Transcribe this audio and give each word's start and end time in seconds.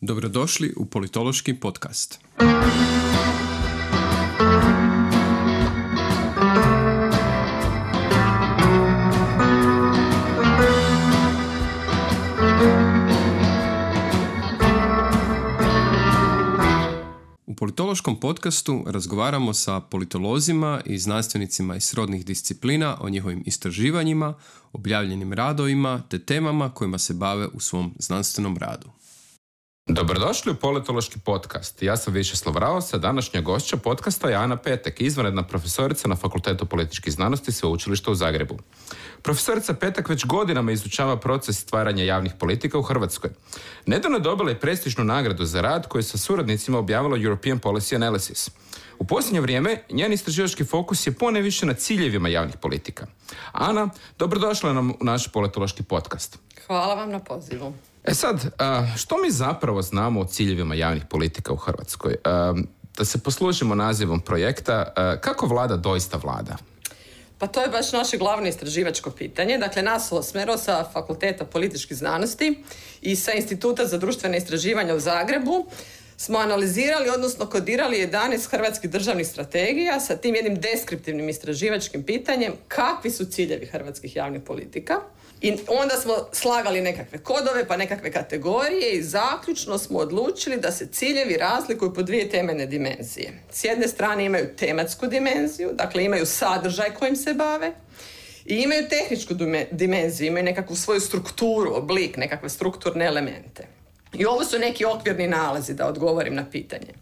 Dobrodošli 0.00 0.74
u 0.76 0.86
Politološki 0.86 1.54
podcast. 1.54 2.20
U 17.46 17.54
politološkom 17.54 18.20
podcastu 18.20 18.84
razgovaramo 18.86 19.54
sa 19.54 19.80
politolozima 19.80 20.80
i 20.86 20.98
znanstvenicima 20.98 21.76
iz 21.76 21.84
srodnih 21.84 22.26
disciplina 22.26 22.96
o 23.00 23.08
njihovim 23.08 23.42
istraživanjima, 23.46 24.34
objavljenim 24.72 25.32
radovima 25.32 26.02
te 26.08 26.18
temama 26.18 26.70
kojima 26.70 26.98
se 26.98 27.14
bave 27.14 27.48
u 27.48 27.60
svom 27.60 27.94
znanstvenom 27.98 28.56
radu. 28.56 28.90
Dobrodošli 29.90 30.52
u 30.52 30.54
Politološki 30.54 31.18
podcast. 31.18 31.82
Ja 31.82 31.96
sam 31.96 32.14
Višeslav 32.14 32.56
Raos, 32.56 32.94
a 32.94 32.98
današnja 32.98 33.40
gošća 33.40 33.76
podcasta 33.76 34.28
je 34.28 34.34
Ana 34.34 34.56
Petek, 34.56 35.00
izvanredna 35.00 35.42
profesorica 35.42 36.08
na 36.08 36.16
Fakultetu 36.16 36.66
političkih 36.66 37.12
znanosti 37.12 37.52
Sveučilišta 37.52 38.10
u 38.10 38.14
Zagrebu. 38.14 38.58
Profesorica 39.22 39.74
Petek 39.74 40.08
već 40.08 40.26
godinama 40.26 40.72
izučava 40.72 41.16
proces 41.16 41.60
stvaranja 41.60 42.04
javnih 42.04 42.32
politika 42.38 42.78
u 42.78 42.82
Hrvatskoj. 42.82 43.30
Nedavno 43.86 44.16
je 44.16 44.22
dobila 44.22 44.50
i 44.50 44.60
prestižnu 44.60 45.04
nagradu 45.04 45.44
za 45.44 45.60
rad 45.60 45.88
koju 45.88 46.02
sa 46.02 46.18
suradnicima 46.18 46.78
objavilo 46.78 47.16
European 47.16 47.60
Policy 47.60 47.96
Analysis. 47.96 48.50
U 48.98 49.04
posljednje 49.04 49.40
vrijeme 49.40 49.82
njen 49.90 50.12
istraživački 50.12 50.64
fokus 50.64 51.06
je 51.06 51.12
pone 51.12 51.40
više 51.40 51.66
na 51.66 51.74
ciljevima 51.74 52.28
javnih 52.28 52.56
politika. 52.56 53.06
Ana, 53.52 53.88
dobrodošla 54.18 54.72
nam 54.72 54.90
u 54.90 54.96
naš 55.00 55.32
politološki 55.32 55.82
podcast. 55.82 56.38
Hvala 56.66 56.94
vam 56.94 57.10
na 57.10 57.18
pozivu. 57.18 57.74
E 58.04 58.14
sad, 58.14 58.40
što 58.96 59.16
mi 59.16 59.30
zapravo 59.30 59.82
znamo 59.82 60.20
o 60.20 60.24
ciljevima 60.24 60.74
javnih 60.74 61.04
politika 61.10 61.52
u 61.52 61.56
Hrvatskoj? 61.56 62.14
Da 62.96 63.04
se 63.04 63.18
poslužimo 63.18 63.74
nazivom 63.74 64.20
projekta, 64.20 64.92
kako 65.20 65.46
vlada 65.46 65.76
doista 65.76 66.16
vlada? 66.16 66.56
Pa 67.38 67.46
to 67.46 67.62
je 67.62 67.68
baš 67.68 67.92
naše 67.92 68.16
glavno 68.16 68.48
istraživačko 68.48 69.10
pitanje. 69.10 69.58
Dakle, 69.58 69.82
nas 69.82 70.12
osmero 70.12 70.56
sa 70.58 70.84
Fakulteta 70.92 71.44
političkih 71.44 71.96
znanosti 71.96 72.64
i 73.00 73.16
sa 73.16 73.32
Instituta 73.32 73.86
za 73.86 73.98
društvene 73.98 74.38
istraživanja 74.38 74.94
u 74.94 75.00
Zagrebu 75.00 75.66
smo 76.16 76.38
analizirali, 76.38 77.08
odnosno 77.10 77.46
kodirali 77.46 78.08
11 78.12 78.50
hrvatskih 78.50 78.90
državnih 78.90 79.26
strategija 79.26 80.00
sa 80.00 80.16
tim 80.16 80.34
jednim 80.34 80.60
deskriptivnim 80.60 81.28
istraživačkim 81.28 82.02
pitanjem 82.02 82.52
kakvi 82.68 83.10
su 83.10 83.24
ciljevi 83.24 83.66
hrvatskih 83.66 84.16
javnih 84.16 84.42
politika. 84.42 84.94
I 85.40 85.52
onda 85.68 85.96
smo 85.96 86.14
slagali 86.32 86.80
nekakve 86.80 87.18
kodove, 87.18 87.68
pa 87.68 87.76
nekakve 87.76 88.12
kategorije 88.12 88.92
i 88.92 89.02
zaključno 89.02 89.78
smo 89.78 89.98
odlučili 89.98 90.56
da 90.56 90.72
se 90.72 90.86
ciljevi 90.86 91.36
razlikuju 91.36 91.94
po 91.94 92.02
dvije 92.02 92.30
temeljne 92.30 92.66
dimenzije. 92.66 93.32
S 93.52 93.64
jedne 93.64 93.88
strane 93.88 94.24
imaju 94.24 94.56
tematsku 94.56 95.06
dimenziju, 95.06 95.70
dakle 95.72 96.04
imaju 96.04 96.26
sadržaj 96.26 96.94
kojim 96.94 97.16
se 97.16 97.34
bave, 97.34 97.72
i 98.46 98.56
imaju 98.56 98.88
tehničku 98.88 99.34
dimenziju, 99.70 100.26
imaju 100.26 100.44
nekakvu 100.44 100.76
svoju 100.76 101.00
strukturu, 101.00 101.74
oblik, 101.74 102.16
nekakve 102.16 102.48
strukturne 102.48 103.06
elemente. 103.06 103.66
I 104.12 104.26
ovo 104.26 104.44
su 104.44 104.58
neki 104.58 104.84
okvirni 104.84 105.28
nalazi 105.28 105.74
da 105.74 105.86
odgovorim 105.86 106.34
na 106.34 106.50
pitanje. 106.50 106.92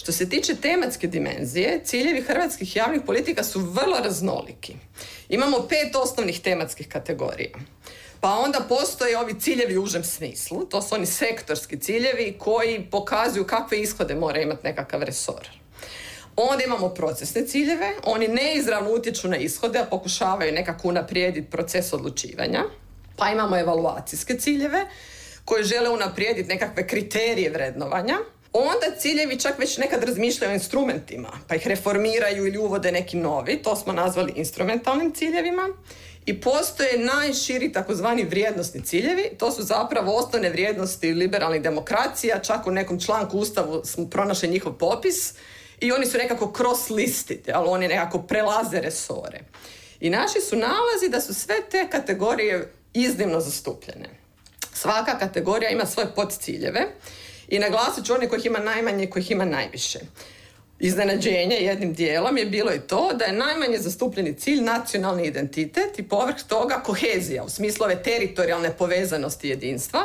Što 0.00 0.12
se 0.12 0.28
tiče 0.28 0.54
tematske 0.54 1.06
dimenzije, 1.06 1.80
ciljevi 1.84 2.20
hrvatskih 2.20 2.76
javnih 2.76 3.00
politika 3.06 3.44
su 3.44 3.60
vrlo 3.60 3.98
raznoliki. 4.04 4.74
Imamo 5.28 5.66
pet 5.68 5.96
osnovnih 5.96 6.40
tematskih 6.40 6.88
kategorija. 6.88 7.50
Pa 8.20 8.28
onda 8.28 8.60
postoje 8.68 9.18
ovi 9.18 9.40
ciljevi 9.40 9.76
u 9.76 9.82
užem 9.82 10.04
smislu, 10.04 10.64
to 10.64 10.82
su 10.82 10.94
oni 10.94 11.06
sektorski 11.06 11.80
ciljevi 11.80 12.36
koji 12.38 12.86
pokazuju 12.90 13.46
kakve 13.46 13.80
ishode 13.80 14.14
mora 14.14 14.40
imati 14.40 14.66
nekakav 14.66 15.02
resor. 15.02 15.48
Onda 16.36 16.64
imamo 16.64 16.88
procesne 16.88 17.46
ciljeve, 17.46 17.94
oni 18.04 18.28
neizravno 18.28 18.90
utječu 18.90 19.28
na 19.28 19.36
ishode, 19.36 19.78
a 19.78 19.84
pokušavaju 19.84 20.52
nekako 20.52 20.88
unaprijediti 20.88 21.50
proces 21.50 21.92
odlučivanja. 21.92 22.64
Pa 23.16 23.30
imamo 23.30 23.58
evaluacijske 23.58 24.38
ciljeve, 24.38 24.86
koji 25.44 25.64
žele 25.64 25.88
unaprijediti 25.88 26.48
nekakve 26.48 26.86
kriterije 26.86 27.50
vrednovanja, 27.50 28.18
onda 28.52 28.96
ciljevi 28.98 29.38
čak 29.38 29.58
već 29.58 29.78
nekad 29.78 30.04
razmišljaju 30.04 30.50
o 30.50 30.54
instrumentima, 30.54 31.30
pa 31.48 31.54
ih 31.54 31.66
reformiraju 31.66 32.46
ili 32.46 32.58
uvode 32.58 32.92
neki 32.92 33.16
novi, 33.16 33.62
to 33.62 33.76
smo 33.76 33.92
nazvali 33.92 34.32
instrumentalnim 34.36 35.12
ciljevima. 35.12 35.68
I 36.26 36.40
postoje 36.40 36.98
najširi 36.98 37.72
takozvani 37.72 38.24
vrijednosni 38.24 38.84
ciljevi, 38.84 39.30
to 39.38 39.50
su 39.50 39.62
zapravo 39.62 40.16
osnovne 40.16 40.50
vrijednosti 40.50 41.12
liberalnih 41.12 41.62
demokracija, 41.62 42.38
čak 42.38 42.66
u 42.66 42.70
nekom 42.70 43.00
članku 43.00 43.38
Ustavu 43.38 43.82
smo 43.84 44.10
pronašli 44.10 44.48
njihov 44.48 44.72
popis 44.72 45.34
i 45.80 45.92
oni 45.92 46.06
su 46.06 46.18
nekako 46.18 46.52
cross 46.56 46.90
listiti, 46.90 47.52
ali 47.52 47.68
oni 47.68 47.88
nekako 47.88 48.18
prelaze 48.18 48.80
resore. 48.80 49.40
I 50.00 50.10
naši 50.10 50.40
su 50.40 50.56
nalazi 50.56 51.08
da 51.08 51.20
su 51.20 51.34
sve 51.34 51.56
te 51.70 51.88
kategorije 51.90 52.72
iznimno 52.92 53.40
zastupljene. 53.40 54.08
Svaka 54.74 55.18
kategorija 55.18 55.70
ima 55.70 55.86
svoje 55.86 56.14
podciljeve 56.14 56.86
i 57.50 57.58
naglasit 57.58 58.04
ću 58.04 58.14
one 58.14 58.28
kojih 58.28 58.46
ima 58.46 58.58
najmanje 58.58 59.04
i 59.04 59.10
kojih 59.10 59.30
ima 59.30 59.44
najviše. 59.44 59.98
Iznenađenje 60.78 61.56
jednim 61.56 61.92
dijelom 61.94 62.38
je 62.38 62.46
bilo 62.46 62.72
i 62.72 62.80
to 62.80 63.10
da 63.12 63.24
je 63.24 63.32
najmanje 63.32 63.78
zastupljeni 63.78 64.34
cilj 64.34 64.60
nacionalni 64.60 65.26
identitet 65.26 65.98
i 65.98 66.08
povrh 66.08 66.36
toga 66.48 66.82
kohezija 66.84 67.44
u 67.44 67.48
smislu 67.48 67.84
ove 67.84 68.02
teritorijalne 68.02 68.76
povezanosti 68.76 69.48
jedinstva. 69.48 70.00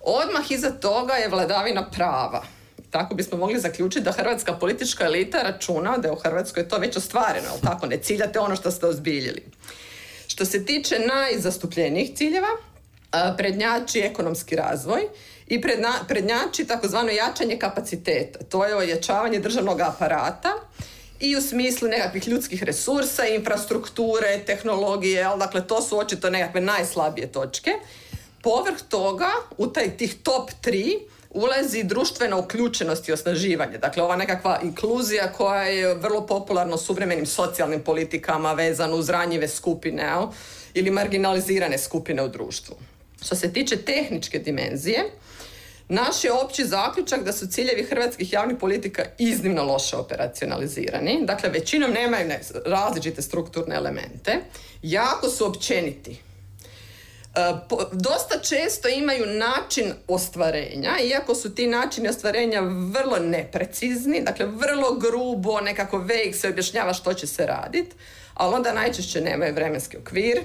Odmah 0.00 0.50
iza 0.50 0.70
toga 0.70 1.14
je 1.14 1.28
vladavina 1.28 1.90
prava. 1.90 2.44
Tako 2.90 3.14
bismo 3.14 3.38
mogli 3.38 3.60
zaključiti 3.60 4.04
da 4.04 4.12
hrvatska 4.12 4.52
politička 4.52 5.04
elita 5.04 5.42
računa 5.42 5.98
da 5.98 6.08
je 6.08 6.12
u 6.12 6.18
Hrvatskoj 6.18 6.68
to 6.68 6.78
već 6.78 6.96
ostvareno, 6.96 7.46
ali 7.50 7.60
tako 7.60 7.86
ne 7.86 7.98
ciljate 7.98 8.38
ono 8.38 8.56
što 8.56 8.70
ste 8.70 8.86
ozbiljili. 8.86 9.42
Što 10.26 10.44
se 10.44 10.64
tiče 10.64 10.98
najzastupljenijih 10.98 12.16
ciljeva, 12.16 12.48
prednjači 13.36 14.00
ekonomski 14.00 14.56
razvoj 14.56 15.02
i 15.48 15.60
prednjači 16.08 16.66
takozvano 16.66 17.10
jačanje 17.10 17.58
kapaciteta. 17.58 18.38
To 18.48 18.64
je 18.64 18.76
ojačavanje 18.76 19.38
državnog 19.38 19.80
aparata 19.80 20.48
i 21.20 21.36
u 21.36 21.42
smislu 21.42 21.88
nekakvih 21.88 22.28
ljudskih 22.28 22.62
resursa, 22.62 23.26
infrastrukture, 23.26 24.42
tehnologije, 24.46 25.24
ali 25.24 25.38
dakle 25.38 25.66
to 25.66 25.82
su 25.82 25.98
očito 25.98 26.30
nekakve 26.30 26.60
najslabije 26.60 27.32
točke. 27.32 27.70
Povrh 28.42 28.78
toga, 28.88 29.30
u 29.56 29.66
taj 29.66 29.96
tih 29.96 30.14
top 30.22 30.50
tri, 30.60 30.98
ulazi 31.30 31.82
društvena 31.82 32.36
uključenost 32.36 33.08
i 33.08 33.12
osnaživanje. 33.12 33.78
Dakle, 33.78 34.02
ova 34.02 34.16
nekakva 34.16 34.60
inkluzija 34.62 35.32
koja 35.32 35.62
je 35.62 35.94
vrlo 35.94 36.26
popularna 36.26 36.74
u 36.74 36.78
suvremenim 36.78 37.26
socijalnim 37.26 37.80
politikama 37.80 38.52
vezano 38.52 38.96
uz 38.96 39.08
ranjive 39.08 39.48
skupine 39.48 40.12
ili 40.74 40.90
marginalizirane 40.90 41.78
skupine 41.78 42.22
u 42.22 42.28
društvu. 42.28 42.76
Što 43.22 43.34
se 43.34 43.52
tiče 43.52 43.76
tehničke 43.76 44.38
dimenzije, 44.38 45.04
naš 45.88 46.24
je 46.24 46.32
opći 46.32 46.64
zaključak 46.64 47.24
da 47.24 47.32
su 47.32 47.46
ciljevi 47.46 47.84
hrvatskih 47.84 48.32
javnih 48.32 48.56
politika 48.60 49.04
iznimno 49.18 49.64
loše 49.64 49.96
operacionalizirani. 49.96 51.20
Dakle, 51.22 51.48
većinom 51.48 51.90
nemaju 51.90 52.28
različite 52.66 53.22
strukturne 53.22 53.76
elemente. 53.76 54.40
Jako 54.82 55.28
su 55.28 55.46
općeniti. 55.46 56.10
E, 57.34 57.54
dosta 57.92 58.38
često 58.38 58.88
imaju 58.88 59.26
način 59.26 59.92
ostvarenja, 60.08 60.90
iako 61.04 61.34
su 61.34 61.54
ti 61.54 61.66
načini 61.66 62.08
ostvarenja 62.08 62.60
vrlo 62.60 63.18
neprecizni, 63.18 64.22
dakle 64.22 64.46
vrlo 64.46 64.94
grubo, 64.94 65.60
nekako 65.60 65.98
vejk 65.98 66.34
se 66.34 66.48
objašnjava 66.48 66.94
što 66.94 67.14
će 67.14 67.26
se 67.26 67.46
raditi, 67.46 67.96
ali 68.34 68.54
onda 68.54 68.72
najčešće 68.72 69.20
nemaju 69.20 69.54
vremenski 69.54 69.96
okvir, 69.96 70.40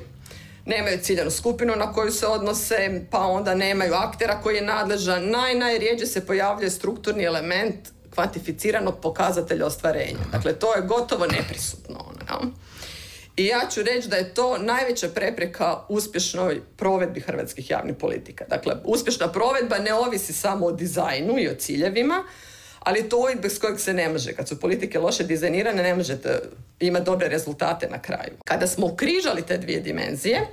nemaju 0.66 1.00
ciljanu 1.02 1.32
skupinu 1.32 1.76
na 1.76 1.94
koju 1.94 2.12
se 2.12 2.28
odnose, 2.28 3.02
pa 3.12 3.20
onda 3.20 3.56
nemaju 3.56 3.94
aktera 3.94 4.42
koji 4.42 4.56
je 4.56 4.62
nadležan. 4.62 5.30
Naj, 5.30 5.56
najrijeđe 5.56 6.06
se 6.06 6.26
pojavljuje 6.26 6.70
strukturni 6.70 7.24
element 7.24 7.76
kvantificiranog 8.14 9.00
pokazatelja 9.02 9.66
ostvarenja. 9.66 10.20
Dakle, 10.32 10.54
to 10.54 10.76
je 10.76 10.82
gotovo 10.82 11.28
neprisutno. 11.28 12.00
Ono, 12.00 12.52
I 13.38 13.46
ja 13.46 13.62
ću 13.72 13.84
reći 13.84 14.08
da 14.08 14.16
je 14.16 14.34
to 14.34 14.58
najveća 14.58 15.10
prepreka 15.10 15.80
uspješnoj 15.90 16.62
provedbi 16.78 17.20
hrvatskih 17.20 17.70
javnih 17.70 17.96
politika. 17.96 18.46
Dakle, 18.50 18.76
uspješna 18.84 19.28
provedba 19.28 19.78
ne 19.78 19.94
ovisi 19.94 20.34
samo 20.34 20.66
o 20.66 20.72
dizajnu 20.72 21.40
i 21.40 21.48
o 21.48 21.56
ciljevima, 21.56 22.24
ali 22.86 23.10
to 23.10 23.18
uvijek 23.18 23.42
bez 23.42 23.60
kojeg 23.60 23.80
se 23.80 23.94
ne 23.94 24.10
može. 24.10 24.34
Kad 24.34 24.48
su 24.48 24.60
politike 24.60 25.00
loše 25.00 25.24
dizajnirane, 25.24 25.84
ne 25.84 25.96
možete 25.96 26.40
imati 26.80 27.06
dobre 27.06 27.28
rezultate 27.28 27.88
na 27.90 28.02
kraju. 28.02 28.34
Kada 28.46 28.68
smo 28.68 28.86
ukrižali 28.86 29.42
te 29.42 29.58
dvije 29.58 29.80
dimenzije, 29.80 30.48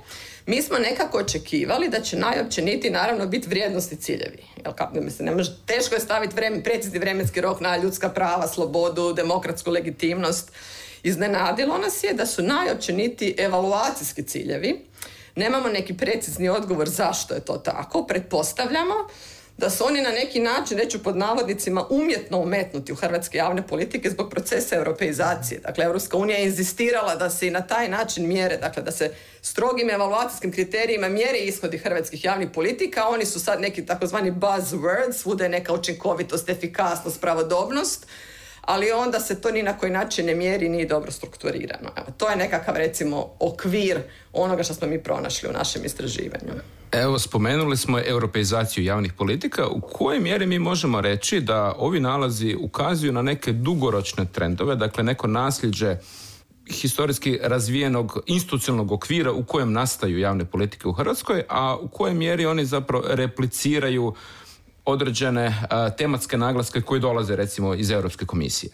mi 0.45 0.61
smo 0.61 0.77
nekako 0.79 1.17
očekivali 1.17 1.89
da 1.89 2.01
će 2.01 2.17
najopćeniti 2.17 2.89
naravno 2.89 3.27
biti 3.27 3.49
vrijednosti 3.49 3.95
ciljevi. 3.95 4.43
Jel, 4.65 4.73
kako, 4.73 5.01
mislim, 5.01 5.25
ne 5.25 5.35
može, 5.35 5.51
teško 5.65 5.95
je 5.95 6.01
staviti 6.01 6.35
vremen, 6.35 6.63
precizni 6.63 6.99
vremenski 6.99 7.41
rok 7.41 7.59
na 7.59 7.77
ljudska 7.77 8.09
prava, 8.09 8.47
slobodu, 8.47 9.13
demokratsku 9.13 9.71
legitimnost. 9.71 10.51
Iznenadilo 11.03 11.77
nas 11.77 12.03
je 12.03 12.13
da 12.13 12.25
su 12.25 12.43
najopćeniti 12.43 13.35
evaluacijski 13.37 14.23
ciljevi. 14.23 14.85
Nemamo 15.35 15.69
neki 15.69 15.97
precizni 15.97 16.49
odgovor 16.49 16.89
zašto 16.89 17.33
je 17.33 17.45
to 17.45 17.57
tako. 17.57 18.05
Pretpostavljamo 18.07 18.93
da 19.61 19.69
su 19.69 19.85
oni 19.87 20.01
na 20.01 20.09
neki 20.09 20.39
način, 20.39 20.77
reću 20.77 21.03
pod 21.03 21.17
navodnicima, 21.17 21.85
umjetno 21.89 22.39
umetnuti 22.39 22.91
u 22.91 22.95
hrvatske 22.95 23.37
javne 23.37 23.67
politike 23.67 24.09
zbog 24.09 24.29
procesa 24.29 24.75
europeizacije. 24.75 25.59
Dakle, 25.59 25.85
Europska 25.85 26.17
unija 26.17 26.37
je 26.37 26.45
inzistirala 26.45 27.15
da 27.15 27.29
se 27.29 27.47
i 27.47 27.51
na 27.51 27.61
taj 27.61 27.89
način 27.89 28.27
mjere, 28.27 28.57
dakle 28.57 28.83
da 28.83 28.91
se 28.91 29.13
strogim 29.41 29.89
evaluacijskim 29.89 30.51
kriterijima 30.51 31.09
mjere 31.09 31.37
ishodi 31.37 31.77
hrvatskih 31.77 32.25
javnih 32.25 32.49
politika, 32.53 33.07
oni 33.07 33.25
su 33.25 33.39
sad 33.39 33.61
neki 33.61 33.85
takozvani 33.85 34.31
buzzwords, 34.31 35.13
svuda 35.13 35.43
je 35.43 35.49
neka 35.49 35.73
učinkovitost, 35.73 36.49
efikasnost, 36.49 37.21
pravodobnost, 37.21 38.07
ali 38.61 38.91
onda 38.91 39.19
se 39.19 39.41
to 39.41 39.51
ni 39.51 39.63
na 39.63 39.77
koji 39.77 39.91
način 39.91 40.25
ne 40.25 40.35
mjeri, 40.35 40.69
nije 40.69 40.85
dobro 40.85 41.11
strukturirano. 41.11 41.89
Evo, 41.97 42.07
to 42.17 42.29
je 42.29 42.35
nekakav 42.35 42.75
recimo 42.75 43.29
okvir 43.39 43.99
onoga 44.33 44.63
što 44.63 44.73
smo 44.73 44.87
mi 44.87 45.03
pronašli 45.03 45.49
u 45.49 45.53
našem 45.53 45.85
istraživanju. 45.85 46.53
Evo, 46.91 47.19
spomenuli 47.19 47.77
smo 47.77 47.99
europeizaciju 47.99 48.83
javnih 48.83 49.13
politika. 49.13 49.67
U 49.67 49.81
kojoj 49.81 50.19
mjeri 50.19 50.45
mi 50.45 50.59
možemo 50.59 51.01
reći 51.01 51.39
da 51.39 51.75
ovi 51.77 51.99
nalazi 51.99 52.55
ukazuju 52.59 53.13
na 53.13 53.21
neke 53.21 53.51
dugoročne 53.51 54.25
trendove, 54.33 54.75
dakle 54.75 55.03
neko 55.03 55.27
nasljeđe 55.27 55.97
historijski 56.71 57.39
razvijenog 57.43 58.23
institucionalnog 58.25 58.91
okvira 58.91 59.31
u 59.31 59.43
kojem 59.43 59.71
nastaju 59.73 60.19
javne 60.19 60.45
politike 60.45 60.87
u 60.87 60.93
Hrvatskoj, 60.93 61.43
a 61.49 61.77
u 61.81 61.87
kojoj 61.87 62.13
mjeri 62.13 62.45
oni 62.45 62.65
zapravo 62.65 63.03
repliciraju 63.07 64.13
određene 64.85 65.53
tematske 65.97 66.37
naglaske 66.37 66.81
koje 66.81 66.99
dolaze 66.99 67.35
recimo 67.35 67.73
iz 67.73 67.91
Europske 67.91 68.25
komisije? 68.25 68.71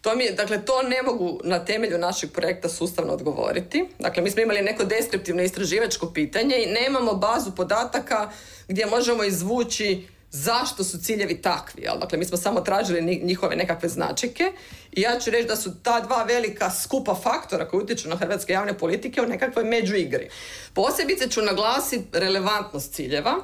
To 0.00 0.16
mi 0.16 0.24
je, 0.24 0.32
dakle, 0.32 0.64
to 0.64 0.82
ne 0.82 1.02
mogu 1.02 1.40
na 1.44 1.64
temelju 1.64 1.98
našeg 1.98 2.32
projekta 2.32 2.68
sustavno 2.68 3.12
odgovoriti. 3.12 3.88
Dakle, 3.98 4.22
mi 4.22 4.30
smo 4.30 4.42
imali 4.42 4.62
neko 4.62 4.84
deskriptivno 4.84 5.42
istraživačko 5.42 6.10
pitanje 6.12 6.56
i 6.58 6.72
nemamo 6.72 7.14
bazu 7.14 7.50
podataka 7.56 8.30
gdje 8.68 8.86
možemo 8.86 9.24
izvući 9.24 10.06
zašto 10.30 10.84
su 10.84 10.98
ciljevi 10.98 11.42
takvi. 11.42 11.82
Jel? 11.82 11.98
Dakle, 11.98 12.18
mi 12.18 12.24
smo 12.24 12.36
samo 12.36 12.60
tražili 12.60 13.20
njihove 13.22 13.56
nekakve 13.56 13.88
značike 13.88 14.52
i 14.92 15.00
ja 15.00 15.18
ću 15.18 15.30
reći 15.30 15.48
da 15.48 15.56
su 15.56 15.82
ta 15.82 16.00
dva 16.00 16.22
velika 16.22 16.70
skupa 16.70 17.14
faktora 17.14 17.68
koji 17.68 17.82
utječu 17.82 18.08
na 18.08 18.16
hrvatske 18.16 18.52
javne 18.52 18.78
politike 18.78 19.22
u 19.22 19.26
nekakvoj 19.26 19.64
međuigri. 19.64 20.28
Posebice 20.74 21.28
ću 21.30 21.42
naglasiti 21.42 22.18
relevantnost 22.18 22.94
ciljeva 22.94 23.34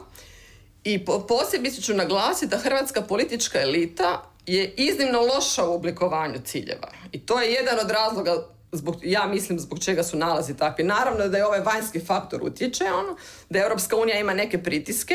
i 0.85 1.05
posebice 1.29 1.81
ću 1.81 1.95
naglasiti 1.95 2.51
da 2.51 2.59
hrvatska 2.59 3.03
politička 3.03 3.61
elita 3.61 4.31
je 4.47 4.75
iznimno 4.77 5.21
loša 5.21 5.65
u 5.65 5.75
oblikovanju 5.75 6.41
ciljeva. 6.45 6.89
I 7.13 7.21
to 7.21 7.41
je 7.41 7.53
jedan 7.53 7.79
od 7.81 7.91
razloga 7.91 8.47
zbog, 8.73 8.97
ja 9.03 9.27
mislim 9.27 9.59
zbog 9.59 9.79
čega 9.85 10.03
su 10.03 10.17
nalazi 10.17 10.57
takvi. 10.57 10.85
Naravno 10.85 11.29
da 11.29 11.37
je 11.37 11.47
ovaj 11.47 11.61
vanjski 11.61 12.01
faktor 12.01 12.43
utječe, 12.43 12.85
ono, 12.85 13.17
da 13.51 13.59
Europska 13.59 13.97
unija 13.97 14.19
ima 14.19 14.35
neke 14.35 14.63
pritiske, 14.63 15.15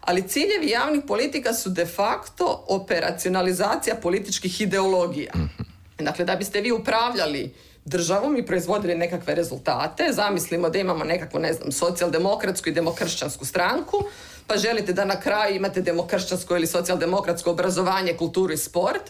ali 0.00 0.28
ciljevi 0.28 0.68
javnih 0.68 1.02
politika 1.06 1.54
su 1.54 1.70
de 1.70 1.86
facto 1.86 2.64
operacionalizacija 2.68 3.96
političkih 3.96 4.60
ideologija. 4.60 5.32
Mhm. 5.36 5.62
Dakle, 5.98 6.24
da 6.24 6.36
biste 6.36 6.60
vi 6.60 6.72
upravljali 6.72 7.54
državom 7.84 8.36
i 8.36 8.46
proizvodili 8.46 8.94
nekakve 8.94 9.34
rezultate, 9.34 10.12
zamislimo 10.12 10.70
da 10.70 10.78
imamo 10.78 11.04
nekakvu, 11.04 11.40
ne 11.40 11.52
znam, 11.52 11.72
socijaldemokratsku 11.72 12.68
i 12.68 12.72
demokršćansku 12.72 13.44
stranku, 13.44 14.04
pa 14.48 14.56
želite 14.56 14.92
da 14.92 15.04
na 15.04 15.20
kraju 15.20 15.56
imate 15.56 15.80
demokršćansko 15.80 16.56
ili 16.56 16.66
socijaldemokratsko 16.66 17.50
obrazovanje, 17.50 18.16
kulturu 18.16 18.52
i 18.52 18.56
sport, 18.56 19.02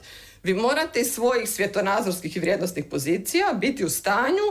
vi 0.42 0.54
morate 0.54 1.00
iz 1.00 1.12
svojih 1.12 1.50
svjetonazorskih 1.50 2.36
i 2.36 2.40
vrijednostnih 2.40 2.84
pozicija 2.84 3.52
biti 3.52 3.84
u 3.84 3.90
stanju 3.90 4.44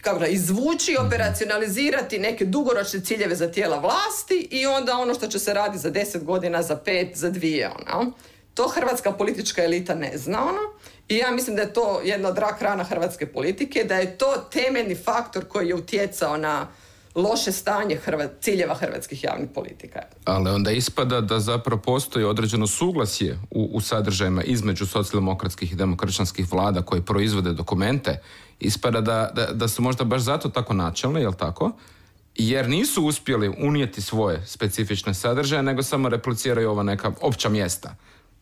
kako 0.00 0.18
da, 0.18 0.26
izvući, 0.26 0.96
operacionalizirati 1.06 2.18
neke 2.18 2.44
dugoročne 2.44 3.00
ciljeve 3.00 3.34
za 3.34 3.52
tijela 3.52 3.78
vlasti 3.78 4.48
i 4.50 4.66
onda 4.66 4.98
ono 4.98 5.14
što 5.14 5.26
će 5.26 5.38
se 5.38 5.54
radi 5.54 5.78
za 5.78 5.90
deset 5.90 6.24
godina, 6.24 6.62
za 6.62 6.76
pet, 6.76 7.16
za 7.16 7.30
dvije. 7.30 7.70
Ono. 7.70 8.12
To 8.54 8.68
hrvatska 8.68 9.12
politička 9.12 9.64
elita 9.64 9.94
ne 9.94 10.12
zna. 10.18 10.42
Ono. 10.42 10.60
I 11.08 11.16
ja 11.16 11.30
mislim 11.30 11.56
da 11.56 11.62
je 11.62 11.72
to 11.72 12.00
jedna 12.04 12.28
od 12.28 12.38
rak 12.38 12.62
rana 12.62 12.84
hrvatske 12.84 13.26
politike, 13.26 13.84
da 13.84 13.94
je 13.94 14.18
to 14.18 14.48
temeljni 14.52 14.94
faktor 14.94 15.48
koji 15.48 15.68
je 15.68 15.74
utjecao 15.74 16.36
na 16.36 16.68
loše 17.14 17.52
stanje 17.52 17.98
ciljeva 18.40 18.74
hrvatskih 18.74 19.24
javnih 19.24 19.48
politika. 19.54 20.00
Ali 20.24 20.50
onda 20.50 20.70
ispada 20.70 21.20
da 21.20 21.40
zapravo 21.40 21.82
postoji 21.82 22.24
određeno 22.24 22.66
suglasje 22.66 23.38
u, 23.50 23.70
u 23.72 23.80
sadržajima 23.80 24.42
između 24.42 24.86
socijaldemokratskih 24.86 25.72
i 25.72 25.74
demokršćanskih 25.74 26.52
vlada 26.52 26.82
koji 26.82 27.02
proizvode 27.02 27.52
dokumente. 27.52 28.22
Ispada 28.60 29.00
da, 29.00 29.30
da, 29.34 29.46
da 29.52 29.68
su 29.68 29.82
možda 29.82 30.04
baš 30.04 30.22
zato 30.22 30.48
tako 30.48 30.74
načelni, 30.74 31.20
jel 31.20 31.32
tako? 31.32 31.72
Jer 32.34 32.68
nisu 32.68 33.04
uspjeli 33.04 33.54
unijeti 33.58 34.02
svoje 34.02 34.46
specifične 34.46 35.14
sadržaje, 35.14 35.62
nego 35.62 35.82
samo 35.82 36.08
repliciraju 36.08 36.70
ova 36.70 36.82
neka 36.82 37.12
opća 37.20 37.48
mjesta. 37.48 37.94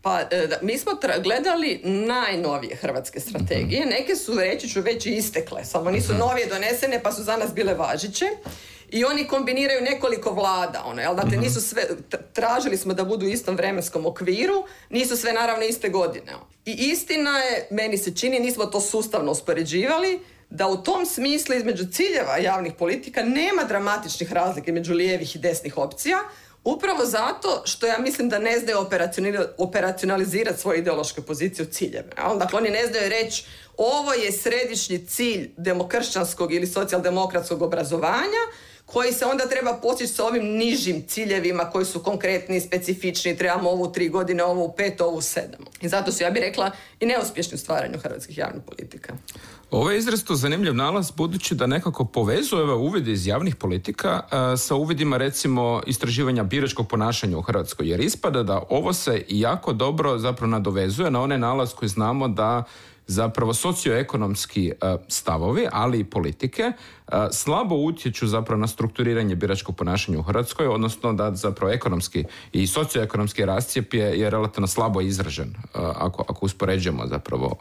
Pa 0.08 0.36
e, 0.36 0.48
mi 0.62 0.78
smo 0.78 0.92
gledali 1.22 1.80
najnovije 1.84 2.76
hrvatske 2.76 3.20
strategije. 3.20 3.80
Mhm. 3.80 3.88
Neke 3.88 4.16
su, 4.16 4.34
reći 4.34 4.68
ću, 4.68 4.80
već 4.80 5.06
istekle. 5.06 5.64
Samo 5.64 5.90
nisu 5.90 6.12
mhm. 6.12 6.18
novije 6.18 6.46
donesene 6.46 7.02
pa 7.02 7.12
su 7.12 7.22
za 7.22 7.36
nas 7.36 7.54
bile 7.54 7.74
važiće. 7.74 8.26
I 8.90 9.04
oni 9.04 9.26
kombiniraju 9.26 9.82
nekoliko 9.82 10.32
vlada. 10.32 10.82
Ono, 10.86 11.02
jel? 11.02 11.14
Dakle, 11.14 11.30
mhm. 11.30 11.40
nisu 11.40 11.60
sve, 11.60 11.82
tražili 12.32 12.76
smo 12.76 12.94
da 12.94 13.04
budu 13.04 13.26
u 13.26 13.28
istom 13.28 13.56
vremenskom 13.56 14.06
okviru. 14.06 14.64
Nisu 14.90 15.16
sve 15.16 15.32
naravno 15.32 15.64
iste 15.64 15.88
godine. 15.88 16.32
I 16.64 16.72
istina 16.72 17.38
je, 17.38 17.68
meni 17.70 17.98
se 17.98 18.14
čini, 18.14 18.40
nismo 18.40 18.66
to 18.66 18.80
sustavno 18.80 19.32
uspoređivali, 19.32 20.20
da 20.50 20.68
u 20.68 20.82
tom 20.82 21.06
smislu 21.06 21.54
između 21.54 21.84
ciljeva 21.92 22.38
javnih 22.38 22.72
politika 22.78 23.22
nema 23.22 23.64
dramatičnih 23.64 24.32
razlike 24.32 24.72
među 24.72 24.94
lijevih 24.94 25.36
i 25.36 25.38
desnih 25.38 25.78
opcija, 25.78 26.18
Upravo 26.68 27.04
zato 27.04 27.62
što 27.64 27.86
ja 27.86 27.98
mislim 27.98 28.28
da 28.28 28.38
ne 28.38 28.58
znaju 28.58 28.78
operacionalizirati 29.58 30.60
svoje 30.60 30.78
ideološke 30.78 31.22
pozicije 31.22 31.66
u 31.66 31.70
ciljeve. 31.70 32.10
Dakle, 32.38 32.58
oni 32.58 32.70
ne 32.70 32.86
znaju 32.86 33.08
reći 33.08 33.44
ovo 33.76 34.12
je 34.12 34.32
središnji 34.32 35.06
cilj 35.06 35.50
demokršćanskog 35.56 36.54
ili 36.54 36.66
socijaldemokratskog 36.66 37.62
obrazovanja 37.62 38.42
koji 38.86 39.12
se 39.12 39.24
onda 39.24 39.48
treba 39.48 39.74
postići 39.74 40.12
sa 40.12 40.24
ovim 40.24 40.44
nižim 40.44 41.04
ciljevima 41.08 41.70
koji 41.70 41.84
su 41.84 42.02
konkretni, 42.02 42.60
specifični, 42.60 43.36
trebamo 43.36 43.70
ovu 43.70 43.92
tri 43.92 44.08
godine, 44.08 44.44
ovu 44.44 44.72
pet, 44.76 45.00
ovu 45.00 45.20
sedam. 45.20 45.64
I 45.80 45.88
zato 45.88 46.12
su, 46.12 46.22
ja 46.22 46.30
bih 46.30 46.42
rekla, 46.42 46.70
i 47.00 47.06
neuspješni 47.06 47.54
u 47.54 47.58
stvaranju 47.58 47.98
hrvatskih 47.98 48.38
javnih 48.38 48.62
politika. 48.66 49.14
Ovo 49.70 49.90
je 49.90 49.98
izrazito 49.98 50.34
zanimljiv 50.34 50.74
nalaz 50.74 51.10
budući 51.10 51.54
da 51.54 51.66
nekako 51.66 52.04
povezuje 52.04 52.62
ove 52.62 52.74
uvide 52.74 53.12
iz 53.12 53.26
javnih 53.26 53.56
politika 53.56 54.20
e, 54.20 54.56
sa 54.56 54.74
uvidima 54.74 55.16
recimo 55.16 55.82
istraživanja 55.86 56.44
biračkog 56.44 56.88
ponašanja 56.88 57.38
u 57.38 57.42
Hrvatskoj. 57.42 57.88
Jer 57.88 58.00
ispada 58.00 58.42
da 58.42 58.62
ovo 58.70 58.92
se 58.92 59.24
jako 59.28 59.72
dobro 59.72 60.18
zapravo 60.18 60.50
nadovezuje 60.50 61.10
na 61.10 61.20
onaj 61.20 61.38
nalaz 61.38 61.74
koji 61.74 61.88
znamo 61.88 62.28
da 62.28 62.64
zapravo 63.08 63.54
socioekonomski 63.54 64.70
e, 64.70 64.96
stavovi, 65.08 65.66
ali 65.72 66.00
i 66.00 66.04
politike 66.04 66.62
e, 66.62 66.72
slabo 67.32 67.74
utječu 67.74 68.26
zapravo 68.26 68.60
na 68.60 68.66
strukturiranje 68.66 69.34
biračkog 69.34 69.76
ponašanja 69.76 70.18
u 70.18 70.22
Hrvatskoj, 70.22 70.66
odnosno 70.66 71.12
da 71.12 71.34
zapravo 71.34 71.72
ekonomski 71.72 72.24
i 72.52 72.66
socioekonomski 72.66 73.44
rascijep 73.44 73.94
je, 73.94 74.20
je 74.20 74.30
relativno 74.30 74.66
slabo 74.66 75.00
izražen 75.00 75.48
e, 75.48 75.54
ako, 75.74 76.24
ako 76.28 76.46
uspoređujemo 76.46 77.06
zapravo 77.06 77.56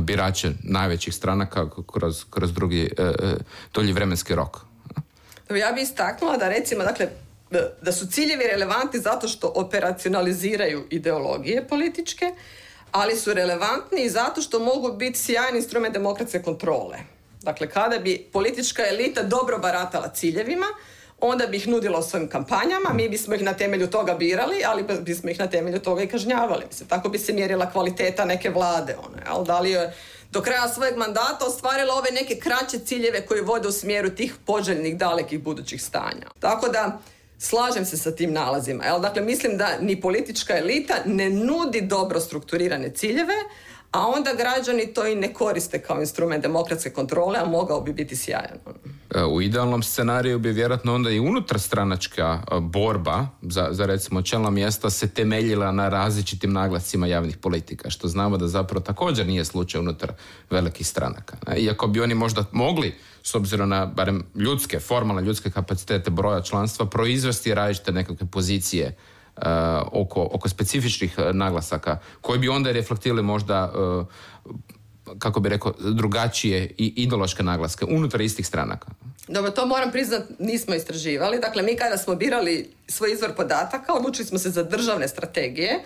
birače 0.00 0.52
najvećih 0.62 1.14
stranaka 1.14 1.70
kroz, 1.92 2.24
kroz 2.30 2.52
drugi 2.52 2.90
dolji 3.74 3.92
vremenski 3.92 4.34
rok. 4.34 4.60
Ja 5.50 5.72
bih 5.72 5.82
istaknula 5.82 6.36
da 6.36 6.48
recimo, 6.48 6.84
dakle, 6.84 7.08
da 7.82 7.92
su 7.92 8.06
ciljevi 8.06 8.44
relevantni 8.44 9.00
zato 9.00 9.28
što 9.28 9.52
operacionaliziraju 9.54 10.86
ideologije 10.90 11.68
političke, 11.68 12.24
ali 12.96 13.16
su 13.16 13.34
relevantni 13.34 14.08
zato 14.08 14.42
što 14.42 14.58
mogu 14.58 14.92
biti 14.92 15.18
sjajan 15.18 15.56
instrument 15.56 15.94
demokratske 15.94 16.42
kontrole. 16.42 16.98
Dakle, 17.42 17.70
kada 17.70 17.98
bi 17.98 18.28
politička 18.32 18.88
elita 18.88 19.22
dobro 19.22 19.58
baratala 19.58 20.08
ciljevima, 20.08 20.66
onda 21.20 21.46
bi 21.46 21.56
ih 21.56 21.68
nudila 21.68 21.98
u 21.98 22.02
svojim 22.02 22.28
kampanjama, 22.28 22.92
mi 22.94 23.08
bismo 23.08 23.34
ih 23.34 23.42
na 23.42 23.54
temelju 23.54 23.86
toga 23.86 24.14
birali, 24.14 24.62
ali 24.66 24.84
bismo 25.00 25.30
ih 25.30 25.38
na 25.38 25.46
temelju 25.46 25.80
toga 25.80 26.02
i 26.02 26.06
kažnjavali. 26.06 26.64
Mislim, 26.66 26.88
tako 26.88 27.08
bi 27.08 27.18
se 27.18 27.32
mjerila 27.32 27.70
kvaliteta 27.70 28.24
neke 28.24 28.50
vlade. 28.50 28.96
Ono, 28.96 29.44
Da 29.44 29.60
li 29.60 29.70
je 29.70 29.94
do 30.30 30.42
kraja 30.42 30.68
svojeg 30.68 30.96
mandata 30.96 31.46
ostvarila 31.46 31.94
ove 31.94 32.10
neke 32.10 32.36
kraće 32.36 32.78
ciljeve 32.78 33.26
koji 33.26 33.40
vode 33.40 33.68
u 33.68 33.72
smjeru 33.72 34.10
tih 34.10 34.34
poželjnih 34.46 34.96
dalekih 34.96 35.42
budućih 35.42 35.82
stanja. 35.82 36.26
Tako 36.40 36.68
da, 36.68 36.98
Slažem 37.38 37.84
se 37.84 37.96
sa 37.96 38.10
tim 38.10 38.32
nalazima. 38.32 38.84
Jel? 38.84 39.00
Dakle, 39.00 39.22
mislim 39.22 39.56
da 39.56 39.78
ni 39.80 40.00
politička 40.00 40.58
elita 40.58 40.94
ne 41.04 41.30
nudi 41.30 41.80
dobro 41.80 42.20
strukturirane 42.20 42.90
ciljeve, 42.90 43.34
a 43.96 44.06
onda 44.16 44.30
građani 44.34 44.94
to 44.94 45.06
i 45.06 45.14
ne 45.14 45.32
koriste 45.32 45.82
kao 45.82 46.00
instrument 46.00 46.42
demokratske 46.42 46.90
kontrole, 46.90 47.38
a 47.38 47.44
mogao 47.44 47.80
bi 47.80 47.92
biti 47.92 48.16
sjajan. 48.16 48.58
E, 49.14 49.24
u 49.24 49.42
idealnom 49.42 49.82
scenariju 49.82 50.38
bi 50.38 50.52
vjerojatno 50.52 50.94
onda 50.94 51.10
i 51.10 51.20
unutar 51.20 51.60
stranačka 51.60 52.42
e, 52.42 52.60
borba 52.60 53.26
za, 53.42 53.68
za 53.70 53.86
recimo 53.86 54.22
čelna 54.22 54.50
mjesta 54.50 54.90
se 54.90 55.08
temeljila 55.08 55.72
na 55.72 55.88
različitim 55.88 56.52
naglascima 56.52 57.06
javnih 57.06 57.36
politika, 57.36 57.90
što 57.90 58.08
znamo 58.08 58.36
da 58.36 58.48
zapravo 58.48 58.80
također 58.80 59.26
nije 59.26 59.44
slučaj 59.44 59.80
unutar 59.80 60.12
velikih 60.50 60.86
stranaka. 60.86 61.36
Iako 61.56 61.86
bi 61.86 62.00
oni 62.00 62.14
možda 62.14 62.44
mogli, 62.52 62.94
s 63.22 63.34
obzirom 63.34 63.68
na 63.68 63.86
barem 63.86 64.24
ljudske, 64.34 64.80
formalne 64.80 65.22
ljudske 65.22 65.50
kapacitete 65.50 66.10
broja 66.10 66.40
članstva, 66.42 66.86
proizvesti 66.86 67.54
različite 67.54 67.92
nekakve 67.92 68.26
pozicije 68.26 68.96
oko, 69.92 70.28
oko 70.32 70.48
specifičnih 70.48 71.18
naglasaka 71.32 71.98
koji 72.20 72.38
bi 72.38 72.48
onda 72.48 72.72
reflektirali 72.72 73.22
možda 73.22 73.72
kako 75.18 75.40
bi 75.40 75.48
rekao, 75.48 75.72
drugačije 75.78 76.74
i 76.78 76.92
ideološke 76.96 77.42
naglaske 77.42 77.84
unutar 77.84 78.20
istih 78.20 78.46
stranaka? 78.46 78.86
Dobro, 79.28 79.50
to 79.50 79.66
moram 79.66 79.92
priznat, 79.92 80.22
nismo 80.38 80.74
istraživali. 80.74 81.38
Dakle, 81.38 81.62
mi 81.62 81.76
kada 81.76 81.96
smo 81.96 82.14
birali 82.14 82.70
svoj 82.88 83.12
izvor 83.12 83.34
podataka, 83.36 83.94
odlučili 83.94 84.26
smo 84.26 84.38
se 84.38 84.50
za 84.50 84.62
državne 84.62 85.08
strategije. 85.08 85.80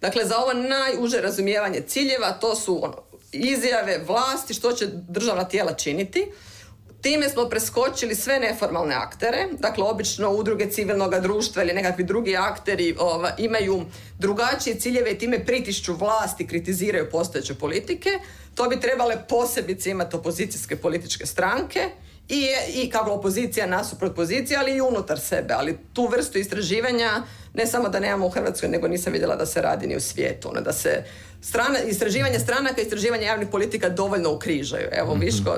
Dakle, 0.00 0.24
za 0.24 0.36
ovo 0.38 0.52
najuže 0.52 1.20
razumijevanje 1.20 1.80
ciljeva, 1.80 2.32
to 2.32 2.54
su 2.54 2.84
ono, 2.84 2.96
izjave 3.32 4.04
vlasti, 4.06 4.54
što 4.54 4.72
će 4.72 4.86
državna 5.08 5.44
tijela 5.44 5.72
činiti. 5.72 6.26
Time 7.00 7.28
smo 7.28 7.48
preskočili 7.48 8.14
sve 8.14 8.38
neformalne 8.38 8.94
aktere, 8.94 9.48
dakle 9.58 9.84
obično 9.84 10.30
udruge 10.30 10.70
civilnog 10.70 11.20
društva 11.20 11.62
ili 11.62 11.72
nekakvi 11.72 12.04
drugi 12.04 12.36
akteri 12.36 12.96
ova, 12.98 13.30
imaju 13.38 13.84
drugačije 14.18 14.80
ciljeve 14.80 15.10
i 15.10 15.18
time 15.18 15.44
pritišću 15.44 15.94
vlasti, 15.94 16.46
kritiziraju 16.46 17.10
postojeće 17.10 17.54
politike. 17.54 18.10
To 18.54 18.68
bi 18.68 18.80
trebale 18.80 19.16
posebice 19.28 19.90
imati 19.90 20.16
opozicijske 20.16 20.76
političke 20.76 21.26
stranke 21.26 21.80
i, 22.28 22.46
i 22.74 22.90
kako 22.90 23.10
opozicija 23.10 23.66
nasuprot 23.66 24.16
pozicije, 24.16 24.58
ali 24.58 24.76
i 24.76 24.80
unutar 24.80 25.20
sebe. 25.20 25.54
Ali 25.54 25.78
tu 25.92 26.06
vrstu 26.06 26.38
istraživanja 26.38 27.22
ne 27.54 27.66
samo 27.66 27.88
da 27.88 28.00
nemamo 28.00 28.26
u 28.26 28.30
Hrvatskoj, 28.30 28.68
nego 28.68 28.88
nisam 28.88 29.12
vidjela 29.12 29.36
da 29.36 29.46
se 29.46 29.62
radi 29.62 29.86
ni 29.86 29.96
u 29.96 30.00
svijetu. 30.00 30.48
Ono, 30.48 30.60
da 30.60 30.72
se 30.72 31.04
strana, 31.40 31.78
istraživanje 31.78 32.38
stranaka 32.38 32.80
i 32.80 32.84
istraživanje 32.84 33.24
javnih 33.24 33.48
politika 33.48 33.88
dovoljno 33.88 34.32
ukrižaju. 34.32 34.88
Evo, 34.92 35.16
mm 35.16 35.20
Viško, 35.20 35.56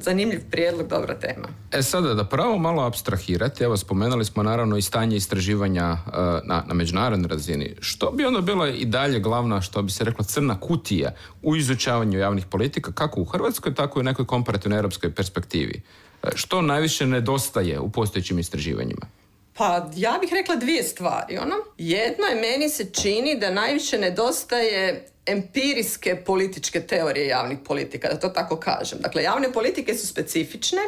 zanimljiv 0.00 0.40
prijedlog, 0.50 0.88
dobra 0.88 1.14
tema. 1.14 1.48
E 1.72 1.82
sada, 1.82 2.14
da 2.14 2.24
pravo 2.24 2.58
malo 2.58 2.82
abstrahirati, 2.82 3.64
evo, 3.64 3.76
spomenuli 3.76 4.24
smo 4.24 4.42
naravno 4.42 4.76
i 4.76 4.82
stanje 4.82 5.16
istraživanja 5.16 5.92
uh, 5.92 6.12
na, 6.44 6.64
na 6.66 6.74
međunarodnoj 6.74 7.28
razini. 7.28 7.74
Što 7.80 8.10
bi 8.10 8.24
onda 8.24 8.40
bila 8.40 8.68
i 8.68 8.84
dalje 8.84 9.20
glavna, 9.20 9.60
što 9.60 9.82
bi 9.82 9.92
se 9.92 10.04
rekla, 10.04 10.24
crna 10.24 10.60
kutija 10.60 11.14
u 11.42 11.56
izučavanju 11.56 12.18
javnih 12.18 12.46
politika, 12.46 12.92
kako 12.92 13.20
u 13.20 13.24
Hrvatskoj, 13.24 13.74
tako 13.74 13.98
i 13.98 14.00
u 14.00 14.04
nekoj 14.04 14.26
komparativnoj 14.26 14.76
europskoj 14.76 15.14
perspektivi? 15.14 15.82
E, 16.22 16.28
što 16.34 16.62
najviše 16.62 17.06
nedostaje 17.06 17.80
u 17.80 17.90
postojećim 17.90 18.38
istraživanjima? 18.38 19.19
Pa 19.60 19.88
ja 19.96 20.18
bih 20.20 20.32
rekla 20.32 20.56
dvije 20.56 20.82
stvari. 20.82 21.38
Ono. 21.38 21.54
Jedno 21.78 22.26
je 22.26 22.34
meni 22.34 22.68
se 22.68 22.84
čini 22.84 23.38
da 23.38 23.50
najviše 23.50 23.98
nedostaje 23.98 25.06
empirijske 25.26 26.16
političke 26.16 26.80
teorije 26.80 27.26
javnih 27.26 27.58
politika, 27.64 28.08
da 28.08 28.20
to 28.20 28.28
tako 28.28 28.56
kažem. 28.56 28.98
Dakle, 29.00 29.22
javne 29.22 29.52
politike 29.52 29.94
su 29.94 30.06
specifične 30.06 30.80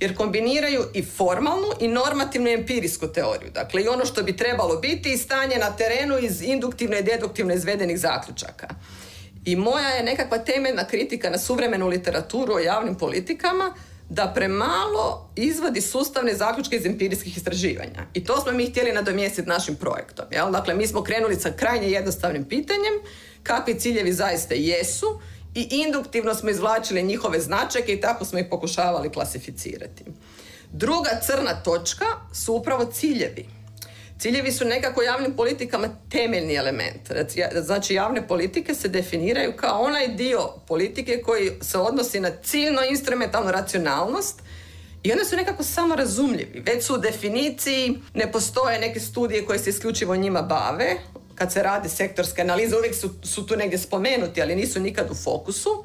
jer 0.00 0.16
kombiniraju 0.16 0.84
i 0.94 1.02
formalnu 1.02 1.68
i 1.80 1.88
normativnu 1.88 2.48
empirijsku 2.48 3.06
teoriju. 3.06 3.50
Dakle, 3.50 3.82
i 3.82 3.88
ono 3.88 4.04
što 4.04 4.22
bi 4.22 4.36
trebalo 4.36 4.76
biti 4.76 5.12
i 5.12 5.18
stanje 5.18 5.56
na 5.56 5.76
terenu 5.76 6.18
iz 6.18 6.42
induktivno 6.42 6.98
i 6.98 7.02
deduktivno 7.02 7.54
izvedenih 7.54 7.98
zaključaka. 7.98 8.68
I 9.44 9.56
moja 9.56 9.88
je 9.88 10.02
nekakva 10.02 10.38
temeljna 10.38 10.86
kritika 10.86 11.30
na 11.30 11.38
suvremenu 11.38 11.88
literaturu 11.88 12.54
o 12.54 12.58
javnim 12.58 12.94
politikama 12.94 13.74
da 14.12 14.32
premalo 14.34 15.30
izvadi 15.36 15.80
sustavne 15.80 16.34
zaključke 16.34 16.76
iz 16.76 16.86
empirijskih 16.86 17.36
istraživanja. 17.36 18.06
I 18.14 18.24
to 18.24 18.40
smo 18.40 18.52
mi 18.52 18.70
htjeli 18.70 18.92
nadomjestiti 18.92 19.48
našim 19.48 19.76
projektom. 19.76 20.24
Jel? 20.30 20.50
Dakle, 20.50 20.74
mi 20.74 20.86
smo 20.86 21.02
krenuli 21.02 21.36
sa 21.36 21.50
krajnje 21.50 21.90
jednostavnim 21.90 22.44
pitanjem 22.44 22.92
kakvi 23.42 23.80
ciljevi 23.80 24.12
zaista 24.12 24.54
jesu 24.54 25.20
i 25.54 25.68
induktivno 25.70 26.34
smo 26.34 26.50
izvlačili 26.50 27.02
njihove 27.02 27.40
značajke 27.40 27.92
i 27.92 28.00
tako 28.00 28.24
smo 28.24 28.38
ih 28.38 28.46
pokušavali 28.50 29.12
klasificirati. 29.12 30.04
Druga 30.72 31.20
crna 31.26 31.62
točka 31.62 32.06
su 32.32 32.54
upravo 32.54 32.84
ciljevi. 32.84 33.46
Ciljevi 34.18 34.52
su 34.52 34.64
nekako 34.64 35.02
javnim 35.02 35.36
politikama 35.36 35.88
temeljni 36.10 36.54
element. 36.54 37.12
Znači 37.62 37.94
javne 37.94 38.28
politike 38.28 38.74
se 38.74 38.88
definiraju 38.88 39.52
kao 39.56 39.82
onaj 39.82 40.08
dio 40.08 40.48
politike 40.66 41.22
koji 41.24 41.50
se 41.60 41.78
odnosi 41.78 42.20
na 42.20 42.30
ciljno 42.42 42.80
instrumentalnu 42.90 43.50
racionalnost 43.50 44.42
i 45.02 45.12
one 45.12 45.24
su 45.24 45.36
nekako 45.36 45.62
samo 45.62 45.96
razumljivi. 45.96 46.62
Već 46.66 46.84
su 46.84 46.94
u 46.94 46.98
definiciji, 46.98 47.98
ne 48.14 48.32
postoje 48.32 48.78
neke 48.80 49.00
studije 49.00 49.46
koje 49.46 49.58
se 49.58 49.70
isključivo 49.70 50.16
njima 50.16 50.42
bave. 50.42 50.96
Kad 51.34 51.52
se 51.52 51.62
radi 51.62 51.88
sektorske 51.88 52.42
analize, 52.42 52.76
uvijek 52.76 52.94
su, 52.94 53.10
su 53.22 53.46
tu 53.46 53.56
negdje 53.56 53.78
spomenuti, 53.78 54.42
ali 54.42 54.56
nisu 54.56 54.80
nikad 54.80 55.10
u 55.10 55.14
fokusu. 55.14 55.84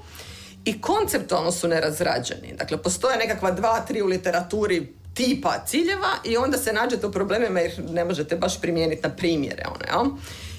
I 0.65 0.81
konceptualno 0.81 1.51
su 1.51 1.67
nerazrađeni. 1.67 2.53
Dakle, 2.57 2.77
postoje 2.77 3.17
nekakva 3.17 3.51
dva, 3.51 3.79
tri 3.79 4.01
u 4.01 4.05
literaturi 4.05 4.93
tipa 5.17 5.65
ciljeva 5.65 6.11
i 6.23 6.37
onda 6.37 6.57
se 6.57 6.73
nađete 6.73 7.07
u 7.07 7.11
problemima 7.11 7.59
jer 7.59 7.73
ne 7.89 8.05
možete 8.05 8.35
baš 8.35 8.61
primijeniti 8.61 9.01
na 9.03 9.15
primjere. 9.15 9.63
One, 9.93 10.09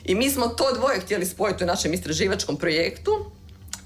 I 0.04 0.14
mi 0.14 0.30
smo 0.30 0.48
to 0.48 0.72
dvoje 0.74 1.00
htjeli 1.00 1.26
spojiti 1.26 1.64
u 1.64 1.66
našem 1.66 1.92
istraživačkom 1.94 2.56
projektu 2.56 3.10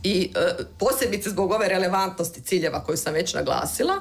i 0.03 0.33
e, 0.35 0.65
posebice 0.79 1.31
zbog 1.31 1.51
ove 1.51 1.69
relevantnosti 1.69 2.43
ciljeva 2.43 2.85
koju 2.85 2.97
sam 2.97 3.15
već 3.15 3.35
naglasila, 3.35 3.95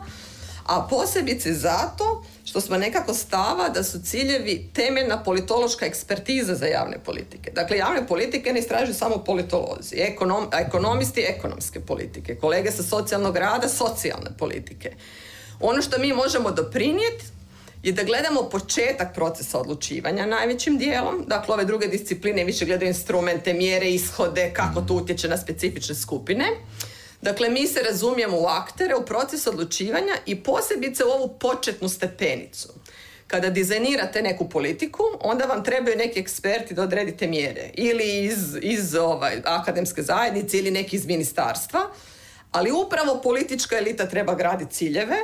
a 0.65 0.87
posebice 0.89 1.53
zato 1.53 2.23
što 2.45 2.61
smo 2.61 2.77
nekako 2.77 3.13
stava 3.13 3.69
da 3.69 3.83
su 3.83 3.99
ciljevi 4.03 4.69
temeljna 4.73 5.23
politološka 5.23 5.85
ekspertiza 5.85 6.55
za 6.55 6.65
javne 6.65 6.99
politike. 7.05 7.51
Dakle, 7.51 7.77
javne 7.77 8.07
politike 8.07 8.53
ne 8.53 8.59
istražuju 8.59 8.93
samo 8.93 9.17
politolozi, 9.17 9.95
ekonom, 9.97 10.47
ekonomisti 10.53 11.21
ekonomske 11.21 11.79
politike, 11.79 12.35
kolege 12.35 12.71
sa 12.71 12.83
socijalnog 12.83 13.37
rada 13.37 13.69
socijalne 13.69 14.29
politike. 14.37 14.93
Ono 15.61 15.81
što 15.81 15.99
mi 15.99 16.13
možemo 16.13 16.51
doprinijeti 16.51 17.25
je 17.83 17.91
da 17.91 18.03
gledamo 18.03 18.49
početak 18.49 19.13
procesa 19.15 19.59
odlučivanja 19.59 20.25
najvećim 20.25 20.77
dijelom. 20.77 21.25
Dakle, 21.27 21.53
ove 21.53 21.65
druge 21.65 21.87
discipline 21.87 22.43
više 22.43 22.65
gledaju 22.65 22.87
instrumente, 22.87 23.53
mjere, 23.53 23.89
ishode, 23.89 24.51
kako 24.53 24.81
to 24.81 24.93
utječe 24.93 25.27
na 25.27 25.37
specifične 25.37 25.95
skupine. 25.95 26.45
Dakle, 27.21 27.49
mi 27.49 27.67
se 27.67 27.81
razumijemo 27.83 28.37
u 28.39 28.45
aktere, 28.45 28.95
u 28.95 29.05
proces 29.05 29.47
odlučivanja 29.47 30.13
i 30.25 30.43
posebice 30.43 31.05
u 31.05 31.09
ovu 31.09 31.37
početnu 31.39 31.89
stepenicu. 31.89 32.69
Kada 33.27 33.49
dizajnirate 33.49 34.21
neku 34.21 34.49
politiku, 34.49 35.03
onda 35.19 35.45
vam 35.45 35.63
trebaju 35.63 35.97
neki 35.97 36.19
eksperti 36.19 36.73
da 36.73 36.83
odredite 36.83 37.27
mjere. 37.27 37.69
Ili 37.73 38.25
iz, 38.25 38.57
iz 38.61 38.95
ovaj, 38.95 39.41
akademske 39.45 40.01
zajednice 40.01 40.57
ili 40.57 40.71
neki 40.71 40.95
iz 40.95 41.05
ministarstva. 41.05 41.79
Ali 42.51 42.71
upravo 42.71 43.21
politička 43.23 43.77
elita 43.77 44.09
treba 44.09 44.35
graditi 44.35 44.75
ciljeve, 44.75 45.15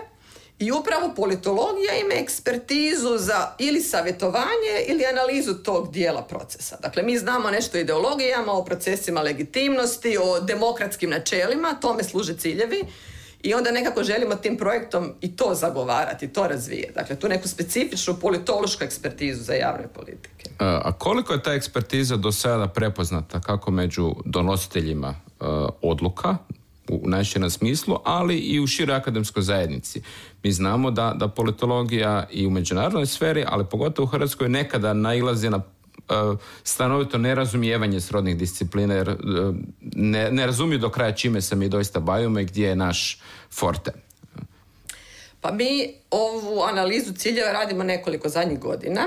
i 0.60 0.72
upravo 0.72 1.14
politologija 1.16 1.94
ima 1.94 2.14
ekspertizu 2.14 3.18
za 3.18 3.56
ili 3.60 3.82
savjetovanje 3.82 4.76
ili 4.88 5.06
analizu 5.06 5.54
tog 5.54 5.92
dijela 5.92 6.22
procesa. 6.22 6.78
Dakle, 6.82 7.04
mi 7.04 7.18
znamo 7.18 7.50
nešto 7.52 7.78
o 7.78 7.82
ideologijama, 7.82 8.52
o 8.52 8.66
procesima 8.66 9.22
legitimnosti, 9.22 10.18
o 10.22 10.40
demokratskim 10.40 11.10
načelima, 11.10 11.74
tome 11.82 12.04
služe 12.04 12.38
ciljevi 12.38 12.84
i 13.44 13.54
onda 13.54 13.72
nekako 13.72 14.04
želimo 14.04 14.36
tim 14.36 14.58
projektom 14.58 15.14
i 15.22 15.36
to 15.36 15.54
zagovarati, 15.54 16.28
to 16.28 16.48
razvijeti. 16.48 16.94
Dakle, 16.94 17.16
tu 17.16 17.28
neku 17.28 17.48
specifičnu 17.48 18.16
politološku 18.22 18.84
ekspertizu 18.84 19.44
za 19.44 19.54
javne 19.54 19.88
politike. 19.88 20.50
A 20.60 20.92
koliko 20.92 21.34
je 21.34 21.44
ta 21.44 21.54
ekspertiza 21.54 22.16
do 22.16 22.32
sada 22.32 22.68
prepoznata 22.68 23.42
kako 23.42 23.72
među 23.72 24.16
donositeljima 24.26 25.08
e, 25.08 25.44
odluka, 25.82 26.38
u 26.90 27.10
najširem 27.10 27.50
smislu, 27.50 27.98
ali 28.04 28.38
i 28.38 28.60
u 28.60 28.68
široj 28.68 28.96
akademskoj 28.96 29.44
zajednici. 29.44 30.02
Mi 30.44 30.52
znamo 30.52 30.92
da, 30.92 31.14
da 31.16 31.28
politologija 31.28 32.28
i 32.32 32.48
u 32.48 32.50
međunarodnoj 32.50 33.06
sferi, 33.06 33.46
ali 33.48 33.66
pogotovo 33.66 34.04
u 34.04 34.10
Hrvatskoj 34.10 34.50
nekada 34.50 34.94
nailazi 34.94 35.50
na 35.50 35.58
uh, 35.58 36.40
stanovito 36.64 37.18
nerazumijevanje 37.18 38.02
srodnih 38.02 38.38
disciplina 38.38 38.94
jer 38.94 39.10
e, 39.10 39.16
ne, 39.82 40.32
ne 40.32 40.46
razumiju 40.46 40.80
do 40.80 40.90
kraja 40.90 41.12
čime 41.12 41.42
se 41.42 41.56
mi 41.56 41.70
doista 41.70 42.00
bavimo 42.00 42.40
i 42.40 42.46
gdje 42.46 42.68
je 42.68 42.76
naš 42.76 43.22
forte. 43.52 43.92
Pa 45.42 45.52
mi 45.52 45.94
ovu 46.12 46.62
analizu 46.62 47.14
ciljeva 47.14 47.52
radimo 47.52 47.84
nekoliko 47.84 48.30
zadnjih 48.30 48.60
godina 48.60 49.02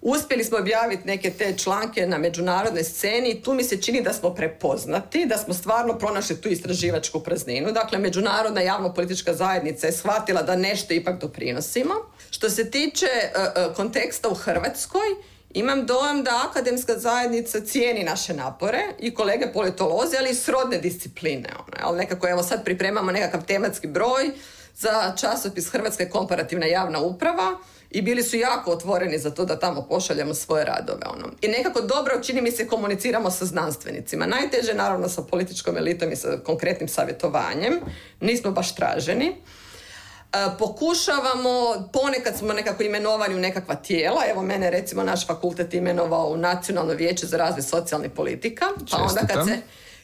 Uspjeli 0.00 0.44
smo 0.44 0.58
objaviti 0.58 1.06
neke 1.06 1.30
te 1.30 1.54
članke 1.58 2.06
na 2.06 2.18
međunarodnoj 2.18 2.84
sceni 2.84 3.30
i 3.30 3.42
tu 3.42 3.54
mi 3.54 3.64
se 3.64 3.82
čini 3.82 4.02
da 4.02 4.12
smo 4.12 4.34
prepoznati, 4.34 5.26
da 5.26 5.38
smo 5.38 5.54
stvarno 5.54 5.98
pronašli 5.98 6.40
tu 6.40 6.48
istraživačku 6.48 7.20
prazninu. 7.20 7.72
Dakle, 7.72 7.98
međunarodna 7.98 8.60
javno-politička 8.60 9.34
zajednica 9.34 9.86
je 9.86 9.92
shvatila 9.92 10.42
da 10.42 10.56
nešto 10.56 10.94
ipak 10.94 11.20
doprinosimo. 11.20 11.94
Što 12.30 12.50
se 12.50 12.70
tiče 12.70 13.06
e, 13.06 13.30
e, 13.34 13.74
konteksta 13.74 14.28
u 14.28 14.34
Hrvatskoj, 14.34 15.06
imam 15.54 15.86
dojam 15.86 16.22
da 16.24 16.46
akademska 16.50 16.98
zajednica 16.98 17.60
cijeni 17.60 18.04
naše 18.04 18.34
napore 18.34 18.82
i 18.98 19.14
kolege 19.14 19.52
politolozi, 19.52 20.16
ali 20.16 20.30
i 20.30 20.34
srodne 20.34 20.78
discipline. 20.78 21.48
Ono, 21.54 21.76
ali 21.80 21.98
nekako 21.98 22.28
evo 22.28 22.42
sad 22.42 22.64
pripremamo 22.64 23.12
nekakav 23.12 23.44
tematski 23.44 23.86
broj 23.86 24.30
za 24.74 25.14
časopis 25.20 25.68
Hrvatska 25.68 26.10
komparativna 26.10 26.66
javna 26.66 27.00
uprava 27.00 27.58
i 27.96 28.02
bili 28.02 28.22
su 28.22 28.36
jako 28.36 28.70
otvoreni 28.70 29.18
za 29.18 29.30
to 29.30 29.44
da 29.44 29.58
tamo 29.58 29.82
pošaljemo 29.82 30.34
svoje 30.34 30.64
radove. 30.64 31.02
Ono. 31.06 31.28
I 31.42 31.48
nekako 31.48 31.80
dobro, 31.80 32.20
čini 32.22 32.40
mi 32.42 32.50
se, 32.50 32.66
komuniciramo 32.66 33.30
sa 33.30 33.44
znanstvenicima. 33.44 34.26
Najteže, 34.26 34.74
naravno, 34.74 35.08
sa 35.08 35.22
političkom 35.22 35.76
elitom 35.76 36.12
i 36.12 36.16
sa 36.16 36.38
konkretnim 36.44 36.88
savjetovanjem. 36.88 37.80
Nismo 38.20 38.50
baš 38.50 38.74
traženi. 38.74 39.26
E, 39.26 40.46
pokušavamo, 40.58 41.88
ponekad 41.92 42.38
smo 42.38 42.52
nekako 42.52 42.82
imenovani 42.82 43.34
u 43.34 43.38
nekakva 43.38 43.74
tijela, 43.74 44.22
evo 44.30 44.42
mene 44.42 44.70
recimo 44.70 45.02
naš 45.02 45.26
fakultet 45.26 45.74
imenovao 45.74 46.26
u 46.28 46.36
Nacionalno 46.36 46.92
vijeće 46.92 47.26
za 47.26 47.36
razvoj 47.36 47.62
socijalnih 47.62 48.10
politika, 48.10 48.64
pa 48.90 48.96
onda 48.96 49.20
kad 49.20 49.46
se, 49.46 49.58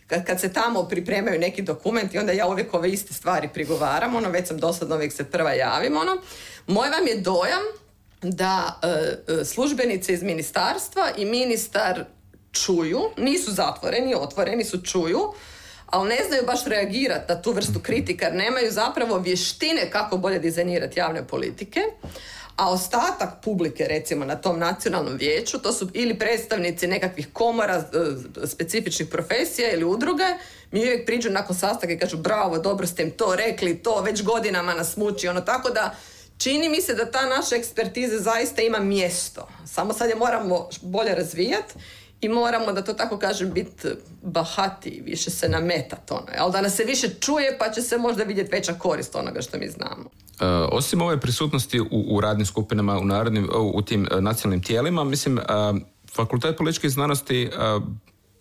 kad, 0.07 0.27
kad, 0.27 0.41
se 0.41 0.53
tamo 0.53 0.83
pripremaju 0.83 1.41
neki 1.41 1.63
dokumenti, 1.63 2.19
onda 2.19 2.33
ja 2.33 2.47
uvijek 2.47 2.75
ove 2.75 2.91
iste 2.91 3.15
stvari 3.15 3.49
prigovaram, 3.55 4.17
ono, 4.17 4.31
već 4.31 4.49
sam 4.49 4.59
dosadno 4.59 4.95
uvijek 4.95 5.13
se 5.13 5.25
prva 5.25 5.53
javim, 5.53 5.97
ono. 5.97 6.17
Moj 6.67 6.89
vam 6.89 7.07
je 7.07 7.21
dojam 7.21 7.82
da 8.23 8.81
e, 8.83 8.87
e, 9.33 9.45
službenice 9.45 10.12
iz 10.12 10.23
ministarstva 10.23 11.11
i 11.17 11.25
ministar 11.25 12.05
čuju, 12.52 13.00
nisu 13.17 13.52
zatvoreni, 13.52 14.14
otvoreni 14.14 14.64
su 14.64 14.83
čuju, 14.83 15.33
ali 15.87 16.09
ne 16.09 16.25
znaju 16.29 16.43
baš 16.47 16.64
reagirati 16.64 17.33
na 17.33 17.43
tu 17.43 17.52
vrstu 17.52 17.81
kritika 17.83 18.25
jer 18.25 18.35
nemaju 18.35 18.71
zapravo 18.71 19.19
vještine 19.19 19.91
kako 19.91 20.17
bolje 20.17 20.38
dizajnirati 20.38 21.00
javne 21.00 21.26
politike. 21.26 21.81
A 22.57 22.71
ostatak 22.71 23.29
publike 23.45 23.87
recimo 23.88 24.25
na 24.25 24.37
tom 24.37 24.59
nacionalnom 24.59 25.17
vijeću 25.17 25.59
to 25.59 25.73
su 25.73 25.88
ili 25.95 26.19
predstavnici 26.19 26.87
nekakvih 26.87 27.29
komora 27.33 27.76
e, 27.76 28.47
specifičnih 28.47 29.09
profesija 29.09 29.73
ili 29.73 29.85
udruge 29.85 30.25
mi 30.71 30.81
uvijek 30.81 31.07
priđu 31.07 31.31
nakon 31.31 31.57
sastanka 31.57 31.93
i 31.95 31.99
kažu 31.99 32.17
bravo, 32.17 32.59
dobro 32.59 32.87
ste 32.87 33.02
im 33.02 33.11
to 33.11 33.37
rekli, 33.37 33.83
to 33.83 34.00
već 34.00 34.23
godinama 34.23 34.75
nas 34.75 34.97
muči, 34.97 35.29
ono 35.29 35.41
tako 35.41 35.71
da 35.71 35.95
čini 36.39 36.69
mi 36.69 36.81
se 36.81 36.95
da 36.95 37.11
ta 37.11 37.27
naša 37.27 37.57
ekspertiza 37.57 38.19
zaista 38.19 38.62
ima 38.62 38.79
mjesto. 38.79 39.49
Samo 39.67 39.93
sad 39.93 40.11
je 40.11 40.17
moramo 40.17 40.69
bolje 40.83 41.15
razvijati 41.15 41.75
i 42.21 42.29
moramo, 42.29 42.73
da 42.73 42.83
to 42.83 42.93
tako 42.93 43.19
kažem, 43.19 43.53
biti 43.53 43.89
bahati, 44.23 45.03
više 45.05 45.31
se 45.31 45.49
nametati 45.49 46.12
ono. 46.12 46.27
Ali 46.39 46.53
da 46.53 46.61
nas 46.61 46.77
se 46.77 46.85
više 46.85 47.09
čuje 47.21 47.57
pa 47.59 47.71
će 47.71 47.83
se 47.83 47.99
možda 47.99 48.25
vidjeti 48.25 48.51
veća 48.53 48.75
korist 48.75 49.15
onoga 49.15 49.43
što 49.43 49.59
mi 49.59 49.69
znamo. 49.69 50.11
E, 50.41 50.47
osim 50.73 51.03
ove 51.03 51.21
prisutnosti 51.21 51.81
u, 51.81 51.87
u 51.91 52.21
radnim 52.21 52.47
skupinama, 52.47 52.99
u, 52.99 53.05
narodnim, 53.05 53.49
u 53.75 53.83
tim 53.83 54.09
e, 54.11 54.21
nacionalnim 54.21 54.62
tijelima, 54.62 55.05
mislim, 55.05 55.39
e, 55.39 55.43
Fakultet 56.15 56.57
političkih 56.57 56.91
znanosti 56.91 57.51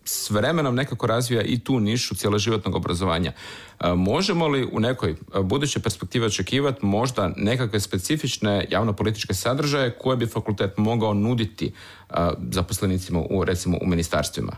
s 0.04 0.30
vremenom 0.30 0.74
nekako 0.74 1.06
razvija 1.06 1.42
i 1.42 1.58
tu 1.58 1.80
nišu 1.80 2.14
cjeloživotnog 2.14 2.74
obrazovanja. 2.74 3.32
E, 3.80 3.94
možemo 3.94 4.48
li 4.48 4.68
u 4.72 4.80
nekoj 4.80 5.10
e, 5.10 5.14
budućoj 5.42 5.82
perspektivi 5.82 6.26
očekivati 6.26 6.86
možda 6.86 7.32
nekakve 7.36 7.80
specifične 7.80 8.66
javno-političke 8.70 9.34
sadržaje 9.34 9.98
koje 9.98 10.16
bi 10.16 10.26
fakultet 10.26 10.76
mogao 10.76 11.14
nuditi 11.14 11.66
e, 11.66 12.14
zaposlenicima 12.50 13.22
u, 13.30 13.44
recimo, 13.44 13.78
u 13.82 13.86
ministarstvima? 13.86 14.52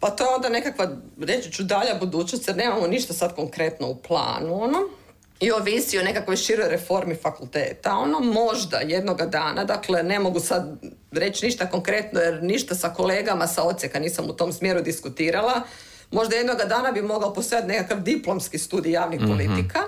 Pa 0.00 0.10
to 0.10 0.24
je 0.24 0.34
onda 0.34 0.48
nekakva, 0.48 0.88
reći 1.20 1.52
ću, 1.52 1.64
dalja 1.64 1.94
budućnost, 2.00 2.48
jer 2.48 2.56
nemamo 2.56 2.86
ništa 2.86 3.12
sad 3.12 3.34
konkretno 3.34 3.88
u 3.88 3.96
planu, 3.96 4.62
ono 4.62 4.78
i 5.40 5.50
ovisi 5.50 5.98
o 5.98 6.02
nekakvoj 6.02 6.36
široj 6.36 6.68
reformi 6.68 7.14
fakulteta. 7.14 7.96
Ono 7.96 8.20
možda 8.20 8.76
jednoga 8.78 9.26
dana, 9.26 9.64
dakle 9.64 10.02
ne 10.02 10.18
mogu 10.18 10.40
sad 10.40 10.78
reći 11.12 11.46
ništa 11.46 11.66
konkretno 11.66 12.20
jer 12.20 12.42
ništa 12.42 12.74
sa 12.74 12.88
kolegama 12.88 13.46
sa 13.46 13.62
odseka 13.62 13.98
nisam 13.98 14.30
u 14.30 14.32
tom 14.32 14.52
smjeru 14.52 14.82
diskutirala. 14.82 15.62
Možda 16.10 16.36
jednoga 16.36 16.64
dana 16.64 16.92
bi 16.92 17.02
mogao 17.02 17.34
postojati 17.34 17.68
nekakav 17.68 18.00
diplomski 18.00 18.58
studij 18.58 18.92
javnih 18.92 19.20
mhm. 19.20 19.30
politika 19.30 19.80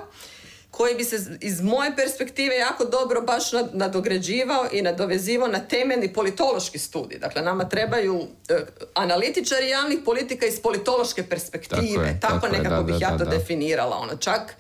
koji 0.71 0.95
bi 0.95 1.05
se 1.05 1.17
iz 1.41 1.61
moje 1.63 1.97
perspektive 1.97 2.57
jako 2.57 2.85
dobro 2.85 3.21
baš 3.21 3.45
nadograđivao 3.73 4.67
i 4.73 4.83
nadovezivao 4.83 5.49
na 5.49 5.59
temeljni 5.59 6.13
politološki 6.13 6.79
studij. 6.79 7.19
Dakle, 7.19 7.43
nama 7.43 7.69
trebaju 7.69 8.23
e, 8.49 8.59
analitičari 8.95 9.69
javnih 9.69 9.99
politika 10.05 10.47
iz 10.47 10.61
politološke 10.61 11.23
perspektive. 11.23 12.19
Tako, 12.21 12.49
nekako 12.49 12.83
bih 12.83 12.95
ja 13.01 13.19
to 13.19 13.25
definirala. 13.25 13.97
Ono, 13.97 14.17
čak 14.17 14.57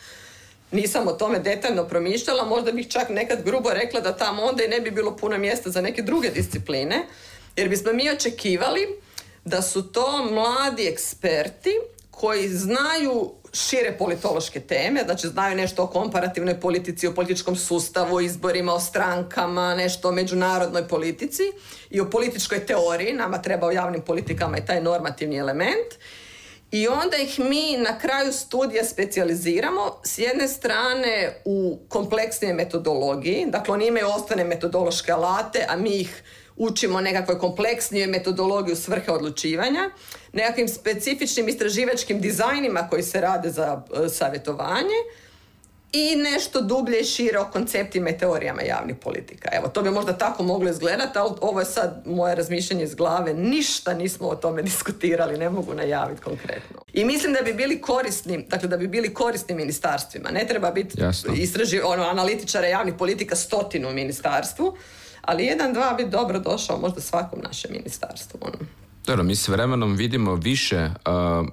nisam 0.73 1.09
o 1.09 1.12
tome 1.12 1.39
detaljno 1.39 1.85
promišljala, 1.85 2.45
možda 2.45 2.73
bih 2.73 2.89
čak 2.89 3.09
nekad 3.09 3.43
grubo 3.45 3.71
rekla 3.71 4.00
da 4.00 4.17
tamo 4.17 4.43
onda 4.43 4.65
i 4.65 4.69
ne 4.69 4.81
bi 4.81 4.91
bilo 4.91 5.17
puno 5.17 5.39
mjesta 5.39 5.71
za 5.71 5.81
neke 5.81 6.03
druge 6.03 6.31
discipline, 6.31 7.07
jer 7.57 7.69
bismo 7.69 7.93
mi 7.93 8.11
očekivali 8.11 8.87
da 9.45 9.62
su 9.62 9.93
to 9.93 10.25
mladi 10.33 10.87
eksperti 10.87 11.71
koji 12.11 12.49
znaju 12.49 13.33
šire 13.52 13.97
politološke 13.99 14.61
teme, 14.61 15.02
znači 15.04 15.28
znaju 15.28 15.56
nešto 15.56 15.83
o 15.83 15.87
komparativnoj 15.87 16.61
politici, 16.61 17.06
o 17.06 17.15
političkom 17.15 17.56
sustavu, 17.56 18.17
o 18.17 18.21
izborima, 18.21 18.75
o 18.75 18.80
strankama, 18.80 19.75
nešto 19.75 20.09
o 20.09 20.13
međunarodnoj 20.13 20.89
politici 20.89 21.43
i 21.91 22.00
o 22.00 22.11
političkoj 22.11 22.67
teoriji, 22.67 23.13
nama 23.13 23.43
treba 23.43 23.67
u 23.67 23.73
javnim 23.73 24.02
politikama 24.02 24.59
i 24.59 24.67
taj 24.67 24.83
normativni 24.83 25.37
element 25.37 25.95
i 26.71 26.89
onda 26.89 27.17
ih 27.17 27.39
mi 27.39 27.76
na 27.76 27.99
kraju 27.99 28.33
studija 28.33 28.85
specijaliziramo 28.85 30.00
s 30.04 30.19
jedne 30.19 30.49
strane 30.49 31.43
u 31.45 31.78
kompleksnije 31.89 32.54
metodologiji, 32.54 33.47
dakle 33.49 33.75
oni 33.75 33.87
imaju 33.87 34.06
ostane 34.17 34.45
metodološke 34.45 35.13
alate, 35.13 35.67
a 35.69 35.76
mi 35.76 35.91
ih 35.91 36.23
učimo 36.56 37.00
nekakvoj 37.00 37.39
kompleksnijoj 37.39 38.06
metodologiji 38.06 38.73
u 38.73 38.76
svrhe 38.76 39.13
odlučivanja, 39.13 39.91
nekakvim 40.33 40.69
specifičnim 40.69 41.49
istraživačkim 41.49 42.21
dizajnima 42.21 42.89
koji 42.91 43.02
se 43.02 43.21
rade 43.21 43.50
za 43.50 43.83
e, 44.04 44.09
savjetovanje 44.09 45.00
i 45.93 46.17
nešto 46.17 46.61
dublje 46.61 47.00
i 47.00 47.05
šire 47.05 47.39
o 47.39 47.50
konceptima 47.50 48.11
i 48.11 48.19
teorijama 48.19 48.63
javnih 48.63 48.97
politika. 48.97 49.49
Evo, 49.53 49.69
to 49.69 49.83
bi 49.83 49.91
možda 49.91 50.19
tako 50.19 50.43
moglo 50.43 50.71
izgledati, 50.71 51.19
ali 51.19 51.31
ovo 51.41 51.61
je 51.61 51.67
sad 51.67 52.03
moje 52.07 52.35
razmišljanje 52.35 52.85
iz 52.85 52.95
glave. 52.95 53.35
Ništa 53.35 53.95
nismo 53.95 54.29
o 54.29 54.37
tome 54.37 54.63
diskutirali, 54.71 55.39
ne 55.39 55.50
mogu 55.50 55.75
najaviti 55.75 56.23
konkretno. 56.23 56.83
I 56.93 57.05
mislim 57.05 57.33
da 57.33 57.43
bi 57.43 57.53
bili 57.53 57.81
korisni, 57.81 58.47
dakle 58.49 58.69
da 58.69 58.76
bi 58.76 58.89
bili 58.89 59.15
korisni 59.15 59.55
ministarstvima. 59.55 60.31
Ne 60.31 60.47
treba 60.47 60.71
biti 60.71 61.03
istraži, 61.37 61.81
ono, 61.81 62.03
analitičara 62.03 62.67
javnih 62.67 62.95
politika 62.99 63.37
stotinu 63.37 63.89
u 63.89 63.93
ministarstvu, 63.93 64.76
ali 65.23 65.45
jedan, 65.45 65.73
dva 65.73 65.95
bi 65.99 66.05
dobro 66.05 66.39
došao 66.39 66.79
možda 66.79 67.00
svakom 67.00 67.41
našem 67.43 67.73
ministarstvu. 67.73 68.39
Ono. 68.43 68.79
Dobro, 69.06 69.25
mi 69.25 69.36
s 69.36 69.49
vremenom 69.49 69.97
vidimo 69.97 70.34
više 70.34 70.84
uh, 70.84 70.93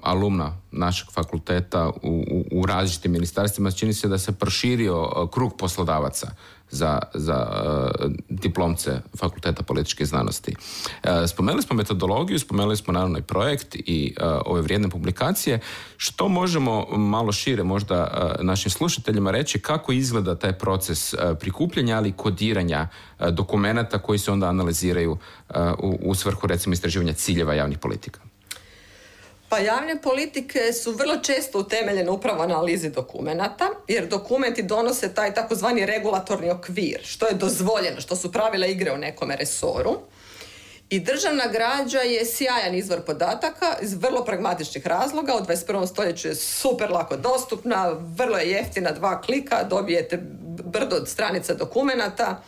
alumna 0.02 0.58
našeg 0.72 1.08
fakulteta 1.12 1.90
u, 1.90 2.26
u, 2.32 2.46
u 2.52 2.66
različitim 2.66 3.12
ministarstvima. 3.12 3.72
Čini 3.72 3.94
se 3.94 4.08
da 4.08 4.18
se 4.18 4.32
proširio 4.32 5.02
uh, 5.02 5.30
krug 5.30 5.58
poslodavaca 5.58 6.32
za, 6.70 7.00
za 7.14 7.48
uh, 7.48 8.12
diplomce 8.30 9.02
Fakulteta 9.18 9.64
političkih 9.64 10.08
znanosti. 10.08 10.56
Uh, 11.04 11.10
spomenuli 11.28 11.62
smo 11.64 11.76
metodologiju, 11.76 12.40
spomenuli 12.40 12.78
smo 12.78 12.94
naravno 12.94 13.20
i 13.20 13.22
projekt 13.22 13.76
i 13.76 14.16
uh, 14.20 14.26
ove 14.46 14.62
vrijedne 14.62 14.90
publikacije. 14.90 15.60
Što 15.98 16.28
možemo 16.28 16.86
malo 16.98 17.32
šire 17.32 17.64
možda 17.64 18.36
našim 18.42 18.72
slušateljima 18.72 19.32
reći 19.32 19.60
kako 19.60 19.92
izgleda 19.92 20.36
taj 20.36 20.54
proces 20.58 21.16
prikupljanja 21.40 21.98
ali 21.98 22.10
i 22.10 22.14
kodiranja 22.14 22.88
dokumenata 23.32 24.00
koji 24.00 24.20
se 24.20 24.32
onda 24.32 24.48
analiziraju 24.48 25.18
u, 25.80 26.00
u 26.02 26.16
svrhu 26.16 26.48
recimo 26.48 26.74
istraživanja 26.74 27.14
ciljeva 27.14 27.54
javnih 27.54 27.78
politika? 27.78 28.27
Pa 29.50 29.60
javne 29.60 30.02
politike 30.02 30.74
su 30.74 30.92
vrlo 30.92 31.18
često 31.18 31.60
utemeljene 31.60 32.12
upravo 32.12 32.38
na 32.38 32.54
analizi 32.54 32.90
dokumenata, 32.90 33.70
jer 33.88 34.08
dokumenti 34.08 34.64
donose 34.64 35.14
taj 35.14 35.34
takozvani 35.34 35.86
regulatorni 35.86 36.50
okvir, 36.50 37.00
što 37.04 37.28
je 37.28 37.34
dozvoljeno, 37.34 38.02
što 38.02 38.16
su 38.16 38.32
pravila 38.32 38.66
igre 38.68 38.94
u 38.94 38.98
nekome 38.98 39.36
resoru. 39.36 40.00
I 40.90 41.00
državna 41.00 41.44
građa 41.48 42.00
je 42.00 42.26
sjajan 42.26 42.76
izvor 42.76 43.02
podataka 43.06 43.78
iz 43.82 43.94
vrlo 43.94 44.26
pragmatičnih 44.26 44.88
razloga. 44.88 45.36
U 45.36 45.46
21. 45.46 45.88
stoljeću 45.88 46.28
je 46.28 46.36
super 46.36 46.92
lako 46.92 47.18
dostupna, 47.18 47.96
vrlo 48.00 48.38
je 48.38 48.52
jeftina, 48.52 48.92
dva 48.92 49.22
klika, 49.22 49.64
dobijete 49.64 50.20
brdo 50.64 50.96
od 50.96 51.10
stranica 51.10 51.54
dokumenata. 51.54 52.44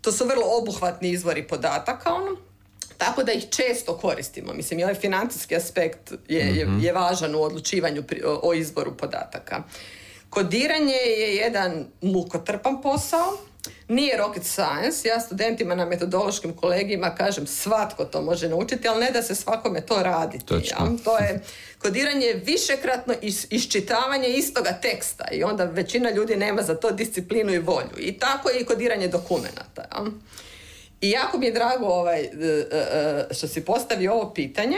To 0.00 0.12
su 0.12 0.24
vrlo 0.24 0.46
obuhvatni 0.58 1.10
izvori 1.10 1.48
podataka. 1.48 2.14
Ono. 2.14 2.45
Tako 2.98 3.22
da 3.22 3.32
ih 3.32 3.44
često 3.50 3.98
koristimo. 3.98 4.52
Mislim, 4.52 4.80
i 4.80 4.84
ovaj 4.84 4.94
financijski 4.94 5.56
aspekt 5.56 6.12
je, 6.28 6.56
je, 6.56 6.66
mhm. 6.66 6.80
je 6.80 6.92
važan 6.92 7.34
u 7.34 7.42
odlučivanju 7.42 8.04
o, 8.42 8.54
izboru 8.54 8.96
podataka. 8.96 9.62
Kodiranje 10.30 10.94
je 10.94 11.36
jedan 11.36 11.86
mukotrpan 12.02 12.82
posao, 12.82 13.38
nije 13.88 14.16
rocket 14.16 14.44
science, 14.44 15.08
ja 15.08 15.20
studentima 15.20 15.74
na 15.74 15.84
metodološkim 15.84 16.56
kolegijima 16.56 17.14
kažem 17.14 17.46
svatko 17.46 18.04
to 18.04 18.22
može 18.22 18.48
naučiti, 18.48 18.88
ali 18.88 19.04
ne 19.04 19.10
da 19.10 19.22
se 19.22 19.34
svakome 19.34 19.80
to 19.80 20.02
raditi. 20.02 20.54
Ja? 20.54 20.86
To 21.04 21.18
je 21.18 21.42
kodiranje 21.78 22.42
višekratno 22.44 23.14
is, 23.22 23.46
iščitavanje 23.50 24.28
istoga 24.28 24.72
teksta 24.82 25.24
i 25.32 25.42
onda 25.42 25.64
većina 25.64 26.10
ljudi 26.10 26.36
nema 26.36 26.62
za 26.62 26.74
to 26.74 26.90
disciplinu 26.90 27.52
i 27.52 27.58
volju. 27.58 27.98
I 27.98 28.18
tako 28.18 28.50
je 28.50 28.60
i 28.60 28.64
kodiranje 28.64 29.08
dokumenata. 29.08 29.84
Ja? 29.92 30.04
I 31.00 31.10
jako 31.10 31.38
mi 31.38 31.46
je 31.46 31.52
drago 31.52 31.86
ovaj, 31.86 32.20
e, 32.20 32.28
e, 32.30 32.76
e, 33.30 33.34
što 33.34 33.48
si 33.48 33.64
postavi 33.64 34.08
ovo 34.08 34.32
pitanje, 34.34 34.76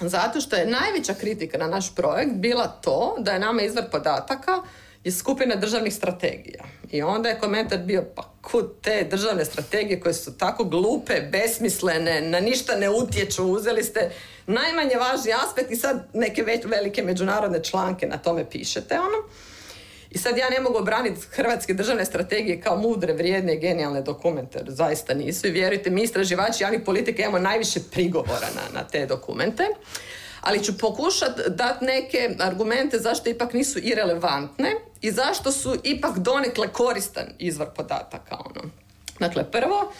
zato 0.00 0.40
što 0.40 0.56
je 0.56 0.66
najveća 0.66 1.14
kritika 1.14 1.58
na 1.58 1.66
naš 1.66 1.94
projekt 1.94 2.32
bila 2.32 2.66
to 2.66 3.16
da 3.18 3.32
je 3.32 3.38
nama 3.38 3.62
izvor 3.62 3.84
podataka 3.90 4.62
je 5.04 5.12
skupina 5.12 5.56
državnih 5.56 5.94
strategija. 5.94 6.64
I 6.90 7.02
onda 7.02 7.28
je 7.28 7.38
komentar 7.38 7.78
bio, 7.78 8.04
pa 8.14 8.22
kud 8.42 8.72
te 8.82 9.06
državne 9.10 9.44
strategije 9.44 10.00
koje 10.00 10.14
su 10.14 10.38
tako 10.38 10.64
glupe, 10.64 11.20
besmislene, 11.20 12.20
na 12.20 12.40
ništa 12.40 12.76
ne 12.76 12.90
utječu, 12.90 13.44
uzeli 13.44 13.82
ste 13.82 14.10
najmanje 14.46 14.96
važni 14.96 15.32
aspekt 15.32 15.70
i 15.70 15.76
sad 15.76 16.08
neke 16.12 16.44
velike 16.64 17.02
međunarodne 17.02 17.62
članke 17.62 18.06
na 18.06 18.18
tome 18.18 18.50
pišete, 18.50 18.94
ono. 18.98 19.28
I 20.14 20.18
sad 20.18 20.38
ja 20.38 20.50
ne 20.50 20.60
mogu 20.60 20.78
obraniti 20.78 21.20
hrvatske 21.30 21.74
državne 21.74 22.04
strategije 22.04 22.60
kao 22.60 22.76
mudre, 22.76 23.12
vrijedne 23.12 23.54
i 23.54 23.58
genijalne 23.58 24.02
dokumente, 24.02 24.64
zaista 24.66 25.14
nisu. 25.14 25.46
I 25.46 25.50
vjerujte, 25.50 25.90
mi 25.90 26.02
istraživači 26.02 26.62
javnih 26.62 26.80
politika 26.84 27.22
imamo 27.22 27.38
najviše 27.38 27.80
prigovora 27.90 28.48
na, 28.54 28.80
na 28.80 28.86
te 28.88 29.06
dokumente. 29.06 29.64
Ali 30.40 30.64
ću 30.64 30.78
pokušati 30.78 31.42
dati 31.48 31.84
neke 31.84 32.30
argumente 32.38 32.98
zašto 32.98 33.30
ipak 33.30 33.52
nisu 33.52 33.78
irelevantne 33.78 34.74
i 35.00 35.12
zašto 35.12 35.52
su 35.52 35.76
ipak 35.82 36.18
donekle 36.18 36.68
koristan 36.68 37.26
izvor 37.38 37.68
podataka. 37.76 38.36
Ono. 38.36 38.70
Dakle, 39.18 39.50
prvo, 39.50 39.92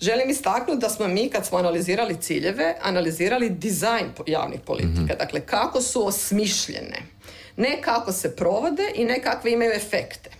želim 0.00 0.30
istaknuti 0.30 0.80
da 0.80 0.88
smo 0.88 1.08
mi 1.08 1.28
kad 1.28 1.46
smo 1.46 1.58
analizirali 1.58 2.20
ciljeve, 2.20 2.76
analizirali 2.82 3.50
dizajn 3.50 4.06
javnih 4.26 4.60
politika. 4.60 5.00
Mhm. 5.00 5.18
Dakle, 5.18 5.40
kako 5.40 5.80
su 5.80 6.06
osmišljene 6.06 7.13
ne 7.56 7.82
kako 7.82 8.12
se 8.12 8.36
provode 8.36 8.92
i 8.94 9.04
ne 9.04 9.22
kakve 9.22 9.52
imaju 9.52 9.72
efekte. 9.72 10.30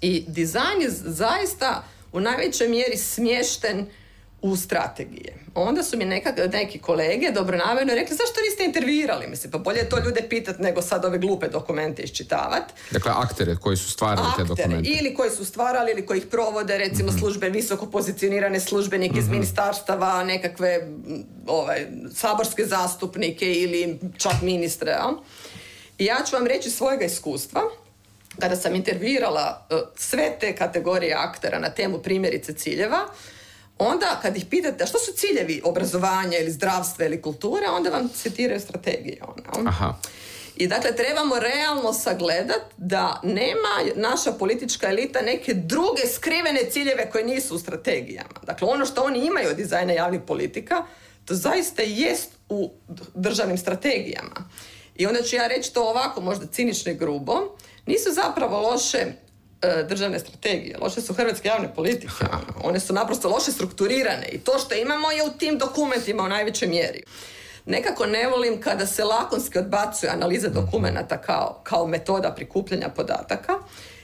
I 0.00 0.24
dizajn 0.26 0.82
je 0.82 0.90
zaista 0.90 1.84
u 2.12 2.20
najvećoj 2.20 2.68
mjeri 2.68 2.96
smješten 2.96 3.86
u 4.42 4.56
strategije. 4.56 5.34
Onda 5.54 5.82
su 5.82 5.98
mi 5.98 6.04
neki 6.52 6.78
kolege 6.78 7.30
dobronamjerno 7.34 7.94
rekli 7.94 8.16
zašto 8.16 8.40
niste 8.40 8.64
intervirali? 8.64 9.26
Mislim, 9.26 9.50
pa 9.52 9.58
bolje 9.58 9.78
je 9.78 9.88
to 9.88 9.98
ljude 10.04 10.28
pitati 10.28 10.62
nego 10.62 10.82
sad 10.82 11.04
ove 11.04 11.18
glupe 11.18 11.48
dokumente 11.48 12.02
iščitavati. 12.02 12.74
Dakle, 12.90 13.12
aktere 13.14 13.56
koji 13.56 13.76
su 13.76 13.90
stvarali 13.90 14.28
te 14.36 14.44
dokumente. 14.44 14.90
Ili 14.90 15.14
koji 15.14 15.30
su 15.30 15.44
stvarali 15.44 15.92
ili 15.92 16.06
koji 16.06 16.18
ih 16.18 16.26
provode, 16.26 16.78
recimo 16.78 17.12
mm 17.12 17.18
službe, 17.18 17.48
visoko 17.50 17.86
pozicionirane 17.86 18.60
službenike 18.60 19.18
iz 19.18 19.24
mhm. 19.24 19.32
ministarstava, 19.32 20.24
nekakve 20.24 20.88
ovaj, 21.46 21.86
saborske 22.14 22.64
zastupnike 22.64 23.52
ili 23.52 23.98
čak 24.16 24.42
ministre. 24.42 24.90
Ja? 24.90 25.12
Ja 25.98 26.16
ću 26.30 26.36
vam 26.36 26.46
reći 26.46 26.70
svojega 26.70 27.04
iskustva, 27.04 27.62
kada 28.40 28.56
sam 28.56 28.74
intervirala 28.74 29.66
e, 29.70 29.74
sve 29.96 30.36
te 30.40 30.56
kategorije 30.56 31.14
aktera 31.14 31.58
na 31.58 31.70
temu 31.70 31.98
primjerice 31.98 32.52
ciljeva, 32.52 32.98
onda 33.78 34.18
kad 34.22 34.36
ih 34.36 34.46
pitate 34.50 34.86
što 34.86 34.98
su 34.98 35.12
ciljevi 35.12 35.60
obrazovanja 35.64 36.38
ili 36.38 36.50
zdravstva 36.50 37.04
ili 37.04 37.22
kulture, 37.22 37.66
onda 37.68 37.90
vam 37.90 38.08
citiraju 38.14 38.60
strategije. 38.60 39.18
Ono. 39.56 39.68
Aha. 39.68 39.94
I 40.56 40.66
dakle, 40.66 40.96
trebamo 40.96 41.38
realno 41.38 41.92
sagledat 41.92 42.62
da 42.76 43.20
nema 43.24 43.92
naša 43.94 44.32
politička 44.32 44.88
elita 44.88 45.20
neke 45.22 45.54
druge 45.54 46.02
skrivene 46.14 46.60
ciljeve 46.70 47.10
koje 47.10 47.24
nisu 47.24 47.54
u 47.54 47.58
strategijama. 47.58 48.40
Dakle, 48.42 48.68
ono 48.68 48.86
što 48.86 49.02
oni 49.02 49.26
imaju 49.26 49.48
od 49.50 49.56
dizajna 49.56 49.92
javnih 49.92 50.20
politika, 50.26 50.86
to 51.24 51.34
zaista 51.34 51.82
jest 51.82 52.30
u 52.48 52.70
državnim 53.14 53.58
strategijama. 53.58 54.48
I 54.98 55.06
onda 55.06 55.22
ću 55.22 55.36
ja 55.36 55.46
reći 55.46 55.74
to 55.74 55.88
ovako, 55.88 56.20
možda 56.20 56.46
cinično 56.46 56.92
i 56.92 56.94
grubo, 56.94 57.56
nisu 57.86 58.12
zapravo 58.12 58.60
loše 58.60 58.98
e, 58.98 59.84
državne 59.88 60.18
strategije, 60.18 60.78
loše 60.80 61.00
su 61.00 61.14
hrvatske 61.14 61.48
javne 61.48 61.74
politike. 61.74 62.24
One 62.64 62.80
su 62.80 62.92
naprosto 62.92 63.28
loše 63.28 63.52
strukturirane 63.52 64.28
i 64.32 64.38
to 64.38 64.58
što 64.58 64.74
imamo 64.74 65.10
je 65.10 65.22
u 65.24 65.38
tim 65.38 65.58
dokumentima 65.58 66.22
u 66.22 66.28
najvećoj 66.28 66.68
mjeri. 66.68 67.02
Nekako 67.66 68.06
ne 68.06 68.28
volim 68.28 68.60
kada 68.60 68.86
se 68.86 69.04
lakonski 69.04 69.58
odbacuje 69.58 70.10
analiza 70.10 70.48
dokumenata 70.48 71.18
kao, 71.18 71.60
kao 71.62 71.86
metoda 71.86 72.34
prikupljanja 72.36 72.88
podataka 72.88 73.52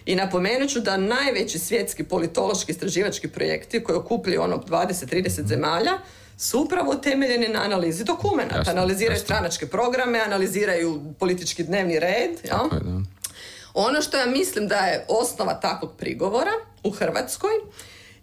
i 0.07 0.15
napomenut 0.15 0.71
ću 0.71 0.81
da 0.81 0.97
najveći 0.97 1.59
svjetski 1.59 2.05
politološki 2.05 2.73
istraživački 2.73 3.29
projekti 3.29 3.85
koji 3.85 3.97
okupljaju 3.97 4.43
ono 4.43 4.57
20-30 4.57 5.47
zemalja 5.47 5.93
su 6.37 6.61
upravo 6.61 6.94
temeljeni 6.94 7.49
na 7.49 7.62
analizi 7.62 8.05
dokumenta. 8.05 8.62
Analiziraju 8.66 9.20
stranačke 9.20 9.66
programe, 9.66 10.20
analiziraju 10.20 11.03
politički 11.18 11.64
dnevni 11.64 11.99
red. 11.99 12.31
Ja? 12.49 12.61
Ono 13.75 14.03
što 14.03 14.16
ja 14.16 14.27
mislim 14.27 14.68
da 14.68 14.77
je 14.77 15.05
osnova 15.09 15.55
takvog 15.55 15.97
prigovora 15.99 16.53
u 16.83 16.90
Hrvatskoj 16.90 17.51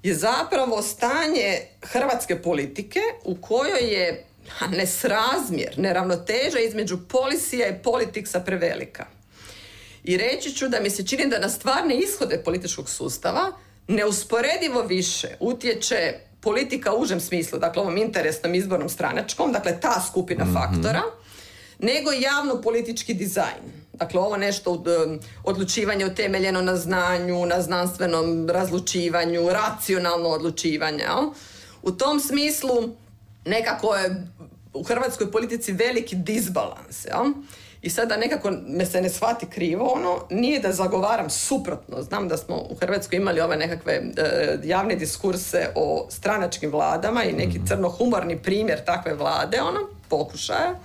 je 0.04 0.15
zapravo 0.15 0.82
stanje 0.82 1.62
hrvatske 1.82 2.41
politike 2.41 3.00
u 3.24 3.36
kojoj 3.41 3.93
je 3.93 4.26
nesrazmjer, 4.69 5.74
neravnoteža 5.78 6.60
između 6.60 6.97
polisija 7.08 7.67
i 7.67 7.84
politiksa 7.84 8.39
prevelika. 8.39 9.06
I 10.04 10.17
reći 10.17 10.54
ću 10.54 10.67
da 10.67 10.80
mi 10.80 10.89
se 10.89 11.08
čini 11.08 11.28
da 11.28 11.39
na 11.39 11.50
stvarne 11.50 11.95
ishode 11.95 12.43
političkog 12.43 12.89
sustava 12.89 13.52
neusporedivo 13.88 14.82
više 14.82 15.28
utječe 15.39 16.13
politika 16.41 16.93
u 16.93 17.01
užem 17.01 17.19
smislu, 17.19 17.60
dakle 17.60 17.82
ovom 17.82 17.97
interesnom 17.97 18.56
izbornom 18.56 18.89
stranačkom, 18.89 19.51
dakle 19.51 19.80
ta 19.80 20.01
skupina 20.10 20.45
mhm. 20.45 20.54
faktora, 20.54 21.01
nego 21.80 22.12
javno-politički 22.12 23.13
dizajn. 23.13 23.82
Dakle, 23.93 24.19
ovo 24.19 24.38
nešto 24.38 24.71
um, 24.71 25.19
odlučivanje 25.43 26.06
utemeljeno 26.06 26.62
na 26.62 26.75
znanju, 26.75 27.45
na 27.45 27.62
znanstvenom 27.62 28.49
razlučivanju, 28.49 29.49
racionalno 29.49 30.30
odlučivanje. 30.30 31.06
U 31.82 31.91
tom 31.91 32.19
smislu 32.19 32.95
nekako 33.45 33.95
je 33.95 34.27
u 34.73 34.84
hrvatskoj 34.84 35.32
politici 35.32 35.73
veliki 35.73 36.15
disbalans. 36.15 37.06
Jel? 37.06 37.25
I 37.82 37.89
sada 37.89 38.17
nekako 38.17 38.52
me 38.67 38.86
se 38.86 39.02
ne 39.02 39.10
shvati 39.10 39.46
krivo, 39.46 39.86
ono, 39.86 40.20
nije 40.30 40.60
da 40.60 40.72
zagovaram 40.72 41.30
suprotno. 41.30 42.02
Znam 42.02 42.28
da 42.28 42.38
smo 42.38 42.56
u 42.56 42.76
Hrvatskoj 42.76 43.17
imali 43.17 43.41
ove 43.41 43.58
nekakve 43.58 43.94
e, 43.94 44.02
javne 44.63 44.96
diskurse 44.96 45.70
o 45.76 46.08
stranačkim 46.10 46.72
vladama 46.72 47.24
i 47.24 47.34
neki 47.34 47.58
mhm. 47.58 47.67
crnohumorni 47.67 48.38
primjer 48.38 48.86
takve 48.86 49.13
vlade, 49.13 49.62
ono, 49.62 49.80
pokušaja. 50.10 50.76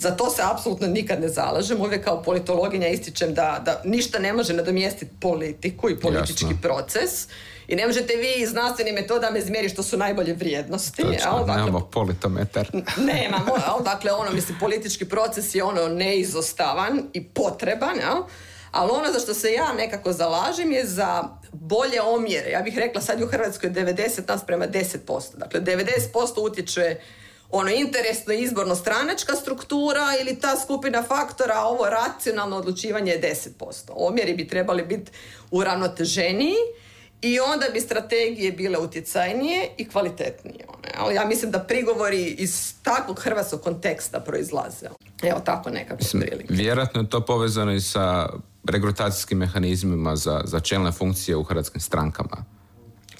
Za 0.00 0.10
to 0.10 0.30
se 0.30 0.42
apsolutno 0.44 0.86
nikad 0.86 1.20
ne 1.20 1.28
zalažem. 1.28 1.80
Uvijek 1.80 2.04
kao 2.04 2.22
politologinja 2.22 2.88
ističem 2.88 3.34
da, 3.34 3.62
da 3.64 3.82
ništa 3.84 4.18
ne 4.18 4.32
može 4.32 4.52
nadomjestiti 4.52 5.12
politiku 5.20 5.90
i 5.90 6.00
politički 6.00 6.54
proces. 6.62 7.26
I 7.68 7.76
ne 7.76 7.86
možete 7.86 8.16
vi 8.16 8.46
znanstvenim 8.46 8.94
metodama 8.94 9.38
izmjeriti 9.38 9.74
što 9.74 9.82
su 9.82 9.96
najbolje 9.96 10.34
vrijednosti. 10.34 11.02
Točno, 11.02 11.38
dakle, 11.38 11.54
nemamo 11.54 11.80
politometar. 11.80 12.70
nemamo, 13.12 13.52
dakle 13.84 14.12
ono, 14.12 14.30
mislim, 14.30 14.58
politički 14.58 15.04
proces 15.04 15.54
je 15.54 15.64
ono 15.64 15.88
neizostavan 15.88 17.02
i 17.12 17.24
potreban, 17.24 17.96
jel? 17.96 18.22
Ali 18.70 18.90
ono 18.90 19.12
za 19.12 19.20
što 19.20 19.34
se 19.34 19.52
ja 19.52 19.72
nekako 19.72 20.12
zalažem 20.12 20.72
je 20.72 20.86
za 20.86 21.24
bolje 21.52 22.02
omjere. 22.02 22.50
Ja 22.50 22.62
bih 22.62 22.78
rekla 22.78 23.00
sad 23.00 23.22
u 23.22 23.26
Hrvatskoj 23.26 23.70
90 23.70 24.28
nas 24.28 24.46
prema 24.46 24.66
10%. 24.66 25.36
Dakle, 25.36 25.60
90% 25.60 26.40
utječe 26.40 26.96
ono 27.52 27.70
interesno 27.70 28.32
izborno 28.32 28.74
stranačka 28.74 29.36
struktura 29.36 30.06
ili 30.20 30.40
ta 30.40 30.56
skupina 30.64 31.02
faktora, 31.02 31.54
a 31.56 31.66
ovo 31.66 31.86
racionalno 31.88 32.56
odlučivanje 32.56 33.12
je 33.12 33.20
10%. 33.60 33.90
Omjeri 33.94 34.34
bi 34.34 34.48
trebali 34.48 34.82
biti 34.82 35.10
uravnoteženiji 35.50 36.54
i 37.22 37.40
onda 37.40 37.66
bi 37.72 37.80
strategije 37.80 38.52
bile 38.52 38.78
utjecajnije 38.78 39.68
i 39.78 39.88
kvalitetnije. 39.88 40.64
Ali 40.98 41.14
ja 41.14 41.24
mislim 41.24 41.50
da 41.50 41.58
prigovori 41.58 42.24
iz 42.24 42.74
takvog 42.82 43.20
hrvatskog 43.20 43.60
konteksta 43.60 44.20
proizlaze. 44.20 44.88
Evo 45.22 45.40
tako 45.40 45.70
nekako 45.70 46.04
prilike. 46.10 46.54
Vjerojatno 46.54 47.00
je 47.00 47.08
to 47.08 47.20
povezano 47.20 47.72
i 47.72 47.80
sa 47.80 48.28
regrutacijskim 48.64 49.38
mehanizmima 49.38 50.16
za, 50.16 50.40
za 50.44 50.60
čelne 50.60 50.92
funkcije 50.92 51.36
u 51.36 51.42
hrvatskim 51.42 51.80
strankama 51.80 52.44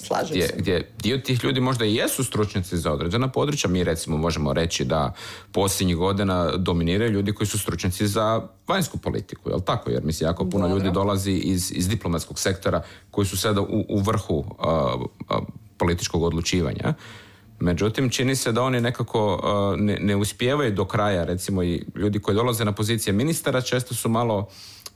Slažem 0.01 0.29
gdje, 0.29 0.47
se. 0.47 0.53
Gdje 0.57 0.91
dio 1.03 1.17
tih 1.17 1.43
ljudi 1.43 1.61
možda 1.61 1.85
i 1.85 1.95
jesu 1.95 2.23
stručnjaci 2.23 2.77
za 2.77 2.91
određena 2.91 3.27
područja. 3.27 3.69
Mi 3.69 3.83
recimo 3.83 4.17
možemo 4.17 4.53
reći 4.53 4.85
da 4.85 5.13
posljednjih 5.51 5.95
godina 5.95 6.57
dominiraju 6.57 7.11
ljudi 7.11 7.33
koji 7.33 7.47
su 7.47 7.59
stručnjaci 7.59 8.07
za 8.07 8.41
vanjsku 8.67 8.97
politiku, 8.97 9.49
jel 9.49 9.61
tako? 9.61 9.89
Jer 9.89 10.03
mislim, 10.03 10.27
jako 10.27 10.49
puno 10.49 10.67
ljudi 10.67 10.91
dolazi 10.91 11.31
iz, 11.31 11.71
iz 11.75 11.87
diplomatskog 11.87 12.39
sektora 12.39 12.81
koji 13.11 13.27
su 13.27 13.37
sada 13.37 13.61
u, 13.61 13.85
u 13.89 13.99
vrhu 13.99 14.45
političkog 15.77 16.23
odlučivanja. 16.23 16.93
Međutim, 17.59 18.09
čini 18.09 18.35
se 18.35 18.51
da 18.51 18.61
oni 18.61 18.81
nekako 18.81 19.41
ne, 19.77 19.97
ne 20.01 20.15
uspijevaju 20.15 20.71
do 20.71 20.85
kraja, 20.85 21.23
recimo 21.23 21.63
i 21.63 21.83
ljudi 21.95 22.19
koji 22.19 22.35
dolaze 22.35 22.65
na 22.65 22.71
pozicije 22.71 23.13
ministara 23.13 23.61
često 23.61 23.95
su 23.95 24.09
malo 24.09 24.47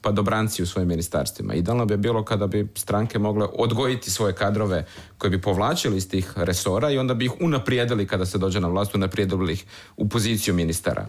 pa 0.05 0.11
dobranci 0.11 0.63
u 0.63 0.65
svojim 0.65 0.89
ministarstvima. 0.89 1.53
Idealno 1.53 1.85
bi 1.85 1.97
bilo 1.97 2.25
kada 2.25 2.47
bi 2.47 2.67
stranke 2.75 3.19
mogle 3.19 3.47
odgojiti 3.53 4.11
svoje 4.11 4.35
kadrove 4.35 4.85
koje 5.17 5.31
bi 5.31 5.41
povlačili 5.41 5.97
iz 5.97 6.09
tih 6.09 6.33
resora 6.35 6.91
i 6.91 6.97
onda 6.97 7.13
bi 7.13 7.25
ih 7.25 7.31
unaprijedili 7.41 8.07
kada 8.07 8.25
se 8.25 8.37
dođe 8.37 8.59
na 8.59 8.67
vlast, 8.67 8.95
unaprijedili 8.95 9.53
ih 9.53 9.65
u 9.97 10.09
poziciju 10.09 10.53
ministara. 10.53 11.05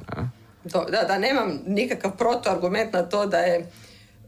Da, 0.64 1.02
da, 1.08 1.18
nemam 1.18 1.60
nikakav 1.66 2.16
protuargument 2.16 2.92
na 2.92 3.02
to 3.02 3.26
da 3.26 3.38
je 3.38 3.58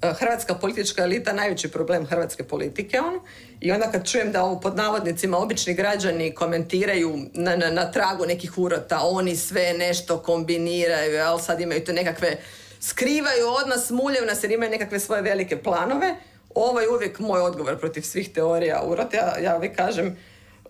e, 0.02 0.12
hrvatska 0.18 0.54
politička 0.54 1.02
elita 1.02 1.32
najveći 1.32 1.68
problem 1.68 2.06
hrvatske 2.06 2.44
politike 2.44 3.00
on. 3.00 3.20
I 3.60 3.72
onda 3.72 3.90
kad 3.90 4.08
čujem 4.08 4.32
da 4.32 4.44
ovo 4.44 4.60
pod 4.60 4.76
navodnicima 4.76 5.38
obični 5.38 5.74
građani 5.74 6.34
komentiraju 6.34 7.18
na, 7.34 7.56
na, 7.56 7.70
na 7.70 7.90
tragu 7.90 8.26
nekih 8.26 8.58
urota, 8.58 9.00
oni 9.02 9.36
sve 9.36 9.74
nešto 9.78 10.18
kombiniraju, 10.18 11.22
ali 11.22 11.42
sad 11.42 11.60
imaju 11.60 11.84
to 11.84 11.92
nekakve 11.92 12.36
skrivaju 12.80 13.46
od 13.62 13.68
nas, 13.68 13.90
muljaju 13.90 14.26
nas 14.26 14.42
jer 14.42 14.52
imaju 14.52 14.70
nekakve 14.70 15.00
svoje 15.00 15.22
velike 15.22 15.62
planove. 15.62 16.14
Ovo 16.54 16.80
je 16.80 16.88
uvijek 16.88 17.18
moj 17.18 17.40
odgovor 17.40 17.78
protiv 17.78 18.02
svih 18.02 18.32
teorija 18.32 18.82
urota. 18.84 19.16
Ja, 19.16 19.38
ja 19.42 19.56
uvijek 19.56 19.76
kažem, 19.76 20.16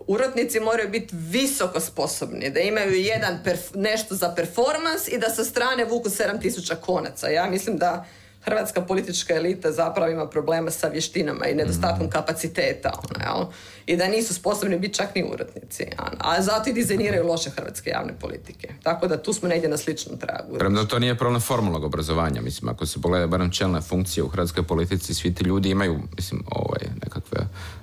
urotnici 0.07 0.59
moraju 0.59 0.89
biti 0.89 1.15
visoko 1.15 1.79
sposobni, 1.79 2.49
da 2.49 2.59
imaju 2.59 2.93
jedan 2.93 3.39
nešto 3.75 4.15
za 4.15 4.33
performans 4.35 5.07
i 5.07 5.17
da 5.17 5.29
sa 5.29 5.43
strane 5.43 5.85
vuku 5.85 6.09
7000 6.09 6.75
konaca. 6.75 7.29
Ja 7.29 7.49
mislim 7.49 7.77
da 7.77 8.05
hrvatska 8.49 8.81
politička 8.81 9.35
elita 9.35 9.71
zapravo 9.71 10.11
ima 10.11 10.27
problema 10.27 10.71
sa 10.71 10.87
vještinama 10.87 11.45
i 11.45 11.55
nedostatkom 11.55 12.05
mm. 12.05 12.09
kapaciteta. 12.09 12.91
Ono, 13.03 13.51
I 13.85 13.97
da 13.97 14.07
nisu 14.07 14.33
sposobni 14.33 14.79
biti 14.79 14.93
čak 14.93 15.15
ni 15.15 15.23
urotnici. 15.23 15.85
A 16.17 16.41
zato 16.41 16.69
i 16.69 16.73
dizajniraju 16.73 17.27
loše 17.27 17.49
hrvatske 17.49 17.89
javne 17.89 18.13
politike. 18.19 18.69
Tako 18.83 19.07
da 19.07 19.23
tu 19.23 19.33
smo 19.33 19.49
negdje 19.49 19.69
na 19.69 19.77
sličnom 19.77 20.19
tragu. 20.19 20.57
Premda 20.57 20.85
to 20.85 20.99
nije 20.99 21.17
problem 21.17 21.41
formalnog 21.41 21.83
obrazovanja. 21.83 22.41
Mislim, 22.41 22.69
ako 22.69 22.85
se 22.85 23.01
pogleda 23.01 23.27
barem 23.27 23.51
čelne 23.51 23.81
funkcije 23.81 24.23
u 24.23 24.27
hrvatskoj 24.27 24.63
politici, 24.63 25.13
svi 25.13 25.33
ti 25.33 25.43
ljudi 25.43 25.69
imaju 25.69 25.99
mislim, 26.15 26.43
ovaj, 26.51 26.81
nekakve 27.03 27.39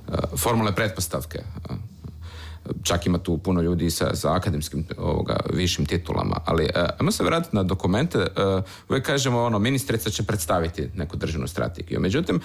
uh, 0.09 0.39
formalne 0.39 0.75
pretpostavke. 0.75 1.39
Čak 2.83 3.07
ima 3.07 3.19
tu 3.19 3.39
puno 3.39 3.61
ljudi 3.61 3.91
sa, 3.91 4.15
sa 4.15 4.35
akademskim 4.35 4.87
ovoga, 4.99 5.37
višim 5.53 5.87
titulama, 5.87 6.37
ali 6.45 6.65
uh, 6.65 6.71
ajmo 7.01 7.13
se 7.13 7.25
vratiti 7.25 7.57
na 7.57 7.63
dokumente, 7.63 8.19
uh, 8.19 8.65
uvijek 8.89 9.07
kažemo 9.07 9.43
ono, 9.43 9.59
ministrica 9.59 10.11
će 10.11 10.23
predstaviti 10.23 10.91
neku 10.95 11.17
državnu 11.17 11.47
strategiju, 11.47 12.01
međutim, 12.01 12.41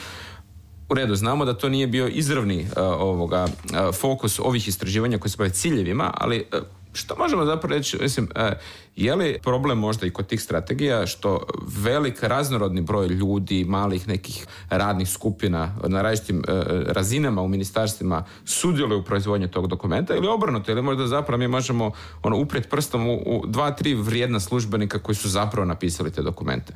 u 0.90 0.94
redu, 0.94 1.16
znamo 1.16 1.46
da 1.46 1.58
to 1.58 1.70
nije 1.70 1.88
bio 1.88 2.08
izravni 2.08 2.68
ovoga, 3.00 3.48
fokus 3.94 4.40
ovih 4.40 4.68
istraživanja 4.68 5.18
koji 5.18 5.32
se 5.32 5.38
bave 5.38 5.50
ciljevima, 5.50 6.14
ali 6.18 6.46
što 6.94 7.16
možemo 7.16 7.46
zapravo 7.46 7.76
reći, 7.76 7.98
mislim, 8.02 8.30
e, 8.36 8.52
je 8.96 9.16
li 9.16 9.40
problem 9.44 9.78
možda 9.78 10.08
i 10.08 10.10
kod 10.10 10.28
tih 10.28 10.42
strategija 10.42 11.08
što 11.08 11.46
velik 11.84 12.24
raznorodni 12.24 12.82
broj 12.82 13.08
ljudi, 13.08 13.66
malih 13.66 14.08
nekih 14.08 14.48
radnih 14.70 15.10
skupina 15.10 15.76
na 15.88 16.02
različitim 16.02 16.40
e, 16.40 16.44
razinama 16.88 17.42
u 17.42 17.48
ministarstvima 17.48 18.26
sudjeluju 18.46 19.00
u 19.00 19.04
proizvodnju 19.04 19.48
tog 19.48 19.68
dokumenta 19.68 20.16
ili 20.16 20.28
obrnuto, 20.28 20.72
ili 20.72 20.82
možda 20.82 21.08
zapravo 21.08 21.38
mi 21.38 21.48
možemo 21.48 21.92
ono, 22.24 22.38
uprijeti 22.38 22.70
prstom 22.70 23.08
u, 23.08 23.16
u 23.26 23.44
dva, 23.48 23.72
tri 23.72 23.94
vrijedna 23.94 24.40
službenika 24.40 25.00
koji 25.00 25.16
su 25.16 25.30
zapravo 25.30 25.66
napisali 25.66 26.12
te 26.12 26.22
dokumente? 26.22 26.74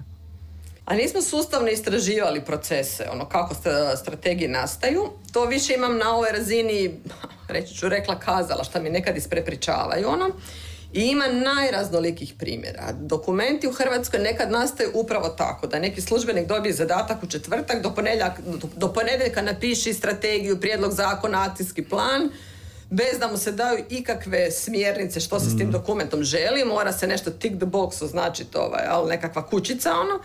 A 0.85 0.95
nismo 0.95 1.21
sustavno 1.21 1.69
istraživali 1.69 2.41
procese, 2.45 3.07
ono 3.13 3.25
kako 3.25 3.55
strategije 3.97 4.49
nastaju. 4.49 5.09
To 5.33 5.45
više 5.45 5.73
imam 5.73 5.97
na 5.97 6.15
ovoj 6.15 6.29
razini, 6.31 6.99
reći 7.47 7.75
ću, 7.75 7.89
rekla 7.89 8.19
kazala, 8.19 8.63
šta 8.63 8.79
mi 8.79 8.89
nekad 8.89 9.17
isprepričavaju 9.17 10.07
ono. 10.07 10.29
I 10.93 11.01
ima 11.01 11.27
najraznolikih 11.27 12.33
primjera. 12.39 12.91
Dokumenti 12.91 13.67
u 13.67 13.71
Hrvatskoj 13.71 14.19
nekad 14.19 14.51
nastaju 14.51 14.91
upravo 14.93 15.29
tako, 15.29 15.67
da 15.67 15.79
neki 15.79 16.01
službenik 16.01 16.47
dobije 16.47 16.73
zadatak 16.73 17.23
u 17.23 17.27
četvrtak, 17.27 17.81
do, 17.81 17.93
do 18.75 18.93
ponedjeljka 18.93 19.41
napiši 19.41 19.93
strategiju, 19.93 20.61
prijedlog 20.61 20.91
zakona, 20.91 21.45
akcijski 21.49 21.83
plan, 21.83 22.29
bez 22.89 23.19
da 23.19 23.27
mu 23.27 23.37
se 23.37 23.51
daju 23.51 23.85
ikakve 23.89 24.51
smjernice 24.51 25.19
što 25.19 25.39
se 25.39 25.49
s 25.49 25.57
tim 25.57 25.67
mm. 25.67 25.71
dokumentom 25.71 26.23
želi, 26.23 26.65
mora 26.65 26.93
se 26.93 27.07
nešto 27.07 27.31
tick 27.31 27.55
the 27.57 27.65
box 27.65 28.03
označiti 28.03 28.57
ovaj, 28.57 28.83
ali 28.89 29.09
nekakva 29.09 29.47
kućica 29.47 29.91
ono 29.91 30.19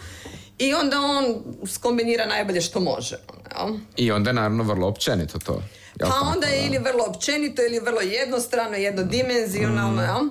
i 0.59 0.75
onda 0.75 1.01
on 1.01 1.43
skombinira 1.67 2.27
najbolje 2.27 2.61
što 2.61 2.81
može. 2.81 3.17
Jel? 3.57 3.79
I 3.97 4.13
onda 4.13 4.31
je 4.31 4.35
naravno 4.35 4.63
vrlo 4.63 4.89
općenito 4.89 5.39
to. 5.39 5.63
Pa 6.01 6.31
onda 6.35 6.47
je 6.47 6.67
ili 6.67 6.79
vrlo 6.79 7.05
općenito 7.09 7.63
ili 7.63 7.79
vrlo 7.79 8.01
jednostrano, 8.01 8.77
jednodimenzionalno. 8.77 10.23
Mm. 10.23 10.31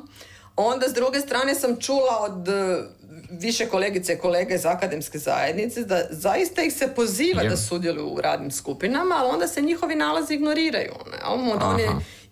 Onda 0.55 0.89
s 0.89 0.93
druge 0.93 1.19
strane 1.19 1.55
sam 1.55 1.81
čula 1.81 2.17
od 2.19 2.47
e, 2.47 2.83
više 3.29 3.65
kolegice 3.65 4.13
i 4.13 4.17
kolege 4.17 4.55
iz 4.55 4.65
akademske 4.65 5.17
zajednice 5.17 5.83
da 5.83 6.01
zaista 6.09 6.63
ih 6.63 6.73
se 6.73 6.87
poziva 6.95 7.43
da 7.43 7.57
sudjeluju 7.57 8.07
u 8.07 8.21
radnim 8.21 8.51
skupinama, 8.51 9.15
ali 9.19 9.29
onda 9.33 9.47
se 9.47 9.61
njihovi 9.61 9.95
nalazi 9.95 10.33
ignoriraju. 10.33 10.93
Oni 11.25 11.83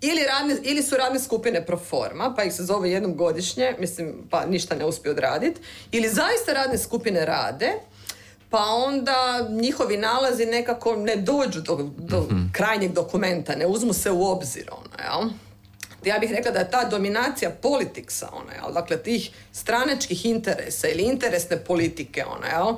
ili, 0.01 0.23
radne, 0.23 0.57
ili 0.63 0.83
su 0.83 0.97
radne 0.97 1.19
skupine 1.19 1.65
pro 1.65 1.77
forma, 1.77 2.33
pa 2.35 2.43
ih 2.43 2.53
se 2.53 2.63
zove 2.63 2.91
jednom 2.91 3.15
godišnje, 3.15 3.75
mislim, 3.79 4.27
pa 4.29 4.45
ništa 4.45 4.75
ne 4.75 4.85
uspiju 4.85 5.11
odraditi, 5.11 5.61
ili 5.91 6.09
zaista 6.09 6.53
radne 6.53 6.77
skupine 6.77 7.25
rade, 7.25 7.71
pa 8.49 8.65
onda 8.87 9.47
njihovi 9.49 9.97
nalazi 9.97 10.45
nekako 10.45 10.95
ne 10.95 11.15
dođu 11.15 11.61
do, 11.61 11.89
do 11.97 12.21
mhm. 12.21 12.41
krajnjeg 12.51 12.93
dokumenta, 12.93 13.55
ne 13.55 13.67
uzmu 13.67 13.93
se 13.93 14.11
u 14.11 14.23
obzir, 14.23 14.69
ono, 14.71 15.03
jel? 15.03 15.29
Ja 16.05 16.19
bih 16.19 16.31
rekla 16.31 16.51
da 16.51 16.59
je 16.59 16.71
ta 16.71 16.83
dominacija 16.83 17.49
politiksa, 17.49 18.29
ono, 18.33 18.51
jel? 18.51 18.73
Dakle, 18.73 18.97
tih 18.97 19.29
stranačkih 19.51 20.25
interesa 20.25 20.87
ili 20.87 21.03
interesne 21.03 21.57
politike, 21.57 22.25
ono, 22.25 22.45
jel? 22.45 22.75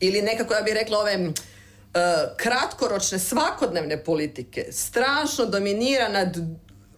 Ili 0.00 0.22
nekako, 0.22 0.54
ja 0.54 0.62
bih 0.62 0.74
rekla, 0.74 0.98
ove 0.98 1.32
E, 1.94 2.00
kratkoročne 2.36 3.18
svakodnevne 3.18 4.04
politike 4.04 4.66
strašno 4.70 5.46
dominira 5.46 6.08
nad 6.08 6.36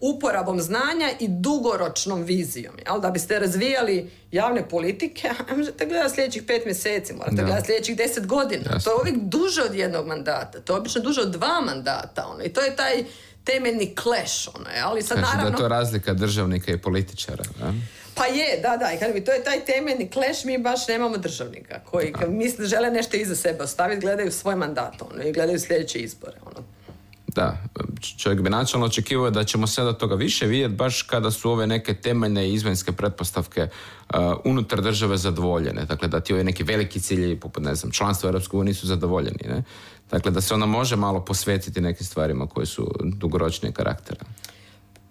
uporabom 0.02 0.60
znanja 0.60 1.10
i 1.20 1.28
dugoročnom 1.28 2.22
vizijom. 2.22 2.74
Jel? 2.86 3.00
Da 3.00 3.10
biste 3.10 3.38
razvijali 3.38 4.10
javne 4.30 4.68
politike, 4.68 5.30
možete 5.56 5.86
gledati 5.86 6.14
sljedećih 6.14 6.42
pet 6.42 6.64
mjeseci, 6.64 7.14
morate 7.14 7.36
gledati 7.36 7.66
sljedećih 7.66 7.96
deset 7.96 8.26
godina. 8.26 8.78
To 8.84 8.90
je 8.90 8.96
uvijek 9.00 9.16
duže 9.16 9.62
od 9.62 9.74
jednog 9.74 10.06
mandata. 10.06 10.60
To 10.60 10.72
je 10.72 10.78
obično 10.78 11.00
duže 11.00 11.20
od 11.20 11.30
dva 11.30 11.60
mandata. 11.60 12.26
Ono. 12.34 12.44
I 12.44 12.48
to 12.48 12.60
je 12.60 12.76
taj 12.76 13.04
temeljni 13.44 13.94
clash. 14.02 14.48
Ono, 14.54 14.66
ali 14.84 15.02
sad, 15.02 15.18
naravno... 15.18 15.50
da 15.50 15.56
je 15.56 15.56
to 15.56 15.68
razlika 15.68 16.14
državnika 16.14 16.72
i 16.72 16.78
političara. 16.78 17.44
Ne? 17.60 17.72
Pa 18.14 18.26
je, 18.26 18.60
da, 18.62 18.76
da. 18.76 18.92
I 18.92 18.98
kad 18.98 19.12
bi 19.12 19.24
to 19.24 19.32
je 19.32 19.44
taj 19.44 19.64
temeljni 19.64 20.10
kleš, 20.10 20.44
mi 20.44 20.58
baš 20.58 20.88
nemamo 20.88 21.16
državnika 21.16 21.80
koji 21.90 22.12
misle 22.28 22.66
žele 22.66 22.90
nešto 22.90 23.16
iza 23.16 23.36
sebe 23.36 23.62
ostaviti, 23.62 24.00
gledaju 24.00 24.32
svoj 24.32 24.56
mandat 24.56 25.02
ono, 25.02 25.22
i 25.22 25.32
gledaju 25.32 25.60
sljedeće 25.60 25.98
izbore. 25.98 26.36
Ono. 26.46 26.66
Da, 27.34 27.56
čovjek 28.16 28.40
bi 28.40 28.50
načalno 28.50 28.86
očekivao 28.86 29.30
da 29.30 29.44
ćemo 29.44 29.66
sada 29.66 29.92
toga 29.92 30.14
više 30.14 30.46
vidjeti 30.46 30.74
baš 30.74 31.02
kada 31.02 31.30
su 31.30 31.50
ove 31.50 31.66
neke 31.66 31.94
temeljne 31.94 32.48
i 32.48 32.54
izvanjske 32.54 32.92
pretpostavke 32.92 33.62
uh, 33.62 34.16
unutar 34.44 34.82
države 34.82 35.16
zadovoljene. 35.16 35.84
Dakle, 35.84 36.08
da 36.08 36.20
ti 36.20 36.32
ovi 36.32 36.44
neki 36.44 36.62
veliki 36.62 37.00
ciljevi, 37.00 37.40
poput 37.40 37.62
ne 37.62 37.74
znam, 37.74 37.92
članstva 37.92 38.30
u 38.30 38.56
EU 38.56 38.64
nisu 38.64 38.86
zadovoljeni. 38.86 39.48
Ne? 39.48 39.62
Dakle, 40.10 40.30
da 40.30 40.40
se 40.40 40.54
ona 40.54 40.66
može 40.66 40.96
malo 40.96 41.24
posvetiti 41.24 41.80
nekim 41.80 42.06
stvarima 42.06 42.46
koje 42.46 42.66
su 42.66 42.94
dugoročnije 43.02 43.72
karaktera. 43.72 44.24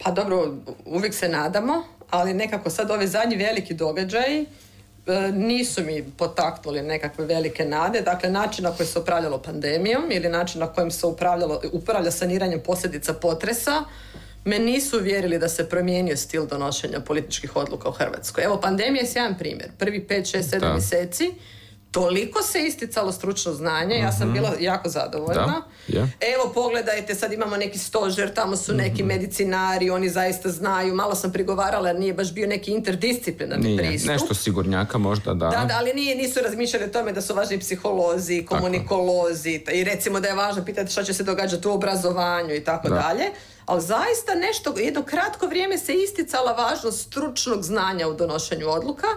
Pa 0.04 0.12
dobro, 0.12 0.54
uvijek 0.86 1.14
se 1.14 1.30
nadamo, 1.30 1.84
ali 2.10 2.34
nekako 2.34 2.70
sad 2.70 2.92
ove 2.92 3.08
zadnji 3.08 3.36
veliki 3.36 3.74
događaji 3.74 4.46
nisu 5.34 5.84
mi 5.84 6.04
potaknuli 6.18 6.82
nekakve 6.82 7.26
velike 7.26 7.66
nade. 7.66 8.02
Dakle, 8.02 8.30
način 8.30 8.64
na 8.64 8.72
koji 8.72 8.88
se 8.88 9.00
upravljalo 9.00 9.42
pandemijom 9.42 10.12
ili 10.12 10.30
način 10.30 10.60
na 10.60 10.68
kojem 10.68 10.92
se 10.92 11.06
upravljalo, 11.06 11.62
upravlja 11.72 12.12
saniranjem 12.12 12.60
posljedica 12.60 13.14
potresa 13.14 13.84
me 14.46 14.60
nisu 14.60 14.98
uvjerili 14.98 15.40
da 15.40 15.50
se 15.50 15.70
promijenio 15.70 16.18
stil 16.18 16.46
donošenja 16.46 17.00
političkih 17.00 17.56
odluka 17.56 17.90
u 17.90 17.92
Hrvatskoj. 17.92 18.44
Evo, 18.44 18.62
pandemija 18.62 19.02
je 19.04 19.10
jedan 19.16 19.38
primjer. 19.38 19.70
Prvi 19.78 20.06
5, 20.10 20.38
6, 20.38 20.60
7 20.60 20.74
mjeseci 20.74 21.32
toliko 21.92 22.44
se 22.44 22.60
isticalo 22.68 23.12
stručno 23.12 23.54
znanje, 23.54 23.96
ja 23.96 24.12
sam 24.12 24.28
mhm. 24.28 24.34
bila 24.34 24.52
jako 24.60 24.90
zadovoljna. 24.90 25.62
Evo 26.36 26.52
pogledajte, 26.54 27.16
sad 27.16 27.34
imamo 27.34 27.58
neki 27.58 27.78
stožer, 27.78 28.34
tamo 28.34 28.56
su 28.56 28.74
neki 28.74 29.04
mm 29.04 29.12
medicinari, 29.12 29.90
oni 29.90 30.10
zaista 30.10 30.50
znaju, 30.50 30.96
malo 30.96 31.16
sam 31.16 31.32
prigovarala, 31.32 31.94
nije 31.94 32.14
baš 32.14 32.34
bio 32.34 32.48
neki 32.48 32.72
interdisciplinarni 32.72 33.66
nije. 33.66 33.78
pristup. 33.78 34.10
Nešto 34.10 34.34
sigurnjaka 34.34 34.98
možda, 34.98 35.34
da. 35.34 35.50
Da, 35.50 35.66
da 35.66 35.76
ali 35.78 35.94
nije, 35.94 36.16
nisu 36.16 36.40
razmišljali 36.44 36.86
o 36.86 36.88
tome 36.88 37.12
da 37.12 37.22
su 37.22 37.34
važni 37.34 37.60
psiholozi, 37.60 38.46
komunikolozi 38.46 39.64
i 39.74 39.84
recimo 39.84 40.20
da 40.20 40.28
je 40.28 40.34
važno 40.34 40.66
pitati 40.66 40.92
što 40.92 41.04
će 41.04 41.14
se 41.14 41.24
događati 41.24 41.68
u 41.68 41.72
obrazovanju 41.72 42.56
i 42.56 42.64
tako 42.64 42.90
dalje. 42.90 43.24
Ali 43.66 43.82
zaista 43.82 44.36
nešto, 44.36 44.74
jedno 44.78 45.04
kratko 45.04 45.48
vrijeme 45.48 45.78
se 45.78 45.94
isticala 45.94 46.52
važnost 46.52 47.08
stručnog 47.08 47.64
znanja 47.64 48.08
u 48.08 48.14
donošenju 48.14 48.70
odluka, 48.70 49.08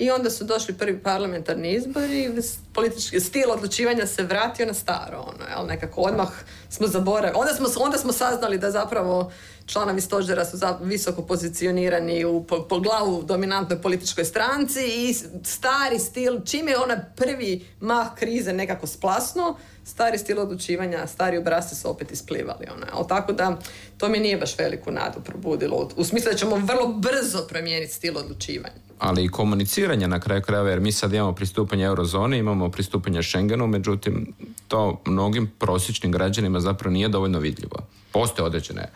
i 0.00 0.10
onda 0.10 0.30
su 0.30 0.44
došli 0.44 0.74
prvi 0.74 0.98
parlamentarni 0.98 1.72
izbori 1.72 2.30
politički 2.74 3.20
stil 3.20 3.50
odlučivanja 3.50 4.06
se 4.06 4.22
vratio 4.22 4.66
na 4.66 4.74
staro. 4.74 5.18
Ono, 5.18 5.44
jel? 5.50 5.66
Nekako 5.66 6.00
odmah 6.00 6.28
smo 6.70 6.86
zaboravili. 6.86 7.40
Onda 7.40 7.54
smo, 7.54 7.84
onda 7.84 7.98
smo 7.98 8.12
saznali 8.12 8.58
da 8.58 8.70
zapravo 8.70 9.32
članovi 9.66 10.00
stožera 10.00 10.44
su 10.44 10.56
za, 10.56 10.78
visoko 10.82 11.22
pozicionirani 11.22 12.24
u, 12.24 12.44
po, 12.44 12.62
po 12.62 12.80
glavu 12.80 13.22
dominantnoj 13.22 13.82
političkoj 13.82 14.24
stranci 14.24 14.80
i 14.86 15.14
stari 15.44 15.98
stil, 15.98 16.40
čim 16.44 16.68
je 16.68 16.78
ona 16.78 17.04
prvi 17.16 17.66
mah 17.80 18.14
krize 18.14 18.52
nekako 18.52 18.86
splasno, 18.86 19.56
stari 19.88 20.18
stil 20.18 20.38
odlučivanja, 20.38 21.06
stari 21.06 21.38
obrasci 21.38 21.74
su 21.74 21.90
opet 21.90 22.12
isplivali. 22.12 22.66
Ona. 22.76 23.08
Tako 23.08 23.32
da 23.32 23.58
to 23.98 24.08
mi 24.08 24.18
nije 24.18 24.36
baš 24.36 24.58
veliku 24.58 24.90
nadu 24.90 25.20
probudilo. 25.24 25.88
U 25.96 26.04
smislu 26.04 26.32
da 26.32 26.38
ćemo 26.38 26.56
vrlo 26.56 26.86
brzo 26.88 27.46
promijeniti 27.48 27.92
stil 27.92 28.18
odlučivanja. 28.18 28.74
Ali 28.98 29.24
i 29.24 29.28
komuniciranje 29.28 30.08
na 30.08 30.20
kraju 30.20 30.42
krajeva, 30.42 30.70
jer 30.70 30.80
mi 30.80 30.92
sad 30.92 31.12
imamo 31.12 31.34
pristupanje 31.34 31.84
eurozoni, 31.84 32.38
imamo 32.38 32.70
pristupanje 32.70 33.22
Schengenu, 33.22 33.66
međutim 33.66 34.34
to 34.68 35.00
mnogim 35.06 35.52
prosječnim 35.58 36.12
građanima 36.12 36.60
zapravo 36.60 36.92
nije 36.92 37.08
dovoljno 37.08 37.38
vidljivo. 37.38 37.76
Postoje 38.12 38.46
određene 38.46 38.88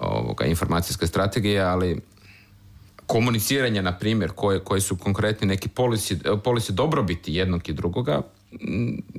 ovoga, 0.00 0.44
informacijske 0.44 1.06
strategije, 1.06 1.60
ali 1.60 2.00
komuniciranje, 3.06 3.82
na 3.82 3.98
primjer, 3.98 4.30
koje, 4.30 4.60
koji 4.60 4.80
su 4.80 4.96
konkretni 4.96 5.46
neki 5.46 5.68
polisi, 5.68 6.18
polisi 6.44 6.72
dobrobiti 6.72 7.34
jednog 7.34 7.68
i 7.68 7.72
drugoga, 7.72 8.22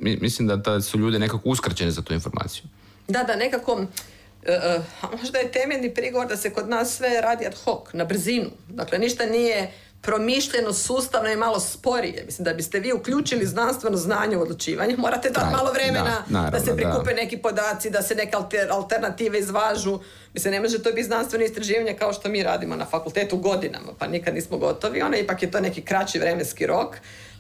mislim 0.02 0.48
da, 0.48 0.56
da 0.56 0.82
su 0.82 1.00
ljudi 1.00 1.20
nekako 1.20 1.50
uskraćeni 1.50 1.92
za 1.92 2.02
tu 2.02 2.14
informaciju. 2.14 2.64
Da, 3.08 3.24
da, 3.24 3.36
nekako, 3.36 3.74
uh, 3.74 5.18
možda 5.22 5.40
je 5.40 5.52
temeljni 5.52 5.94
prigovor 5.94 6.28
da 6.28 6.38
se 6.38 6.50
kod 6.50 6.70
nas 6.70 6.98
sve 6.98 7.22
radi 7.22 7.46
ad 7.46 7.56
hoc, 7.64 7.94
na 7.94 8.06
brzinu. 8.06 8.50
Dakle, 8.70 9.00
ništa 9.00 9.26
nije 9.26 9.72
promišljeno, 10.02 10.74
sustavno 10.74 11.30
i 11.30 11.36
malo 11.36 11.60
sporije. 11.60 12.24
Mislim, 12.26 12.46
da 12.46 12.54
biste 12.54 12.80
vi 12.80 12.94
uključili 12.94 13.46
znanstveno 13.46 13.98
znanje 13.98 14.38
u 14.38 14.42
odlučivanje, 14.42 14.98
morate 14.98 15.30
dati 15.30 15.52
malo 15.52 15.72
vremena 15.72 16.24
da, 16.52 16.60
se 16.60 16.76
prikupe 16.76 17.14
neki 17.14 17.38
podaci, 17.38 17.90
da 17.90 18.02
se 18.02 18.16
neke 18.16 18.38
alternative 18.70 19.40
izvažu. 19.40 20.00
Mislim, 20.34 20.52
ne 20.52 20.62
može 20.62 20.84
to 20.84 20.92
biti 20.92 21.04
znanstveno 21.04 21.46
istraživanje 21.46 21.94
kao 21.94 22.14
što 22.14 22.30
mi 22.30 22.44
radimo 22.44 22.76
na 22.76 22.86
fakultetu 22.86 23.38
godinama, 23.38 23.92
pa 24.00 24.08
nikad 24.08 24.34
nismo 24.36 24.58
gotovi. 24.58 25.02
Ono, 25.02 25.18
ipak 25.18 25.44
je 25.44 25.52
to 25.52 25.60
neki 25.60 25.82
kraći 25.82 26.20
vremenski 26.20 26.66
rok, 26.66 26.96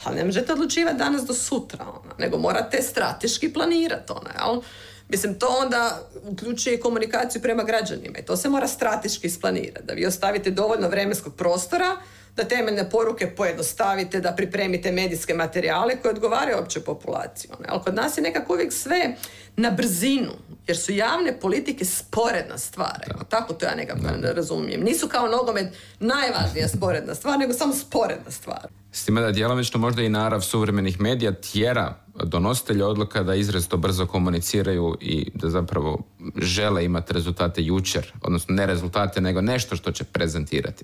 ali 0.07 0.15
ne 0.15 0.25
možete 0.25 0.53
odlučivati 0.53 0.97
danas 0.97 1.25
do 1.25 1.33
sutra, 1.33 1.85
ono, 1.89 2.13
nego 2.17 2.37
morate 2.37 2.81
strateški 2.81 3.53
planirati, 3.53 4.11
ono, 4.11 4.29
jel? 4.39 4.61
Mislim, 5.09 5.39
to 5.39 5.47
onda 5.47 6.01
uključuje 6.23 6.75
i 6.75 6.79
komunikaciju 6.79 7.41
prema 7.41 7.63
građanima 7.63 8.17
i 8.19 8.25
to 8.25 8.37
se 8.37 8.49
mora 8.49 8.67
strateški 8.67 9.27
isplanirati, 9.27 9.85
da 9.85 9.93
vi 9.93 10.05
ostavite 10.05 10.51
dovoljno 10.51 10.89
vremenskog 10.89 11.35
prostora 11.35 11.97
da 12.37 12.43
temeljne 12.43 12.89
poruke 12.89 13.35
pojednostavite, 13.35 14.19
da 14.19 14.31
pripremite 14.31 14.91
medijske 14.91 15.33
materijale 15.33 15.95
koje 16.01 16.11
odgovaraju 16.13 16.57
opće 16.57 16.79
populaciji. 16.79 17.51
Ono, 17.59 17.67
ali 17.69 17.83
kod 17.83 17.95
nas 17.95 18.17
je 18.17 18.21
nekako 18.21 18.53
uvijek 18.53 18.73
sve 18.73 19.15
na 19.55 19.71
brzinu, 19.71 20.31
jer 20.67 20.77
su 20.77 20.91
javne 20.91 21.39
politike 21.39 21.85
sporedna 21.85 22.57
stvar. 22.57 23.05
Evo, 23.11 23.23
tako 23.29 23.53
to 23.53 23.65
ja 23.65 23.75
nekako 23.75 23.99
da. 24.21 24.31
razumijem. 24.31 24.81
Nisu 24.81 25.07
kao 25.07 25.27
nogomet 25.27 25.67
najvažnija 25.99 26.67
sporedna 26.67 27.15
stvar, 27.15 27.39
nego 27.39 27.53
samo 27.53 27.73
sporedna 27.73 28.31
stvar. 28.31 28.67
S 28.97 29.05
time 29.05 29.21
da 29.21 29.31
djelomično 29.31 29.79
možda 29.79 30.01
i 30.01 30.09
narav 30.09 30.41
suvremenih 30.41 31.01
medija 31.01 31.31
tjera 31.31 31.95
donositelja 32.23 32.87
odluka 32.87 33.23
da 33.23 33.35
izrazito 33.35 33.77
brzo 33.77 34.05
komuniciraju 34.05 34.97
i 35.01 35.31
da 35.33 35.49
zapravo 35.49 35.99
žele 36.41 36.85
imati 36.85 37.13
rezultate 37.13 37.63
jučer, 37.63 38.13
odnosno 38.21 38.55
ne 38.55 38.65
rezultate, 38.65 39.21
nego 39.21 39.41
nešto 39.41 39.75
što 39.75 39.91
će 39.91 40.03
prezentirati 40.03 40.83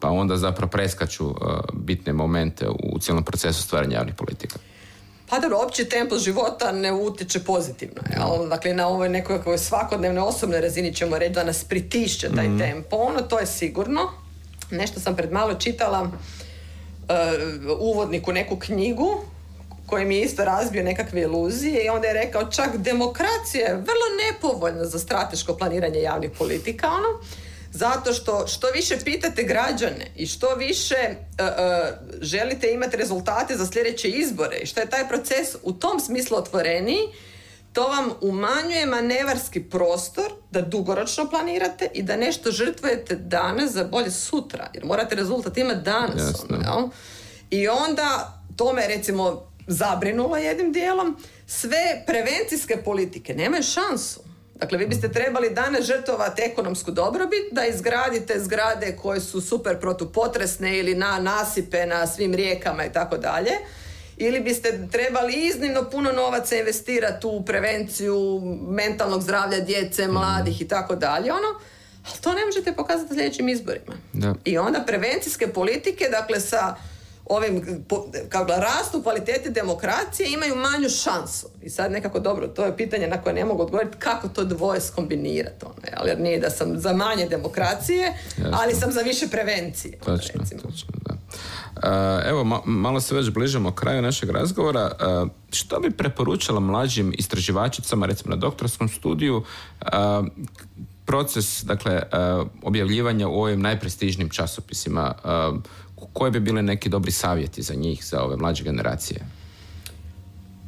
pa 0.00 0.10
onda 0.10 0.36
zapravo 0.36 0.70
preskaču 0.70 1.26
uh, 1.26 1.36
bitne 1.74 2.12
momente 2.12 2.68
u 2.68 2.98
cijelom 2.98 3.24
procesu 3.24 3.62
stvaranja 3.62 3.96
javnih 3.96 4.14
politika. 4.14 4.58
Pa 5.28 5.38
dobro, 5.38 5.58
opći 5.66 5.84
tempo 5.84 6.18
života 6.18 6.72
ne 6.72 6.92
utječe 6.92 7.40
pozitivno. 7.40 8.02
Jel? 8.10 8.48
Dakle, 8.48 8.74
na 8.74 8.88
ovoj 8.88 9.08
nekoj 9.08 9.58
svakodnevnoj 9.58 10.24
osobnoj 10.24 10.60
razini 10.60 10.94
ćemo 10.94 11.18
reći 11.18 11.34
da 11.34 11.44
nas 11.44 11.64
pritišće 11.64 12.28
taj 12.36 12.48
mm 12.48 12.58
tempo. 12.58 12.96
Ono, 12.96 13.20
to 13.20 13.38
je 13.38 13.46
sigurno. 13.46 14.00
Nešto 14.70 15.00
sam 15.00 15.16
pred 15.16 15.32
malo 15.32 15.54
čitala 15.54 16.02
uh, 16.02 16.10
uvodnik 17.78 18.28
u 18.28 18.32
neku 18.32 18.56
knjigu 18.56 19.20
koji 19.86 20.04
mi 20.04 20.16
je 20.16 20.22
isto 20.22 20.44
razbio 20.44 20.82
nekakve 20.82 21.20
iluzije 21.20 21.84
i 21.84 21.88
onda 21.88 22.08
je 22.08 22.14
rekao 22.14 22.50
čak 22.50 22.76
demokracija 22.76 23.68
je 23.68 23.74
vrlo 23.74 24.06
nepovoljna 24.26 24.84
za 24.84 24.98
strateško 24.98 25.56
planiranje 25.56 26.00
javnih 26.00 26.30
politika. 26.38 26.86
Ono, 26.86 27.20
zato 27.72 28.12
što 28.12 28.46
što 28.46 28.70
više 28.70 28.96
pitate 29.04 29.42
građane 29.42 30.06
i 30.16 30.26
što 30.26 30.54
više 30.54 30.94
e, 30.94 31.14
e, 31.38 31.48
želite 32.20 32.72
imati 32.72 32.96
rezultate 32.96 33.56
za 33.56 33.66
sljedeće 33.66 34.08
izbore 34.08 34.56
i 34.56 34.66
što 34.66 34.80
je 34.80 34.90
taj 34.90 35.08
proces 35.08 35.56
u 35.62 35.72
tom 35.72 36.00
smislu 36.00 36.36
otvoreniji, 36.36 37.00
to 37.76 37.88
vam 37.88 38.10
umanjuje 38.20 38.86
manevarski 38.86 39.62
prostor 39.62 40.32
da 40.50 40.60
dugoročno 40.60 41.30
planirate 41.30 41.88
i 41.94 42.02
da 42.02 42.16
nešto 42.16 42.50
žrtvujete 42.50 43.16
danas 43.16 43.72
za 43.72 43.84
bolje 43.84 44.10
sutra. 44.10 44.70
Jer 44.74 44.84
morate 44.84 45.14
rezultat 45.14 45.56
imati 45.56 45.80
danas. 45.80 46.44
Ono, 46.50 46.90
I 47.50 47.68
onda 47.68 48.40
to 48.56 48.72
me 48.72 48.86
recimo 48.86 49.52
zabrinulo 49.66 50.36
jednim 50.36 50.72
dijelom. 50.72 51.16
Sve 51.46 52.04
prevencijske 52.06 52.76
politike 52.84 53.34
nemaju 53.34 53.62
šansu. 53.62 54.20
Dakle, 54.54 54.78
vi 54.78 54.86
biste 54.86 55.12
trebali 55.12 55.50
danas 55.50 55.84
žrtovati 55.84 56.42
ekonomsku 56.42 56.90
dobrobit 56.90 57.52
da 57.52 57.66
izgradite 57.66 58.40
zgrade 58.40 58.96
koje 59.02 59.20
su 59.20 59.40
super 59.40 59.80
protupotresne 59.80 60.78
ili 60.78 60.94
na 60.94 61.18
nasipe 61.18 61.86
na 61.86 62.06
svim 62.06 62.34
rijekama 62.34 62.84
i 62.84 62.92
tako 62.92 63.16
dalje. 63.16 63.52
Ili 64.16 64.40
biste 64.40 64.88
trebali 64.92 65.46
iznimno 65.46 65.90
puno 65.90 66.12
novaca 66.12 66.56
investirati 66.56 67.26
u 67.26 67.44
prevenciju 67.44 68.40
mentalnog 68.68 69.22
zdravlja 69.22 69.60
djece, 69.60 70.08
mladih 70.08 70.62
i 70.62 70.68
tako 70.68 70.96
dalje. 70.96 71.32
Ono, 71.32 71.60
ali 72.06 72.20
to 72.20 72.32
ne 72.32 72.44
možete 72.46 72.72
pokazati 72.72 73.14
sljedećim 73.14 73.48
izborima. 73.48 73.92
Da. 74.12 74.34
I 74.44 74.58
onda 74.58 74.84
prevencijske 74.86 75.48
politike, 75.48 76.08
dakle 76.10 76.40
sa 76.40 76.76
ovim, 77.28 77.84
kao 78.28 78.46
rastu 78.46 79.02
kvalitete 79.02 79.50
demokracije 79.50 80.28
imaju 80.32 80.56
manju 80.56 80.88
šansu. 80.88 81.48
I 81.62 81.70
sad 81.70 81.92
nekako 81.92 82.18
dobro, 82.18 82.48
to 82.48 82.64
je 82.64 82.76
pitanje 82.76 83.08
na 83.08 83.22
koje 83.22 83.34
ne 83.34 83.44
mogu 83.44 83.62
odgovoriti 83.62 83.96
kako 83.98 84.28
to 84.28 84.44
dvoje 84.44 84.80
skombinirati. 84.80 85.64
Ono, 85.64 86.06
jer 86.08 86.20
nije 86.20 86.40
da 86.40 86.50
sam 86.50 86.80
za 86.80 86.92
manje 86.92 87.26
demokracije, 87.28 88.12
ali 88.52 88.74
sam 88.74 88.92
za 88.92 89.00
više 89.00 89.28
prevencije. 89.28 89.98
Točno, 89.98 90.40
točno, 90.62 90.88
da. 91.04 91.05
Uh, 91.05 91.05
evo, 92.24 92.62
malo 92.64 93.00
se 93.00 93.14
već 93.14 93.30
bližamo 93.30 93.72
kraju 93.72 94.02
našeg 94.02 94.30
razgovora. 94.30 94.90
Uh, 95.22 95.28
što 95.52 95.80
bi 95.80 95.90
preporučala 95.90 96.60
mlađim 96.60 97.14
istraživačicama, 97.18 98.06
recimo 98.06 98.34
na 98.34 98.40
doktorskom 98.40 98.88
studiju, 98.88 99.36
uh, 99.36 100.26
proces, 101.06 101.64
dakle, 101.64 102.02
objavljivanja 102.62 103.28
u 103.28 103.42
ovim 103.42 103.60
najprestižnijim 103.60 104.30
časopisima, 104.30 105.14
koje 106.12 106.30
bi 106.30 106.40
bile 106.40 106.62
neki 106.62 106.88
dobri 106.88 107.12
savjeti 107.12 107.62
za 107.62 107.74
njih, 107.74 108.04
za 108.04 108.22
ove 108.22 108.36
mlađe 108.36 108.64
generacije? 108.64 109.20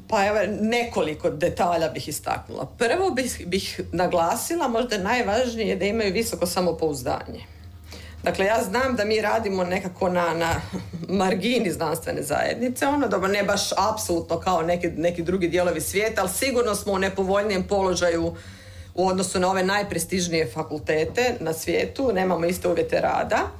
Pa 0.09 0.27
evo, 0.27 0.39
nekoliko 0.61 1.31
detalja 1.31 1.89
bih 1.89 2.09
istaknula. 2.09 2.67
Prvo 2.79 3.11
bih, 3.11 3.43
bih 3.47 3.81
naglasila, 3.93 4.69
možda 4.69 4.99
najvažnije 4.99 5.77
da 5.77 5.85
imaju 5.85 6.13
visoko 6.13 6.47
samopouzdanje. 6.47 7.58
Dakle, 8.23 8.45
ja 8.45 8.63
znam 8.63 8.97
da 8.97 9.05
mi 9.05 9.21
radimo 9.21 9.65
nekako 9.65 10.09
na, 10.09 10.35
na 10.35 10.61
margini 11.09 11.71
znanstvene 11.71 12.23
zajednice, 12.23 12.87
ono, 12.87 13.09
dobro, 13.09 13.29
ne 13.29 13.43
baš 13.43 13.73
apsolutno 13.93 14.41
kao 14.41 14.63
neki, 14.63 14.89
neki 14.89 15.23
drugi 15.23 15.49
dijelovi 15.49 15.81
svijeta, 15.81 16.21
ali 16.21 16.31
sigurno 16.31 16.75
smo 16.75 16.93
u 16.93 16.99
nepovoljnijem 16.99 17.67
položaju 17.67 18.37
u 18.95 19.07
odnosu 19.07 19.41
na 19.41 19.51
ove 19.51 19.63
najprestižnije 19.63 20.51
fakultete 20.55 21.35
na 21.41 21.53
svijetu, 21.53 22.13
nemamo 22.13 22.47
iste 22.47 22.69
uvjete 22.69 23.01
rada 23.01 23.51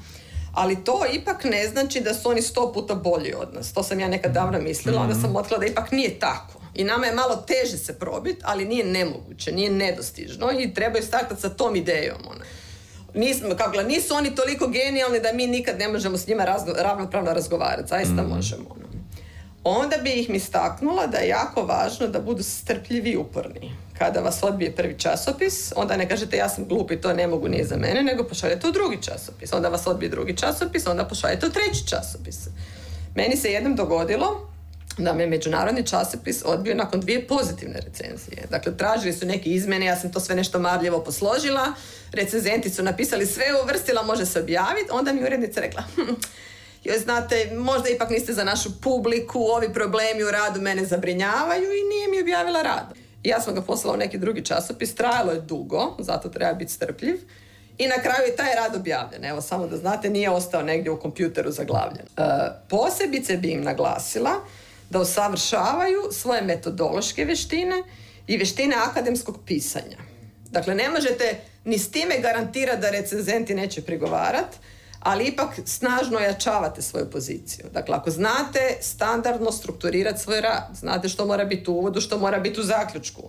ali 0.59 0.85
to 0.85 1.05
ipak 1.13 1.45
ne 1.45 1.69
znači 1.69 2.01
da 2.01 2.15
su 2.15 2.31
oni 2.31 2.43
sto 2.43 2.73
puta 2.73 2.95
bolji 2.95 3.35
od 3.35 3.55
nas. 3.55 3.73
To 3.73 3.83
sam 3.83 4.01
ja 4.01 4.09
nekad 4.09 4.33
davno 4.33 4.61
mislila, 4.61 5.03
onda 5.03 5.15
sam 5.15 5.37
otkrila 5.37 5.61
da 5.61 5.67
ipak 5.67 5.93
nije 5.93 6.19
tako. 6.19 6.61
I 6.75 6.85
nama 6.85 7.07
je 7.07 7.15
malo 7.15 7.37
teže 7.37 7.77
se 7.77 7.99
probiti, 7.99 8.41
ali 8.45 8.65
nije 8.65 8.85
nemoguće, 8.85 9.53
nije 9.53 9.71
nedostižno 9.71 10.51
i 10.59 10.75
trebaju 10.75 11.05
startati 11.05 11.41
sa 11.41 11.49
tom 11.49 11.77
idejom. 11.77 12.19
Ona. 12.31 12.45
Nismo, 13.15 13.49
kako 13.57 13.83
nisu 13.83 14.15
oni 14.15 14.35
toliko 14.35 14.67
genijalni 14.67 15.21
da 15.21 15.33
mi 15.33 15.47
nikad 15.47 15.79
ne 15.79 15.89
možemo 15.89 16.19
s 16.19 16.27
njima 16.27 16.45
ravnopravno 16.79 17.33
razgovarati. 17.33 17.89
Zaista 17.89 18.23
mm. 18.23 18.29
možemo. 18.29 18.65
Ono. 18.71 18.89
Onda 19.65 19.97
bi 19.97 20.11
ih 20.11 20.31
mi 20.31 20.37
istaknula 20.37 21.07
da 21.07 21.19
je 21.19 21.29
jako 21.29 21.63
važno 21.63 22.07
da 22.07 22.21
budu 22.21 22.43
strpljivi 22.43 23.11
i 23.11 23.17
uporni 23.17 23.73
kada 23.99 24.21
vas 24.21 24.43
odbije 24.43 24.77
prvi 24.77 24.99
časopis, 24.99 25.73
onda 25.77 25.97
ne 25.97 26.09
kažete 26.09 26.37
ja 26.37 26.49
sam 26.49 26.65
glupi, 26.65 27.01
to 27.01 27.13
ne 27.13 27.27
mogu, 27.27 27.49
nije 27.49 27.65
za 27.65 27.77
mene, 27.77 28.03
nego 28.03 28.25
pošaljete 28.25 28.69
u 28.69 28.73
drugi 28.73 29.03
časopis. 29.03 29.53
Onda 29.53 29.69
vas 29.69 29.87
odbije 29.87 30.09
drugi 30.09 30.37
časopis, 30.37 30.87
onda 30.87 31.05
pošaljete 31.05 31.47
u 31.47 31.51
treći 31.51 31.87
časopis. 31.87 32.49
Meni 33.15 33.37
se 33.37 33.53
jednom 33.53 33.77
dogodilo 33.77 34.49
da 34.99 35.13
me 35.13 35.27
međunarodni 35.27 35.87
časopis 35.87 36.43
odbio 36.45 36.75
nakon 36.75 37.01
dvije 37.01 37.27
pozitivne 37.27 37.81
recenzije. 37.81 38.47
Dakle, 38.51 38.77
tražili 38.77 39.13
su 39.13 39.27
neke 39.27 39.51
izmjene, 39.51 39.87
ja 39.87 39.97
sam 39.97 40.13
to 40.13 40.21
sve 40.21 40.35
nešto 40.35 40.59
marljivo 40.59 41.05
posložila, 41.05 41.73
recenzenti 42.13 42.71
su 42.71 42.83
napisali 42.83 43.27
sve, 43.27 43.45
uvrstila, 43.63 44.03
može 44.03 44.27
se 44.27 44.41
objaviti, 44.41 44.91
onda 44.91 45.13
mi 45.13 45.23
urednica 45.23 45.61
rekla, 45.61 45.83
hm, 45.95 46.13
joj 46.85 46.99
znate, 46.99 47.51
možda 47.57 47.89
ipak 47.89 48.11
niste 48.11 48.33
za 48.33 48.45
našu 48.45 48.81
publiku, 48.81 49.39
ovi 49.41 49.73
problemi 49.73 50.25
u 50.25 50.31
radu 50.31 50.61
mene 50.61 50.85
zabrinjavaju 50.85 51.65
i 51.65 51.89
nije 51.89 52.09
mi 52.11 52.21
objavila 52.21 52.63
rad. 52.63 52.95
Ja 53.25 53.41
sam 53.41 53.55
ga 53.55 53.63
poslala 53.63 53.95
u 53.95 53.99
neki 53.99 54.19
drugi 54.19 54.45
časopis, 54.45 54.95
trajalo 54.95 55.33
je 55.33 55.41
dugo, 55.41 55.97
zato 55.99 56.29
treba 56.29 56.53
biti 56.53 56.73
strpljiv. 56.73 57.21
I 57.79 57.87
na 57.87 57.95
kraju 57.95 58.27
je 58.27 58.37
taj 58.37 58.55
rad 58.55 58.77
objavljen. 58.77 59.25
Evo, 59.25 59.41
samo 59.41 59.67
da 59.67 59.77
znate, 59.77 60.11
nije 60.11 60.31
ostao 60.31 60.63
negdje 60.63 60.91
u 60.91 61.01
kompjuteru 61.01 61.51
zaglavljen. 61.51 62.07
E, 62.17 62.23
posebice 62.69 63.37
bi 63.37 63.49
im 63.49 63.63
naglasila 63.63 64.31
da 64.91 65.01
usavršavaju 65.01 66.03
svoje 66.13 66.43
metodološke 66.43 67.25
vještine 67.25 67.83
i 68.27 68.37
vještine 68.37 68.77
akademskog 68.77 69.39
pisanja. 69.47 69.97
Dakle, 70.51 70.75
ne 70.75 70.91
možete 70.91 71.41
ni 71.65 71.79
s 71.79 71.91
time 71.91 72.19
garantirati 72.19 72.81
da 72.81 72.91
recenzenti 72.91 73.55
neće 73.55 73.83
prigovarati, 73.83 74.57
ali 75.09 75.25
ipak 75.25 75.61
snažno 75.65 76.19
ojačavate 76.19 76.83
svoju 76.83 77.11
poziciju. 77.11 77.67
Dakle, 77.73 77.97
ako 77.97 78.11
znate 78.11 78.79
standardno 78.81 79.53
strukturirati 79.53 80.19
svoj 80.19 80.41
rad, 80.41 80.69
znate 80.75 81.09
što 81.09 81.27
mora 81.27 81.45
biti 81.45 81.71
u 81.71 81.75
uvodu, 81.75 82.01
što 82.01 82.19
mora 82.19 82.39
biti 82.39 82.61
u 82.61 82.63
zaključku, 82.63 83.23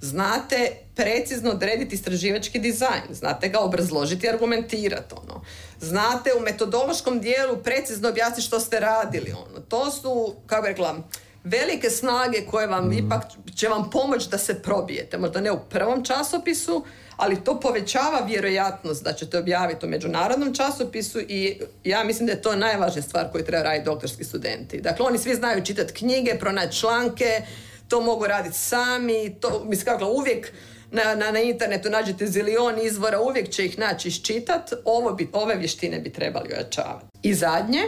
znate 0.00 0.70
precizno 0.94 1.50
odrediti 1.50 1.94
istraživački 1.94 2.58
dizajn, 2.58 3.02
znate 3.10 3.48
ga 3.48 3.58
obrazložiti 3.58 4.26
i 4.26 4.30
argumentirati, 4.30 5.14
ono. 5.22 5.44
znate 5.80 6.30
u 6.34 6.40
metodološkom 6.40 7.20
dijelu 7.20 7.56
precizno 7.56 8.08
objasniti 8.08 8.42
što 8.42 8.60
ste 8.60 8.80
radili, 8.80 9.32
ono. 9.32 9.60
To 9.60 9.90
su, 9.90 10.34
kako 10.46 10.62
bi 10.62 10.68
rekla, 10.68 10.96
velike 11.44 11.90
snage 11.90 12.46
koje 12.50 12.66
vam 12.66 12.88
mhm. 12.88 13.06
ipak 13.06 13.22
će 13.54 13.68
vam 13.68 13.90
pomoći 13.90 14.28
da 14.30 14.38
se 14.38 14.62
probijete. 14.62 15.18
Možda 15.18 15.40
ne 15.40 15.52
u 15.52 15.58
prvom 15.70 16.04
časopisu, 16.04 16.84
ali 17.16 17.44
to 17.44 17.60
povećava 17.60 18.20
vjerojatnost 18.26 19.04
da 19.04 19.12
ćete 19.12 19.38
objaviti 19.38 19.86
u 19.86 19.88
međunarodnom 19.88 20.54
časopisu 20.54 21.20
i 21.20 21.60
ja 21.84 22.04
mislim 22.04 22.26
da 22.26 22.32
je 22.32 22.42
to 22.42 22.56
najvažnija 22.56 23.02
stvar 23.02 23.32
koju 23.32 23.44
treba 23.44 23.62
raditi 23.62 23.84
doktorski 23.84 24.24
studenti. 24.24 24.80
Dakle, 24.80 25.06
oni 25.06 25.18
svi 25.18 25.34
znaju 25.34 25.64
čitati 25.64 25.92
knjige, 25.92 26.38
pronaći 26.40 26.78
članke, 26.78 27.42
to 27.88 28.00
mogu 28.00 28.26
raditi 28.26 28.58
sami, 28.58 29.36
to, 29.40 29.64
mislim 29.64 29.84
kako 29.84 30.04
uvijek 30.06 30.52
na, 30.90 31.14
na, 31.14 31.30
na, 31.30 31.40
internetu 31.40 31.90
nađete 31.90 32.26
zilion 32.26 32.78
izvora, 32.82 33.20
uvijek 33.20 33.50
će 33.50 33.64
ih 33.64 33.78
naći 33.78 34.08
iščitat, 34.08 34.72
Ovo 34.84 35.12
bi, 35.12 35.28
ove 35.32 35.54
vještine 35.56 35.98
bi 35.98 36.12
trebali 36.12 36.52
ojačavati. 36.52 37.06
I 37.22 37.34
zadnje, 37.34 37.82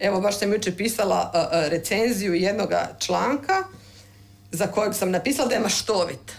evo 0.00 0.20
baš 0.20 0.38
sam 0.38 0.52
jučer 0.52 0.76
pisala 0.76 1.50
recenziju 1.70 2.34
jednoga 2.34 2.88
članka 2.98 3.64
za 4.52 4.66
kojeg 4.66 4.94
sam 4.94 5.10
napisala 5.10 5.48
da 5.48 5.54
je 5.54 5.60
maštovit 5.60 6.32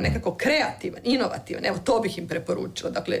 nekako 0.00 0.34
kreativan, 0.34 1.00
inovativan. 1.04 1.66
Evo, 1.66 1.78
to 1.84 2.00
bih 2.00 2.18
im 2.18 2.28
preporučila. 2.28 2.90
Dakle, 2.90 3.18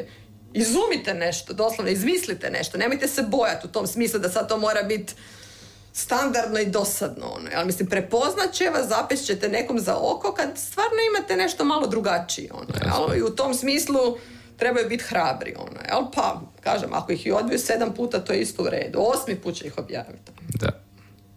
izumite 0.52 1.14
nešto, 1.14 1.52
doslovno, 1.52 1.90
izmislite 1.90 2.50
nešto. 2.50 2.78
Nemojte 2.78 3.08
se 3.08 3.22
bojati 3.22 3.66
u 3.66 3.70
tom 3.70 3.86
smislu 3.86 4.20
da 4.20 4.30
sad 4.30 4.48
to 4.48 4.58
mora 4.58 4.82
biti 4.82 5.14
standardno 5.92 6.58
i 6.60 6.66
dosadno. 6.66 7.26
Ono. 7.26 7.48
Ali 7.54 7.66
mislim, 7.66 7.88
prepoznat 7.88 8.52
će 8.52 8.70
vas, 8.70 8.88
zapešćete 8.88 9.48
nekom 9.48 9.80
za 9.80 9.96
oko 9.96 10.32
kad 10.32 10.48
stvarno 10.58 10.96
imate 11.10 11.36
nešto 11.36 11.64
malo 11.64 11.86
drugačije. 11.86 12.50
Ono, 12.52 13.14
I 13.14 13.22
u 13.22 13.30
tom 13.30 13.54
smislu 13.54 14.18
trebaju 14.62 14.88
biti 14.88 15.04
hrabri. 15.04 15.54
Ono, 15.58 15.80
jel? 15.88 16.10
Pa, 16.14 16.40
kažem, 16.60 16.92
ako 16.92 17.12
ih 17.12 17.26
i 17.26 17.32
odbiju 17.32 17.58
sedam 17.58 17.94
puta, 17.94 18.24
to 18.24 18.32
je 18.32 18.40
isto 18.40 18.62
u 18.62 18.70
redu. 18.70 18.98
Osmi 18.98 19.36
put 19.36 19.54
će 19.54 19.66
ih 19.66 19.78
objaviti. 19.78 20.32
Da. 20.60 20.70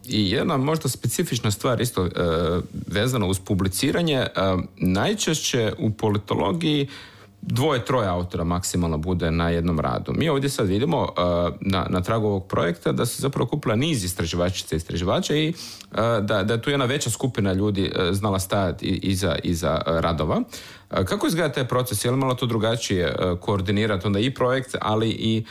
I 0.08 0.32
jedna 0.32 0.58
možda 0.58 0.90
specifična 0.90 1.52
stvar 1.52 1.82
isto 1.82 2.06
e, 2.06 2.10
vezana 2.88 3.26
uz 3.26 3.40
publiciranje, 3.40 4.18
e, 4.18 4.30
najčešće 4.78 5.74
u 5.80 5.92
politologiji 5.92 6.88
dvoje, 7.46 7.86
troje 7.86 8.08
autora 8.08 8.44
maksimalno 8.44 8.98
bude 8.98 9.32
na 9.32 9.50
jednom 9.50 9.80
radu. 9.80 10.14
Mi 10.14 10.30
ovdje 10.30 10.50
sad 10.50 10.68
vidimo 10.68 11.04
e, 11.04 11.22
na, 11.62 11.86
na 11.90 12.02
tragu 12.02 12.28
ovog 12.28 12.48
projekta 12.48 12.92
da 12.92 13.06
se 13.06 13.22
zapravo 13.22 13.50
kupila 13.50 13.76
niz 13.76 14.04
istraživačica 14.04 14.76
i 14.76 14.78
istraživača 14.78 15.36
i 15.36 15.54
da, 16.22 16.44
da 16.44 16.54
je 16.54 16.62
tu 16.62 16.70
jedna 16.70 16.86
veća 16.86 17.10
skupina 17.10 17.54
ljudi 17.54 17.92
znala 18.12 18.40
stajati 18.40 18.86
iza, 18.86 19.36
iza 19.44 19.82
radova. 19.86 20.42
Kako 20.90 21.28
izgleda 21.28 21.54
taj 21.54 21.68
proces? 21.68 22.06
Je 22.06 22.12
li 22.12 22.18
malo 22.18 22.34
to 22.34 22.46
drugačije 22.46 23.16
koordinirati 23.42 24.08
onda 24.08 24.20
i 24.20 24.34
projekt, 24.34 24.76
ali 24.82 25.10
i 25.10 25.46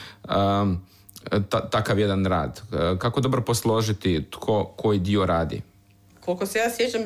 takav 1.70 1.98
jedan 1.98 2.26
rad? 2.26 2.62
Kako 2.98 3.20
dobro 3.20 3.42
posložiti 3.42 4.24
tko 4.30 4.64
koji 4.76 4.98
dio 4.98 5.26
radi? 5.26 5.62
Koliko 6.24 6.46
se 6.46 6.58
ja 6.58 6.70
sjećam 6.70 7.02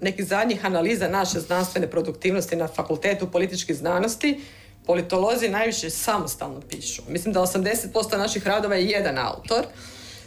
nekih 0.00 0.26
zadnjih 0.26 0.64
analiza 0.64 1.08
naše 1.08 1.40
znanstvene 1.40 1.90
produktivnosti 1.90 2.56
na 2.56 2.68
fakultetu 2.68 3.30
političkih 3.30 3.76
znanosti, 3.76 4.40
politolozi 4.86 5.48
najviše 5.48 5.90
samostalno 5.90 6.60
pišu. 6.60 7.02
Mislim 7.08 7.34
da 7.34 7.40
80% 7.40 8.18
naših 8.18 8.46
radova 8.46 8.74
je 8.74 8.86
jedan 8.86 9.18
autor. 9.18 9.64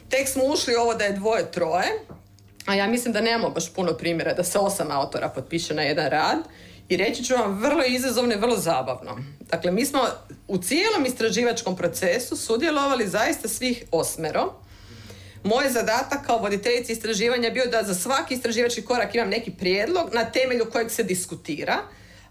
Tek 0.09 0.27
smo 0.27 0.43
ušli 0.43 0.75
ovo 0.75 0.93
da 0.93 1.03
je 1.03 1.13
dvoje, 1.13 1.51
troje, 1.51 1.87
a 2.65 2.75
ja 2.75 2.87
mislim 2.87 3.13
da 3.13 3.21
nemamo 3.21 3.49
baš 3.49 3.73
puno 3.73 3.93
primjera 3.93 4.33
da 4.33 4.43
se 4.43 4.59
osam 4.59 4.91
autora 4.91 5.29
potpiše 5.29 5.73
na 5.73 5.81
jedan 5.81 6.09
rad 6.09 6.37
i 6.89 6.97
reći 6.97 7.23
ću 7.23 7.33
vam 7.33 7.59
vrlo 7.63 7.83
izazovno 7.85 8.33
i 8.33 8.37
vrlo 8.37 8.57
zabavno. 8.57 9.17
Dakle, 9.39 9.71
mi 9.71 9.85
smo 9.85 9.99
u 10.47 10.57
cijelom 10.57 11.05
istraživačkom 11.05 11.75
procesu 11.75 12.37
sudjelovali 12.37 13.07
zaista 13.07 13.47
svih 13.47 13.83
osmero. 13.91 14.53
Moj 15.45 15.69
zadatak 15.69 16.25
kao 16.25 16.37
voditeljica 16.37 16.91
istraživanja 16.91 17.43
je 17.43 17.51
bio 17.51 17.65
da 17.65 17.83
za 17.83 17.93
svaki 17.93 18.33
istraživački 18.33 18.81
korak 18.81 19.15
imam 19.15 19.29
neki 19.29 19.51
prijedlog 19.51 20.13
na 20.13 20.25
temelju 20.25 20.65
kojeg 20.71 20.91
se 20.91 21.03
diskutira, 21.03 21.77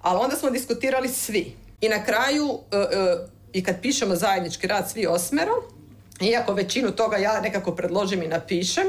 ali 0.01 0.21
onda 0.23 0.37
smo 0.37 0.51
diskutirali 0.51 1.09
svi. 1.09 1.57
I 1.81 1.89
na 1.89 2.05
kraju, 2.05 2.59
e, 2.73 2.77
e, 2.77 3.17
i 3.53 3.65
kad 3.65 3.81
pišemo 3.81 4.17
zajednički 4.17 4.67
rad 4.67 4.91
svi 4.91 5.07
osmero, 5.07 5.53
iako 6.21 6.53
većinu 6.55 6.91
toga 6.91 7.17
ja 7.17 7.41
nekako 7.41 7.75
predložim 7.77 8.23
i 8.23 8.29
napišem, 8.29 8.87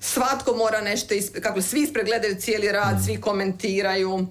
svatko 0.00 0.56
mora 0.56 0.80
nešto, 0.80 1.14
kako 1.42 1.62
svi 1.62 1.80
ispregledaju 1.80 2.34
cijeli 2.34 2.72
rad, 2.72 2.96
svi 3.06 3.20
komentiraju, 3.20 4.26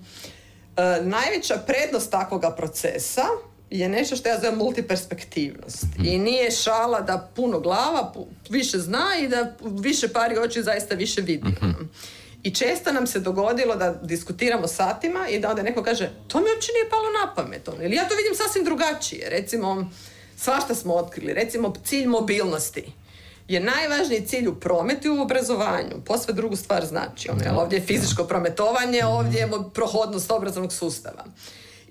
E, 0.80 1.02
najveća 1.02 1.58
prednost 1.68 2.12
takvoga 2.12 2.52
procesa 2.52 3.26
je 3.72 3.90
nešto 3.90 4.16
što 4.16 4.30
ja 4.30 4.40
zovem 4.40 4.58
multiperspektivnost. 4.58 5.84
Mhm. 5.84 6.06
I 6.06 6.18
nije 6.18 6.52
šala 6.52 7.02
da 7.02 7.30
puno 7.36 7.60
glava 7.60 8.14
više 8.50 8.78
zna 8.78 9.06
i 9.22 9.28
da 9.28 9.56
više 9.62 10.08
pari 10.08 10.38
oči 10.38 10.64
zaista 10.64 10.96
više 10.96 11.22
vidi. 11.22 11.48
Mhm. 11.48 11.84
I 12.44 12.52
često 12.52 12.92
nam 12.92 13.08
se 13.08 13.20
dogodilo 13.20 13.76
da 13.76 13.94
diskutiramo 14.04 14.68
satima 14.68 15.28
i 15.30 15.40
da 15.40 15.50
onda 15.50 15.64
neko 15.64 15.84
kaže 15.84 16.10
to 16.28 16.40
mi 16.40 16.46
uopće 16.56 16.72
nije 16.72 16.90
palo 16.90 17.10
na 17.22 17.36
pamet. 17.36 17.68
Ono. 17.68 17.84
Ili 17.84 17.96
ja 17.96 18.08
to 18.08 18.16
vidim 18.16 18.36
sasvim 18.36 18.66
drugačije. 18.66 19.30
Recimo, 19.30 19.90
svašta 20.38 20.76
smo 20.76 20.94
otkrili. 20.94 21.34
Recimo, 21.34 21.74
cilj 21.86 22.08
mobilnosti 22.08 22.84
je 23.48 23.60
najvažniji 23.60 24.28
cilj 24.28 24.48
u 24.48 24.56
prometu 24.56 25.08
i 25.08 25.12
u 25.12 25.22
obrazovanju. 25.22 26.02
Posve 26.06 26.34
drugu 26.34 26.56
stvar 26.56 26.86
znači. 26.86 27.30
Ono, 27.30 27.62
ovdje 27.62 27.78
je 27.78 27.86
fizičko 27.86 28.24
prometovanje, 28.24 29.06
ovdje 29.06 29.40
je 29.40 29.50
prohodnost 29.74 30.32
obrazovnog 30.32 30.74
sustava. 30.74 31.26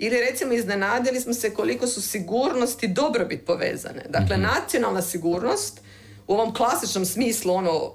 Ili 0.01 0.20
recimo 0.20 0.53
iznenadili 0.53 1.20
smo 1.20 1.34
se 1.34 1.55
koliko 1.55 1.86
su 1.86 2.03
sigurnost 2.03 2.82
i 2.82 2.88
dobrobit 2.88 3.46
povezane. 3.46 4.05
Dakle, 4.09 4.36
mhm. 4.36 4.46
nacionalna 4.46 5.03
sigurnost 5.03 5.80
u 6.26 6.34
ovom 6.34 6.55
klasičnom 6.55 7.05
smislu 7.05 7.55
ono 7.55 7.92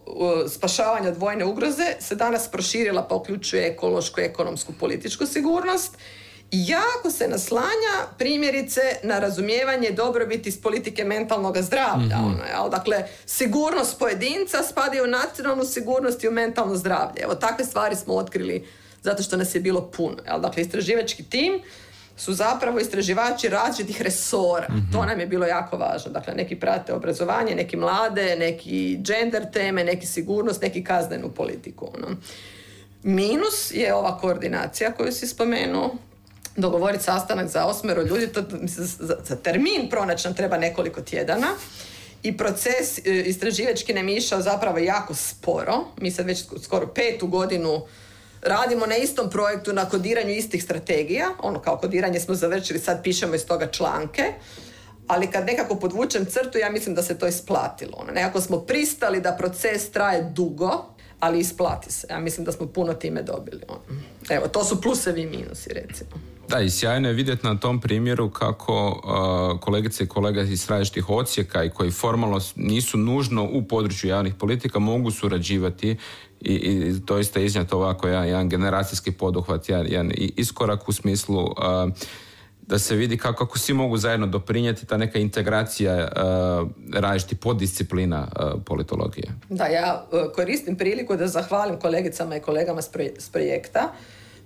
spašavanja 0.50 1.10
od 1.10 1.18
vojne 1.18 1.46
ugroze 1.46 1.96
se 2.00 2.16
danas 2.16 2.48
proširila 2.48 3.08
pa 3.08 3.16
uključuje 3.16 3.68
ekološku, 3.68 4.22
ekonomsku, 4.22 4.74
političku 4.80 5.26
sigurnost 5.26 5.98
jako 6.52 7.12
se 7.12 7.28
naslanja 7.28 7.94
primjerice 8.18 8.82
na 9.04 9.20
razumijevanje 9.20 9.92
dobrobiti 9.92 10.50
iz 10.50 10.62
politike 10.62 11.04
mentalnog 11.04 11.58
zdravlja. 11.62 12.18
mm 12.18 12.42
Ono, 12.60 12.70
Dakle, 12.70 13.08
sigurnost 13.26 14.00
pojedinca 14.00 14.64
spada 14.64 15.04
u 15.04 15.08
nacionalnu 15.08 15.66
sigurnost 15.66 16.24
i 16.24 16.28
u 16.28 16.32
mentalno 16.32 16.76
zdravlje. 16.76 17.22
Evo, 17.22 17.36
takve 17.36 17.66
stvari 17.66 17.96
smo 17.96 18.14
otkrili 18.14 18.68
zato 19.02 19.24
što 19.24 19.38
nas 19.38 19.56
je 19.56 19.62
bilo 19.62 19.92
puno. 19.92 20.18
Jel? 20.28 20.40
Dakle, 20.40 20.62
istraživački 20.62 21.24
tim 21.24 21.62
su 22.18 22.34
zapravo 22.34 22.80
istraživači 22.80 23.50
različitih 23.50 24.02
resora. 24.02 24.68
Mhm. 24.70 24.92
To 24.92 25.06
nam 25.06 25.20
je 25.20 25.28
bilo 25.28 25.46
jako 25.46 25.78
važno. 25.78 26.12
Dakle, 26.12 26.34
neki 26.34 26.56
prate 26.56 26.94
obrazovanje, 26.94 27.56
neki 27.56 27.78
mlade, 27.78 28.36
neki 28.36 28.98
gender 29.04 29.52
teme, 29.52 29.84
neki 29.84 30.08
sigurnost, 30.08 30.62
neki 30.62 30.84
kaznenu 30.84 31.30
politiku. 31.30 31.92
Ono. 31.98 32.16
Minus 33.04 33.72
je 33.74 33.94
ova 33.94 34.18
koordinacija 34.18 34.92
koju 34.92 35.12
si 35.12 35.28
spomenuo, 35.28 35.96
dogovoriti 36.56 37.04
sastanak 37.04 37.48
za 37.48 37.66
osmero 37.66 38.02
ljudi, 38.02 38.28
to, 38.28 38.44
za, 38.64 39.16
za 39.24 39.36
termin 39.36 39.90
pronaći 39.90 40.28
nam 40.28 40.36
treba 40.36 40.58
nekoliko 40.58 41.02
tjedana 41.02 41.48
i 42.24 42.38
proces 42.38 42.98
e, 42.98 43.24
istraživački 43.26 43.94
nam 43.94 44.10
je 44.10 44.18
išao 44.18 44.42
zapravo 44.42 44.78
jako 44.78 45.14
sporo. 45.14 45.86
Mi 45.98 46.12
sad 46.12 46.26
već 46.26 46.44
skoro 46.64 46.88
petu 46.88 47.28
godinu 47.28 47.82
radimo 48.46 48.86
na 48.86 48.96
istom 48.96 49.30
projektu 49.30 49.74
na 49.74 49.90
kodiranju 49.90 50.30
istih 50.30 50.64
strategija. 50.64 51.30
Ono 51.40 51.62
kao 51.62 51.78
kodiranje 51.78 52.20
smo 52.20 52.36
završili, 52.36 52.80
sad 52.80 53.04
pišemo 53.04 53.36
iz 53.36 53.46
toga 53.46 53.68
članke. 53.68 54.34
Ali 55.08 55.28
kad 55.28 55.46
nekako 55.46 55.76
podvučem 55.76 56.26
crtu, 56.26 56.58
ja 56.58 56.70
mislim 56.70 56.96
da 56.96 57.04
se 57.04 57.18
to 57.18 57.28
isplatilo. 57.28 57.98
Ono, 57.98 58.12
nekako 58.12 58.42
smo 58.42 58.60
pristali 58.60 59.22
da 59.22 59.32
proces 59.32 59.92
traje 59.92 60.22
dugo, 60.22 60.86
ali 61.20 61.40
isplati 61.40 61.92
se. 61.92 62.08
Ja 62.10 62.20
mislim 62.20 62.46
da 62.46 62.52
smo 62.52 62.68
puno 62.68 62.94
time 62.94 63.22
dobili. 63.22 63.62
Ono. 63.68 64.02
Evo, 64.30 64.48
to 64.48 64.64
su 64.64 64.82
plusevi 64.82 65.22
i 65.22 65.26
minusi, 65.26 65.74
recimo. 65.74 66.33
Da, 66.50 66.60
i 66.60 66.70
sjajno 66.70 67.08
je 67.08 67.14
vidjeti 67.14 67.48
na 67.48 67.58
tom 67.58 67.82
primjeru 67.82 68.30
kako 68.30 68.88
uh, 68.88 69.60
kolegice 69.60 70.04
i 70.04 70.08
kolega 70.08 70.42
iz 70.42 70.70
različitih 70.70 71.10
ocijeka 71.10 71.64
i 71.64 71.70
koji 71.70 71.92
formalno 71.92 72.40
nisu 72.56 72.98
nužno 72.98 73.50
u 73.52 73.68
području 73.68 74.10
javnih 74.10 74.34
politika 74.36 74.80
mogu 74.80 75.12
surađivati 75.12 75.98
i, 76.42 76.54
i 76.54 76.94
doista 76.94 77.40
iznijeti 77.40 77.76
ovako 77.76 78.08
jedan, 78.08 78.28
jedan 78.28 78.50
generacijski 78.50 79.12
poduhvat, 79.12 79.70
jedan, 79.70 79.86
jedan 79.90 80.12
iskorak 80.18 80.90
u 80.90 80.92
smislu 80.92 81.48
da 82.62 82.80
se 82.80 82.96
vidi 82.96 83.18
kako, 83.18 83.46
kako 83.46 83.60
svi 83.60 83.74
mogu 83.74 83.98
zajedno 83.98 84.28
doprinijeti 84.28 84.86
ta 84.86 84.98
neka 84.98 85.20
integracija 85.20 86.08
uh, 86.12 86.70
različitih 86.94 87.38
poddisciplina 87.38 88.28
politologije. 88.66 89.28
Da, 89.50 89.66
ja 89.66 90.06
koristim 90.36 90.76
priliku 90.78 91.16
da 91.16 91.28
zahvalim 91.28 91.80
kolegicama 91.80 92.36
i 92.36 92.40
kolegama 92.40 92.82
s 93.18 93.30
projekta 93.32 93.94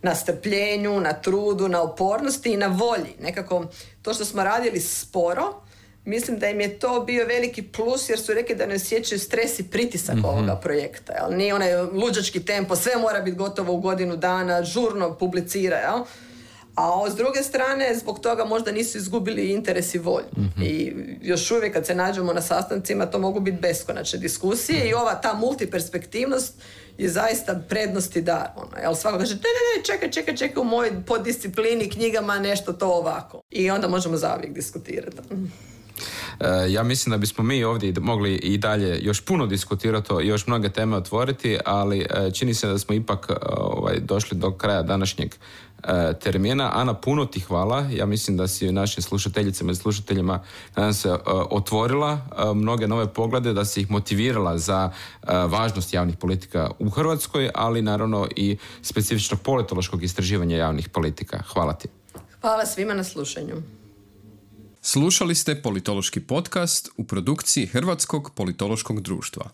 na 0.02 0.16
strpljenju, 0.16 1.00
na 1.00 1.14
trudu, 1.14 1.68
na 1.68 1.82
upornosti 1.82 2.54
i 2.54 2.58
na 2.58 2.68
volji. 2.68 3.16
Nekako 3.22 3.66
to 4.02 4.14
što 4.14 4.26
smo 4.26 4.43
radili 4.43 4.80
sporo, 4.80 5.62
mislim 6.06 6.39
da 6.39 6.50
im 6.50 6.62
je 6.62 6.80
to 6.80 7.04
bio 7.04 7.26
veliki 7.26 7.62
plus 7.62 8.10
jer 8.10 8.20
su 8.20 8.34
rekli 8.34 8.56
da 8.56 8.66
ne 8.66 8.76
osjećaju 8.76 9.20
stres 9.20 9.60
i 9.60 9.70
pritisak 9.70 10.16
mm 10.16 10.26
ovoga 10.26 10.56
projekta. 10.56 11.14
Jel? 11.14 11.38
Nije 11.38 11.56
onaj 11.56 11.76
luđački 11.76 12.45
tempo, 12.45 12.76
sve 12.76 12.98
mora 12.98 13.22
biti 13.22 13.38
gotovo 13.38 13.74
u 13.74 13.80
godinu 13.80 14.18
dana, 14.18 14.64
žurno 14.64 15.18
publicira. 15.18 15.78
Jel? 15.78 16.04
A 16.78 17.10
s 17.10 17.16
druge 17.16 17.43
strane, 17.43 17.95
zbog 17.95 18.20
toga 18.20 18.45
možda 18.45 18.72
nisu 18.72 18.98
izgubili 18.98 19.52
interes 19.52 19.95
i 19.95 19.98
volju. 19.98 20.28
Mhm. 20.38 20.62
I 20.62 20.93
još 21.22 21.52
uvijek 21.52 21.74
kad 21.74 21.86
se 21.86 21.95
nađemo 21.95 22.34
na 22.34 22.41
sastancima, 22.41 23.06
to 23.06 23.20
mogu 23.20 23.39
biti 23.39 23.58
beskonačne 23.62 24.20
diskusije 24.20 24.89
i 24.89 24.93
ova 24.93 25.16
ta 25.16 25.34
multiperspektivnost 25.34 26.54
je 26.98 27.10
zaista 27.10 27.62
prednost 27.70 28.16
i 28.16 28.22
dar. 28.22 28.48
Ono, 28.56 28.78
jel 28.82 28.95
svako 28.95 29.18
kaže, 29.18 29.36
ne, 29.36 29.39
ne, 29.41 29.78
ne, 29.78 29.84
čekaj, 29.84 30.12
čekaj, 30.12 30.36
čekaj, 30.36 30.62
u 30.62 30.66
mojoj 30.66 30.91
poddisciplini, 31.06 31.89
knjigama, 31.89 32.39
nešto 32.39 32.74
to 32.74 32.88
ovako. 32.88 33.41
I 33.50 33.72
onda 33.72 33.88
možemo 33.88 34.18
zauvijek 34.18 34.54
diskutirati. 34.54 35.18
E, 36.39 36.72
ja 36.72 36.84
mislim 36.84 37.12
da 37.12 37.18
bismo 37.18 37.43
mi 37.43 37.64
ovdje 37.64 37.93
mogli 38.00 38.36
i 38.36 38.58
dalje 38.58 39.00
još 39.02 39.26
puno 39.26 39.48
diskutirati 39.48 40.14
i 40.24 40.28
još 40.28 40.48
mnoge 40.48 40.70
teme 40.70 40.95
otvoriti, 40.95 41.58
ali 41.66 42.00
e, 42.00 42.32
čini 42.34 42.54
se 42.54 42.68
da 42.68 42.80
smo 42.80 42.95
ipak 42.95 43.28
e, 43.30 43.34
ovaj, 43.50 44.00
došli 44.00 44.38
do 44.38 44.52
kraja 44.52 44.82
današnjeg 44.82 45.36
termina. 46.20 46.72
Ana, 46.74 46.94
puno 46.94 47.26
ti 47.26 47.40
hvala. 47.40 47.80
Ja 47.92 48.06
mislim 48.06 48.38
da 48.38 48.48
si 48.48 48.72
našim 48.72 49.04
slušateljicama 49.04 49.72
i 49.72 49.76
slušateljima 49.76 50.44
nadam 50.76 50.94
se 50.94 51.18
otvorila 51.50 52.22
mnoge 52.56 52.88
nove 52.88 53.14
poglede, 53.14 53.54
da 53.54 53.66
si 53.66 53.82
ih 53.82 53.92
motivirala 53.92 54.58
za 54.58 54.92
važnost 55.28 55.94
javnih 55.94 56.18
politika 56.18 56.72
u 56.80 56.90
Hrvatskoj, 56.90 57.50
ali 57.56 57.82
naravno 57.82 58.28
i 58.36 58.58
specifičnog 58.82 59.42
politološkog 59.42 60.04
istraživanja 60.04 60.58
javnih 60.58 60.90
politika. 60.90 61.44
Hvala 61.54 61.74
ti. 61.74 61.88
Hvala 62.42 62.66
svima 62.66 62.94
na 62.94 63.04
slušanju. 63.04 63.56
Slušali 64.82 65.36
ste 65.36 65.62
politološki 65.62 66.20
podcast 66.20 66.90
u 66.98 67.04
produkciji 67.04 67.66
Hrvatskog 67.66 68.32
politološkog 68.36 69.02
društva. 69.02 69.50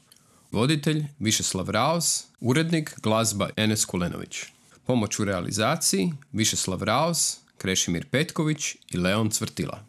Voditelj 0.52 1.06
Višeslav 1.20 1.70
Raos, 1.70 2.24
urednik 2.40 2.96
glazba 3.04 3.50
Enes 3.56 3.86
Kulenović. 3.86 4.53
Pomoć 4.86 5.20
u 5.20 5.26
realizaciji 5.26 6.14
Višeslav 6.32 6.84
Raos, 6.84 7.38
Krešimir 7.58 8.06
Petković 8.10 8.76
i 8.92 8.98
Leon 8.98 9.30
Cvrtila. 9.30 9.86